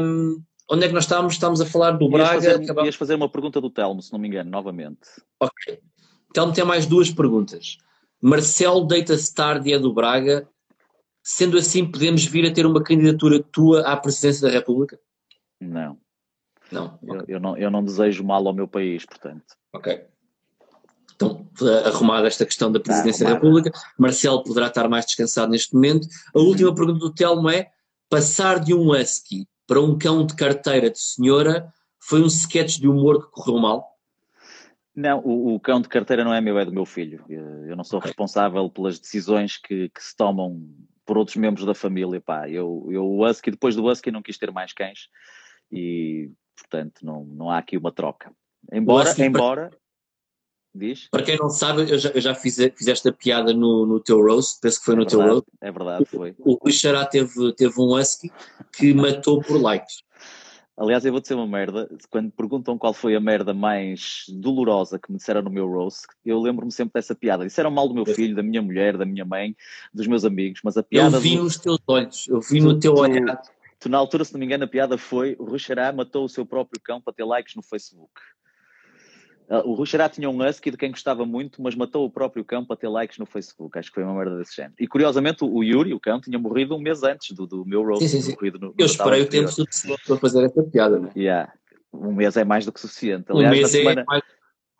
[0.00, 1.34] hum, onde é que nós estamos?
[1.34, 2.34] Estamos a falar do Braga.
[2.34, 4.98] fazer, acabamos- ias fazer uma pergunta do Telmo, se não me engano, novamente.
[5.38, 5.78] Ok.
[6.30, 7.78] Então tem mais duas perguntas.
[8.20, 10.48] Marcelo deita-se tarde e é do Braga.
[11.22, 14.98] Sendo assim, podemos vir a ter uma candidatura tua à presidência da República?
[15.60, 15.96] Não.
[16.70, 16.98] Não.
[17.02, 17.56] Eu, eu não.
[17.56, 19.44] eu não desejo mal ao meu país, portanto.
[19.72, 20.04] Ok.
[21.14, 23.34] Então, eh, arrumada esta questão da presidência da.
[23.34, 26.06] República, Marcelo poderá estar mais descansado neste momento.
[26.34, 27.70] A última pergunta do Telmo é:
[28.08, 32.88] passar de um husky para um cão de carteira de senhora foi um sketch de
[32.88, 33.96] humor que correu mal?
[34.94, 37.24] Não, o, o cão de carteira não é meu, é do meu filho.
[37.28, 40.62] Eu, eu não sou responsável pelas decisões que, que se tomam
[41.04, 42.20] por outros membros da família.
[42.20, 45.08] Pá, eu, eu o Husky, depois do Husky, não quis ter mais cães
[45.70, 48.32] e, portanto, não, não há aqui uma troca.
[48.72, 49.70] Embora, embora,
[50.74, 54.00] diz, Para quem não sabe, eu já, eu já fiz, fiz esta piada no, no
[54.00, 55.48] teu roast, penso que foi é no teu verdade, roast.
[55.60, 56.34] é verdade, foi.
[56.38, 58.32] O Rui Xará teve, teve um husky
[58.76, 60.02] que matou por likes.
[60.78, 61.88] Aliás, eu vou dizer uma merda.
[62.10, 66.38] Quando perguntam qual foi a merda mais dolorosa que me disseram no meu roast, eu
[66.38, 67.46] lembro-me sempre dessa piada.
[67.46, 69.56] Disseram mal do meu filho, da minha mulher, da minha mãe,
[69.94, 71.16] dos meus amigos, mas a piada.
[71.16, 73.40] Eu vi do- nos teus olhos, eu vi no teu olhar.
[73.78, 76.28] Tu, na altura, se não me engano, a piada foi o Rui Xará matou o
[76.28, 78.10] seu próprio cão para ter likes no Facebook.
[79.48, 82.44] Ah, O Rui Xará tinha um husky de quem gostava muito, mas matou o próprio
[82.44, 83.78] cão para ter likes no Facebook.
[83.78, 84.74] Acho que foi uma merda desse género.
[84.80, 88.08] E curiosamente, o Yuri, o cão, tinha morrido um mês antes do, do meu roast.
[88.08, 88.50] Sim, sim, sim.
[88.54, 91.12] no- no Eu esperei o tempo suficiente para fazer essa piada, não é?
[91.16, 91.52] Yeah.
[91.92, 93.30] Um mês é mais do que suficiente.
[93.30, 94.04] Um Aliás, mês na é semana...
[94.06, 94.22] mais.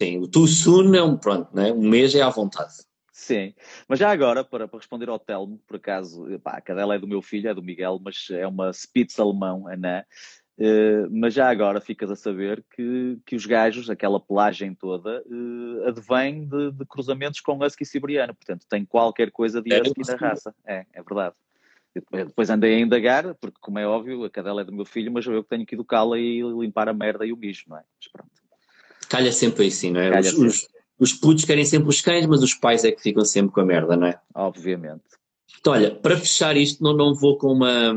[0.03, 1.73] Sim, o too soon é um pronto, não é?
[1.73, 2.75] Um mês é à vontade.
[3.17, 3.55] Sim,
[3.89, 7.09] mas já agora, para, para responder ao Telmo, por acaso, pá, a cadela é do
[7.09, 10.05] meu filho, é do Miguel, mas é uma Spitz alemão, anã.
[10.59, 15.89] Eh, mas já agora ficas a saber que, que os gajos, aquela pelagem toda, uh,
[15.89, 20.17] advém de, de cruzamentos com husky siberiano, portanto tem qualquer coisa de É, husky na
[20.17, 20.55] raça.
[20.67, 21.35] É, é verdade.
[22.13, 25.11] Eu depois- andei a indagar, porque como é óbvio, a cadela é do meu filho,
[25.11, 27.83] mas eu que tenho que educá-la e limpar a merda e o mijo, não é?
[27.99, 28.31] Mas pronto.
[29.09, 30.11] Calha sempre aí, sim, não é?
[30.11, 30.76] Calha Os, sempre.
[30.99, 33.61] Os, os putos querem sempre os cães, mas os pais é que ficam sempre com
[33.61, 34.19] a merda, não é?
[34.35, 35.03] Obviamente.
[35.59, 37.93] Então, olha, para fechar isto, não, não vou com uma,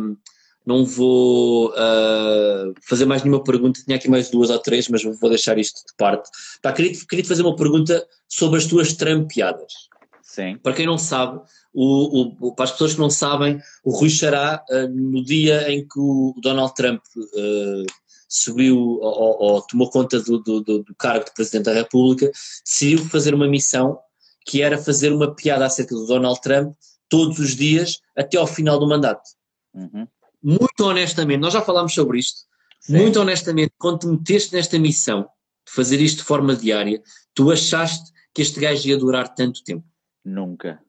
[0.65, 5.29] não vou uh, fazer mais nenhuma pergunta, tinha aqui mais duas ou três, mas vou
[5.29, 6.29] deixar isto de parte.
[6.61, 9.73] Pá, queria, queria fazer uma pergunta sobre as tuas trampeadas.
[10.21, 10.57] Sim.
[10.61, 11.41] Para quem não sabe,
[11.73, 15.87] o, o, para as pessoas que não sabem, o Rui Xará, uh, no dia em
[15.87, 17.85] que o Donald Trump uh,
[18.29, 22.31] subiu ou, ou, tomou conta do, do, do, cargo de Presidente da República,
[22.63, 23.99] decidiu fazer uma missão
[24.45, 26.73] que era fazer uma piada acerca do Donald Trump
[27.09, 29.27] todos os dias até ao final do mandato.
[29.73, 30.07] Uhum.
[30.41, 32.41] Muito honestamente, nós já falámos sobre isto,
[32.79, 32.97] Sim.
[32.97, 35.23] muito honestamente, quando te meteste nesta missão
[35.67, 37.01] de fazer isto de forma diária,
[37.33, 39.85] tu achaste que este gajo ia durar tanto tempo?
[40.23, 40.79] Nunca.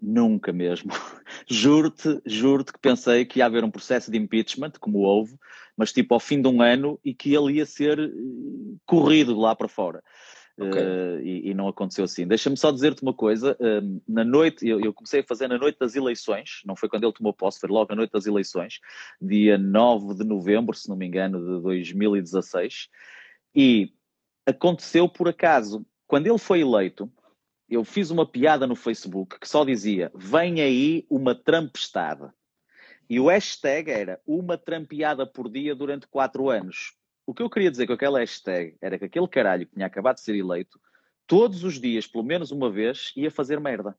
[0.00, 0.92] Nunca mesmo.
[1.48, 5.36] juro-te, juro-te que pensei que ia haver um processo de impeachment, como houve,
[5.76, 8.10] mas tipo ao fim de um ano e que ele ia ser eh,
[8.86, 10.02] corrido de lá para fora.
[10.60, 10.82] Okay.
[10.82, 12.26] Uh, e, e, não aconteceu assim.
[12.26, 15.78] Deixa-me só dizer-te uma coisa: uh, na noite, eu, eu, comecei a fazer na noite
[15.78, 18.80] das eleições, não foi quando ele tomou posse, foi logo na noite das eleições,
[19.22, 22.88] dia 9 de novembro, se não me engano, de 2016,
[23.54, 23.92] e
[24.44, 27.08] aconteceu por acaso, quando ele foi eleito,
[27.68, 32.32] eu fiz uma piada no Facebook que só dizia: Vem aí uma trampestada.
[33.08, 36.94] E o hashtag era uma trampeada por dia durante quatro anos.
[37.26, 40.16] O que eu queria dizer com aquela hashtag era que aquele caralho que tinha acabado
[40.16, 40.78] de ser eleito,
[41.26, 43.96] todos os dias, pelo menos uma vez, ia fazer merda.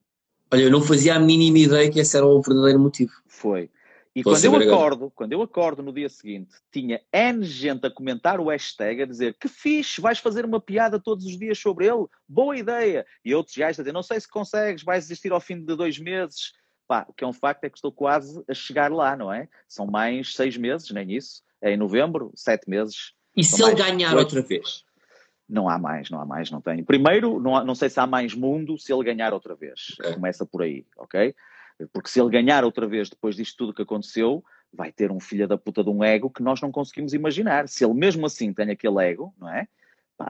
[0.52, 3.12] Olha, eu não fazia a mínima ideia que esse era o verdadeiro motivo.
[3.26, 3.70] Foi.
[4.14, 8.40] E quando eu acordo, quando eu acordo no dia seguinte, tinha N gente a comentar
[8.40, 12.06] o hashtag, a dizer que fixe, vais fazer uma piada todos os dias sobre ele,
[12.28, 13.06] boa ideia.
[13.24, 15.98] E outros gajos a dizer, não sei se consegues, vais existir ao fim de dois
[15.98, 16.52] meses.
[16.88, 19.48] Pá, o que é um facto é que estou quase a chegar lá, não é?
[19.68, 21.42] São mais seis meses, nem isso.
[21.62, 23.12] É em novembro, sete meses.
[23.36, 24.84] E se ele ganhar outra vez?
[25.48, 26.84] Não há mais, não há mais, não tenho.
[26.84, 29.96] Primeiro, não, há, não sei se há mais mundo se ele ganhar outra vez.
[30.02, 30.14] É.
[30.14, 31.34] Começa por aí, ok?
[31.92, 35.48] Porque se ele ganhar outra vez depois disto tudo que aconteceu, vai ter um filho
[35.48, 37.68] da puta de um ego que nós não conseguimos imaginar.
[37.68, 39.66] Se ele mesmo assim tem aquele ego, não é?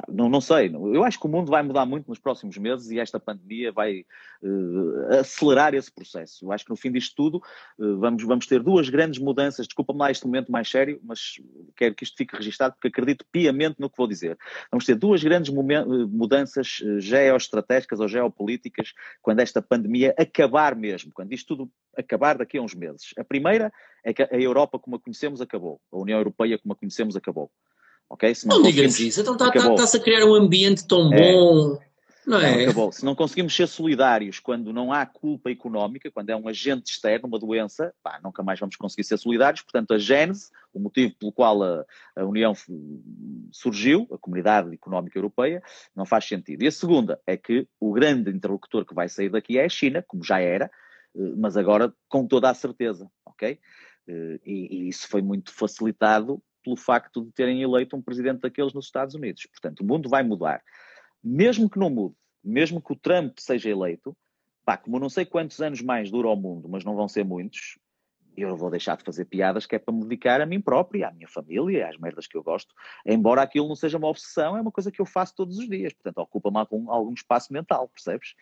[0.08, 3.00] Não, não sei, eu acho que o mundo vai mudar muito nos próximos meses e
[3.00, 4.04] esta pandemia vai
[4.42, 6.44] uh, acelerar esse processo.
[6.44, 7.42] Eu acho que no fim disto tudo
[7.78, 9.66] uh, vamos, vamos ter duas grandes mudanças.
[9.66, 11.40] Desculpa-me lá este momento mais sério, mas
[11.76, 14.38] quero que isto fique registado porque acredito piamente no que vou dizer.
[14.70, 21.56] Vamos ter duas grandes mudanças geoestratégicas ou geopolíticas quando esta pandemia acabar mesmo, quando isto
[21.56, 23.12] tudo acabar daqui a uns meses.
[23.18, 23.72] A primeira
[24.04, 27.50] é que a Europa como a conhecemos acabou, a União Europeia como a conhecemos acabou.
[28.10, 28.34] Ok?
[28.34, 31.32] Se não, não digas isso, então está-se tá, tá a criar um ambiente tão é.
[31.32, 31.78] bom.
[32.26, 32.64] Não, é?
[32.64, 32.92] acabou.
[32.92, 37.26] Se não conseguimos ser solidários quando não há culpa económica, quando é um agente externo,
[37.26, 39.62] uma doença, pá, nunca mais vamos conseguir ser solidários.
[39.62, 41.84] Portanto, a gênese, o motivo pelo qual a,
[42.16, 42.52] a União
[43.50, 45.62] surgiu, a Comunidade Económica Europeia,
[45.94, 46.62] não faz sentido.
[46.62, 50.04] E a segunda é que o grande interlocutor que vai sair daqui é a China,
[50.06, 50.70] como já era,
[51.16, 53.58] eh, mas agora com toda a certeza, ok?
[54.06, 58.72] Eh, e, e isso foi muito facilitado pelo facto de terem eleito um presidente daqueles
[58.72, 59.46] nos Estados Unidos.
[59.46, 60.62] Portanto, o mundo vai mudar.
[61.22, 64.16] Mesmo que não mude, mesmo que o Trump seja eleito,
[64.64, 67.78] pá, como não sei quantos anos mais dura o mundo, mas não vão ser muitos,
[68.36, 71.10] eu vou deixar de fazer piadas que é para me dedicar a mim próprio, à
[71.10, 74.72] minha família, às merdas que eu gosto, embora aquilo não seja uma obsessão, é uma
[74.72, 78.34] coisa que eu faço todos os dias, portanto ocupa-me algum, algum espaço mental, percebes?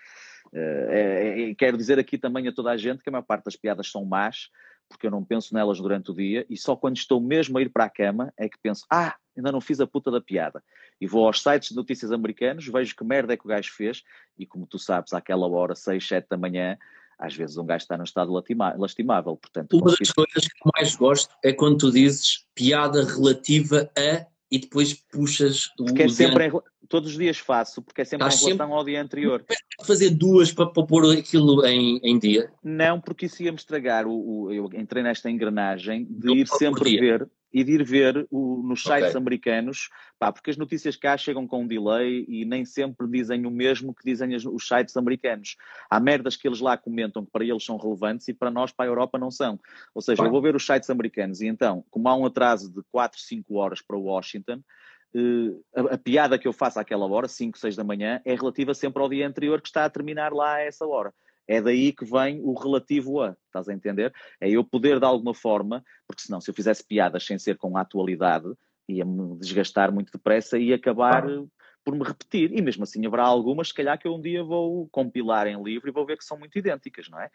[0.52, 3.44] Uh, é, é, quero dizer aqui também a toda a gente que a maior parte
[3.44, 4.50] das piadas são más,
[4.88, 7.68] porque eu não penso nelas durante o dia e só quando estou mesmo a ir
[7.68, 10.62] para a cama é que penso, ah, ainda não fiz a puta da piada.
[11.00, 14.02] E vou aos sites de notícias americanos, vejo que merda é que o gajo fez
[14.38, 16.78] e como tu sabes, àquela hora, 6, 7 da manhã,
[17.18, 19.36] às vezes um gajo está num estado lastimável.
[19.36, 24.58] Portanto, Uma das coisas que mais gosto é quando tu dizes piada relativa a e
[24.58, 25.84] depois puxas o.
[25.84, 26.52] Porque é sempre em,
[26.88, 28.78] todos os dias faço, porque é sempre Estás em relação sempre...
[28.78, 29.44] ao dia anterior.
[29.84, 32.50] Fazer duas para, para pôr aquilo em, em dia?
[32.62, 34.06] Não, porque isso ia-me estragar.
[34.06, 38.62] O, o, eu entrei nesta engrenagem de ir sempre ver e de ir ver o,
[38.62, 39.16] nos sites okay.
[39.16, 39.88] americanos,
[40.18, 43.94] pá, porque as notícias cá chegam com um delay e nem sempre dizem o mesmo
[43.94, 45.56] que dizem as, os sites americanos.
[45.90, 48.86] Há merdas que eles lá comentam que para eles são relevantes e para nós, para
[48.86, 49.58] a Europa, não são.
[49.94, 52.82] Ou seja, eu vou ver os sites americanos e então, como há um atraso de
[52.90, 54.62] 4, 5 horas para Washington,
[55.14, 58.74] Uh, a, a, piada que eu faço àquela hora, 5, 6 da manhã, é relativa
[58.74, 61.14] sempre ao dia anterior que está a terminar lá a essa hora.
[61.48, 64.12] É daí que vem o relativo a, estás a entender?
[64.38, 67.78] É eu poder de alguma forma, porque senão se eu fizesse piadas sem ser com
[67.78, 68.52] a atualidade,
[68.86, 71.44] ia-me desgastar muito depressa e acabar ah.
[71.82, 72.52] por me repetir.
[72.52, 75.88] E mesmo assim haverá algumas, se calhar, que eu um dia vou compilar em livro
[75.88, 77.30] e vou ver que são muito idênticas, não é?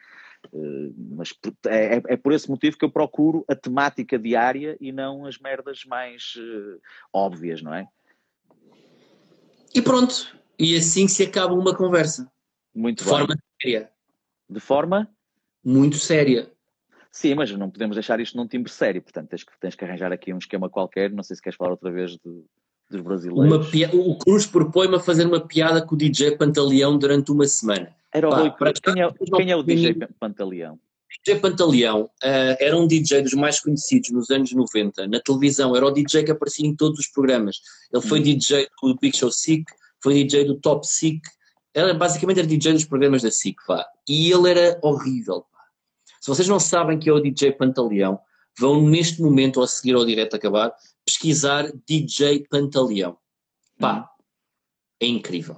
[0.51, 1.33] Uh, mas
[1.65, 5.39] é, é, é, por esse motivo que eu procuro a temática diária e não as
[5.39, 6.79] merdas mais uh,
[7.11, 7.87] óbvias, não é?
[9.73, 10.37] E pronto.
[10.59, 12.31] E assim se acaba uma conversa.
[12.75, 13.17] Muito de bem.
[13.17, 13.92] forma séria
[14.53, 15.09] de forma
[15.63, 16.51] muito séria.
[17.11, 20.11] Sim, mas não podemos deixar isto num timbre sério, portanto tens que, tens que arranjar
[20.11, 22.43] aqui um esquema qualquer, não sei se queres falar outra vez de,
[22.89, 23.69] dos brasileiros.
[23.69, 23.89] Pia...
[23.93, 27.95] O Cruz propõe-me a fazer uma piada com o DJ Pantaleão durante uma semana.
[28.11, 28.79] Era o Pá, Rui Cruz.
[28.79, 30.79] Quem é, quem é o DJ Pantaleão?
[31.25, 35.07] DJ Pantaleão uh, era um DJ dos mais conhecidos nos anos 90.
[35.07, 37.57] Na televisão era o DJ que aparecia em todos os programas.
[37.93, 38.23] Ele foi hum.
[38.23, 39.63] DJ do Big Show Sick,
[40.01, 41.21] foi DJ do Top Sick.
[41.73, 43.85] Era, basicamente era DJ dos programas da SIC, pá.
[44.07, 45.63] E ele era horrível, pá.
[46.21, 48.19] Se vocês não sabem que é o DJ Pantaleão,
[48.57, 50.73] vão neste momento, ao seguir ao direto acabar,
[51.05, 53.17] pesquisar DJ Pantaleão.
[53.79, 54.23] Pá, hum.
[55.01, 55.57] é incrível.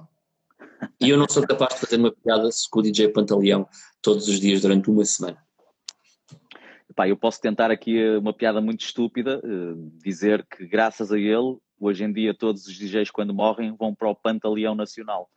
[1.00, 3.68] E eu não sou capaz de fazer uma piada com o DJ Pantaleão
[4.02, 5.38] todos os dias durante uma semana.
[6.94, 11.18] Pá, eu posso tentar aqui eh, uma piada muito estúpida, uh, dizer que graças a
[11.18, 15.30] ele, hoje em dia todos os DJs quando morrem vão para o Pantaleão Nacional.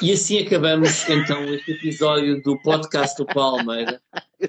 [0.00, 4.00] E assim acabamos então este episódio do podcast do Palmeira.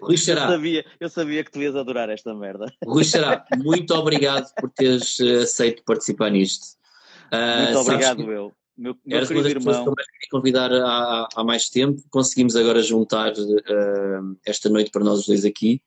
[0.01, 0.45] Rui Xará.
[0.45, 2.65] Eu sabia, eu sabia que tu ias adorar esta merda.
[2.85, 6.65] Rui Xará, muito obrigado por teres uh, aceito participar nisto.
[7.31, 8.53] Uh, muito obrigado, eu.
[8.75, 9.65] Meu, meu Eras uma das irmão.
[9.65, 12.01] pessoas que eu queria convidar há, há mais tempo.
[12.09, 15.81] Conseguimos agora juntar uh, esta noite para nós os dois aqui.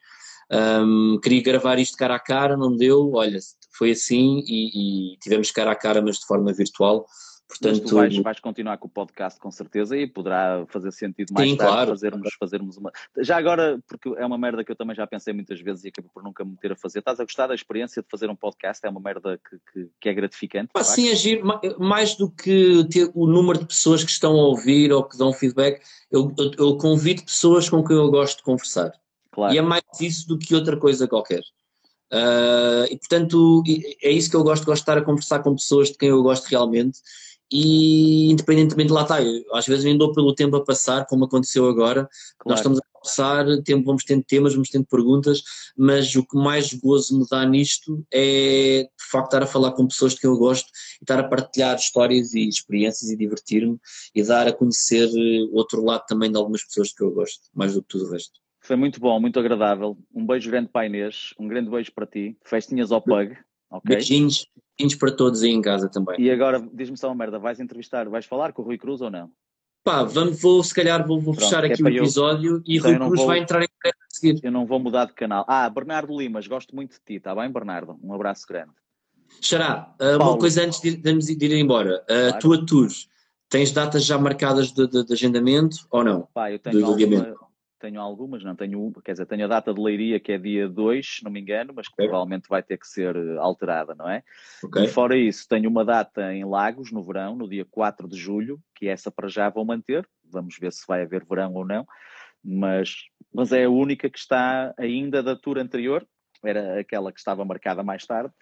[0.50, 3.12] Um, queria gravar isto cara a cara, não deu.
[3.14, 3.38] Olha,
[3.76, 7.06] foi assim e, e tivemos cara a cara, mas de forma virtual.
[7.48, 11.32] Portanto, Mas tu vais, vais, continuar com o podcast com certeza e poderá fazer sentido
[11.32, 11.90] mais sim, tarde claro.
[11.90, 12.90] fazermos, fazermos uma.
[13.18, 16.10] Já agora, porque é uma merda que eu também já pensei muitas vezes e acabei
[16.12, 16.98] por nunca me ter a fazer.
[16.98, 18.84] Estás a gostar da experiência de fazer um podcast?
[18.84, 20.70] É uma merda que, que, que é gratificante?
[20.74, 21.40] Ah, sim, agir
[21.78, 25.32] mais do que ter o número de pessoas que estão a ouvir ou que dão
[25.32, 25.80] feedback,
[26.10, 28.92] eu, eu, eu convido pessoas com quem eu gosto de conversar.
[29.30, 29.54] Claro.
[29.54, 31.42] E é mais isso do que outra coisa qualquer.
[32.12, 33.62] Uh, e portanto,
[34.02, 36.22] é isso que eu gosto, gosto de estar a conversar com pessoas de quem eu
[36.22, 36.98] gosto realmente
[37.50, 41.68] e independentemente, lá está, eu, às vezes nem dou pelo tempo a passar, como aconteceu
[41.68, 42.46] agora, claro.
[42.46, 45.42] nós estamos a passar, tempo, vamos tendo temas, vamos tendo perguntas,
[45.76, 49.86] mas o que mais gozo me dá nisto é de facto estar a falar com
[49.86, 50.66] pessoas de quem eu gosto
[51.00, 53.78] e estar a partilhar histórias e experiências e divertir-me
[54.14, 57.74] e dar a conhecer o outro lado também de algumas pessoas que eu gosto, mais
[57.74, 58.40] do que tudo o resto.
[58.60, 59.96] Foi muito bom, muito agradável.
[60.12, 62.36] Um beijo grande para a Inês, um grande beijo para ti.
[62.44, 63.36] Festinhas ao Pug.
[63.70, 63.96] Okay.
[63.96, 64.46] Beijinhos,
[64.78, 66.20] beijinhos para todos aí em casa também.
[66.20, 69.10] E agora, diz-me só uma merda, vais entrevistar, vais falar com o Rui Cruz ou
[69.10, 69.30] não?
[69.82, 72.78] Pá, vamos, vou, se calhar vou, vou Pronto, fechar é aqui o episódio eu, e
[72.78, 74.40] então Rui Cruz vou, vai entrar em a seguir.
[74.42, 75.44] Eu não vou mudar de canal.
[75.48, 77.96] Ah, Bernardo Limas, gosto muito de ti, está bem, Bernardo?
[78.02, 78.72] Um abraço grande.
[79.40, 82.02] Xará, uh, uma coisa antes de, de, de ir embora.
[82.02, 82.38] A claro.
[82.40, 82.88] tua tour,
[83.48, 86.28] tens datas já marcadas de, de, de agendamento ou não?
[86.32, 87.36] Pá, eu tenho, alguma,
[87.78, 91.16] tenho algumas, não tenho, quer dizer, tenho a data de leiria que é dia 2,
[91.16, 92.06] se não me engano, mas que okay.
[92.06, 94.22] provavelmente vai ter que ser eh, alterada, não é?
[94.62, 94.84] Okay.
[94.84, 98.60] E fora isso, tenho uma data em Lagos, no verão, no dia 4 de julho,
[98.74, 101.86] que essa para já vou manter, vamos ver se vai haver verão ou não,
[102.42, 102.96] mas,
[103.32, 106.06] mas é a única que está ainda da tour anterior,
[106.44, 108.32] era aquela que estava marcada mais tarde,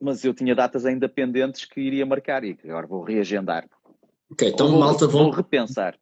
[0.00, 3.68] mas eu tinha datas ainda pendentes que iria marcar e agora vou reagendar.
[4.30, 5.98] Ok, então vou, malta, vou repensar.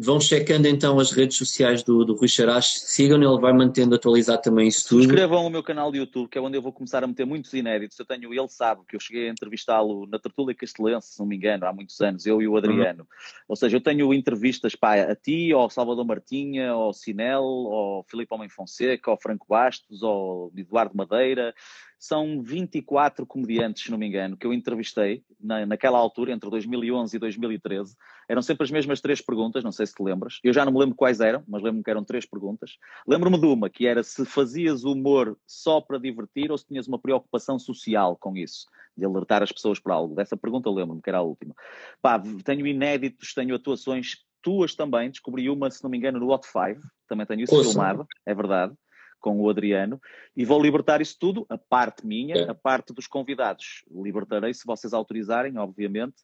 [0.00, 4.40] Vão checando então as redes sociais do, do Rui Charás, sigam ele vai mantendo atualizado
[4.40, 5.02] também isso tudo.
[5.02, 7.52] Subscrevam o meu canal de YouTube, que é onde eu vou começar a meter muitos
[7.52, 7.98] inéditos.
[7.98, 11.34] Eu tenho, ele sabe que eu cheguei a entrevistá-lo na Tertúlia Castelense, se não me
[11.34, 13.00] engano, há muitos anos, eu e o Adriano.
[13.00, 13.06] Uhum.
[13.48, 18.32] Ou seja, eu tenho entrevistas pá, a ti, ao Salvador Martinha, ao Sinel, ao Filipe
[18.32, 21.52] Homem Fonseca, ao Franco Bastos, ao Eduardo Madeira,
[21.98, 27.16] são 24 comediantes, se não me engano, que eu entrevistei na, naquela altura, entre 2011
[27.16, 27.96] e 2013.
[28.28, 30.38] Eram sempre as mesmas três perguntas, não sei se te lembras.
[30.44, 32.78] Eu já não me lembro quais eram, mas lembro-me que eram três perguntas.
[33.06, 36.98] Lembro-me de uma, que era se fazias humor só para divertir ou se tinhas uma
[36.98, 40.14] preocupação social com isso, de alertar as pessoas para algo.
[40.14, 41.54] Dessa pergunta lembro-me, que era a última.
[42.00, 45.10] Pá, tenho inéditos, tenho atuações tuas também.
[45.10, 46.80] Descobri uma, se não me engano, no Hot Five.
[47.08, 47.70] Também tenho isso Ouça.
[47.70, 48.72] filmado, é verdade
[49.20, 50.00] com o Adriano,
[50.36, 52.50] e vou libertar isso tudo, a parte minha, é.
[52.50, 53.84] a parte dos convidados.
[53.90, 56.16] Libertarei se vocês autorizarem, obviamente,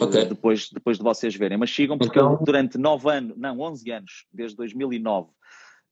[0.00, 0.24] okay.
[0.26, 1.58] depois, depois de vocês verem.
[1.58, 2.32] Mas sigam, porque então...
[2.32, 5.30] eu, durante nove anos, não, 11 anos, desde 2009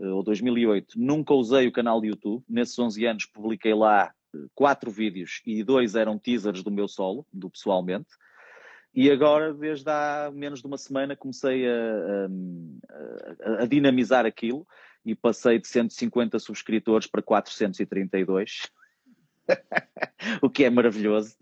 [0.00, 2.42] eh, ou 2008, nunca usei o canal de YouTube.
[2.48, 7.26] Nesses 11 anos publiquei lá eh, quatro vídeos e dois eram teasers do meu solo,
[7.32, 8.08] do pessoalmente.
[8.92, 12.28] E agora, desde há menos de uma semana, comecei a,
[13.44, 14.66] a, a dinamizar aquilo
[15.04, 18.70] e passei de 150 subscritores para 432,
[20.42, 21.34] o que é maravilhoso.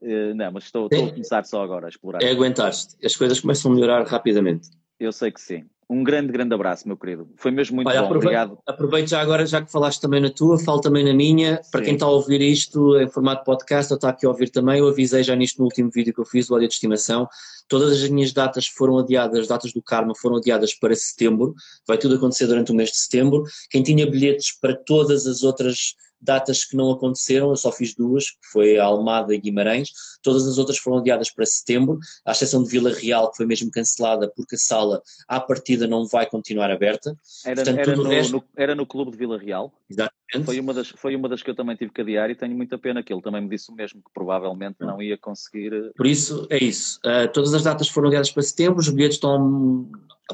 [0.00, 2.22] Uh, não, mas estou, estou, a começar só agora a explorar.
[2.22, 4.70] É aguentar-te, as coisas começam a melhorar rapidamente.
[4.98, 5.68] Eu sei que sim.
[5.90, 7.26] Um grande, grande abraço, meu querido.
[7.36, 8.06] Foi mesmo muito Olha, bom.
[8.06, 8.58] Aproveito, Obrigado.
[8.66, 11.62] Aproveito já agora, já que falaste também na tua, falo também na minha.
[11.70, 11.84] Para Sim.
[11.86, 14.88] quem está a ouvir isto em formato podcast ou está aqui a ouvir também, eu
[14.88, 17.26] avisei já nisto no último vídeo que eu fiz, o área de estimação.
[17.66, 21.54] Todas as minhas datas foram adiadas, as datas do Karma foram adiadas para setembro.
[21.86, 23.44] Vai tudo acontecer durante o mês de setembro.
[23.70, 28.30] Quem tinha bilhetes para todas as outras datas que não aconteceram, eu só fiz duas,
[28.30, 29.90] que foi a Almada e Guimarães,
[30.22, 33.70] todas as outras foram adiadas para setembro, à exceção de Vila Real, que foi mesmo
[33.70, 37.16] cancelada porque a sala à partida não vai continuar aberta.
[37.44, 38.32] Era, Portanto, era, no, resto...
[38.32, 39.72] no, era no clube de Vila Real?
[39.88, 40.44] Exatamente.
[40.44, 42.76] Foi uma, das, foi uma das que eu também tive que adiar e tenho muita
[42.76, 45.72] pena que ele também me disse o mesmo, que provavelmente não ia conseguir.
[45.72, 47.00] Eh, Por isso, é isso.
[47.04, 49.90] Uh, todas as datas foram adiadas para setembro, os bilhetes estão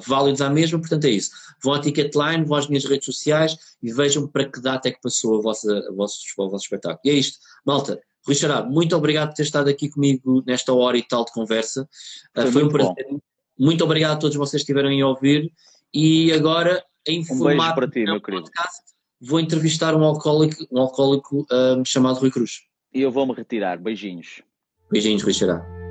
[0.07, 1.31] válidos à mesma, portanto é isso.
[1.63, 5.01] Vão à Ticketline, vão às minhas redes sociais e vejam para que data é que
[5.01, 7.01] passou a vossa, a vosso, o vosso espetáculo.
[7.05, 7.39] E é isto.
[7.65, 11.33] Malta, Rui Xará, muito obrigado por ter estado aqui comigo nesta hora e tal de
[11.33, 11.89] conversa.
[12.35, 13.07] Ah, foi, foi um prazer.
[13.11, 13.19] Bom.
[13.59, 15.53] Muito obrigado a todos vocês que estiveram a ouvir.
[15.93, 18.45] E agora, em um formato para ti, meu querido.
[18.45, 18.83] Podcast,
[19.21, 22.63] vou entrevistar um alcoólico, um alcoólico um, ah, chamado Rui Cruz.
[22.93, 23.79] E eu vou-me retirar.
[23.79, 24.43] Beijinhos.
[24.91, 25.84] Beijinhos, Rui Xará.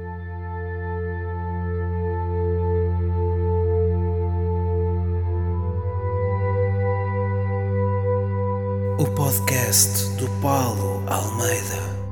[9.23, 12.02] Podcast do Paulo Almeida.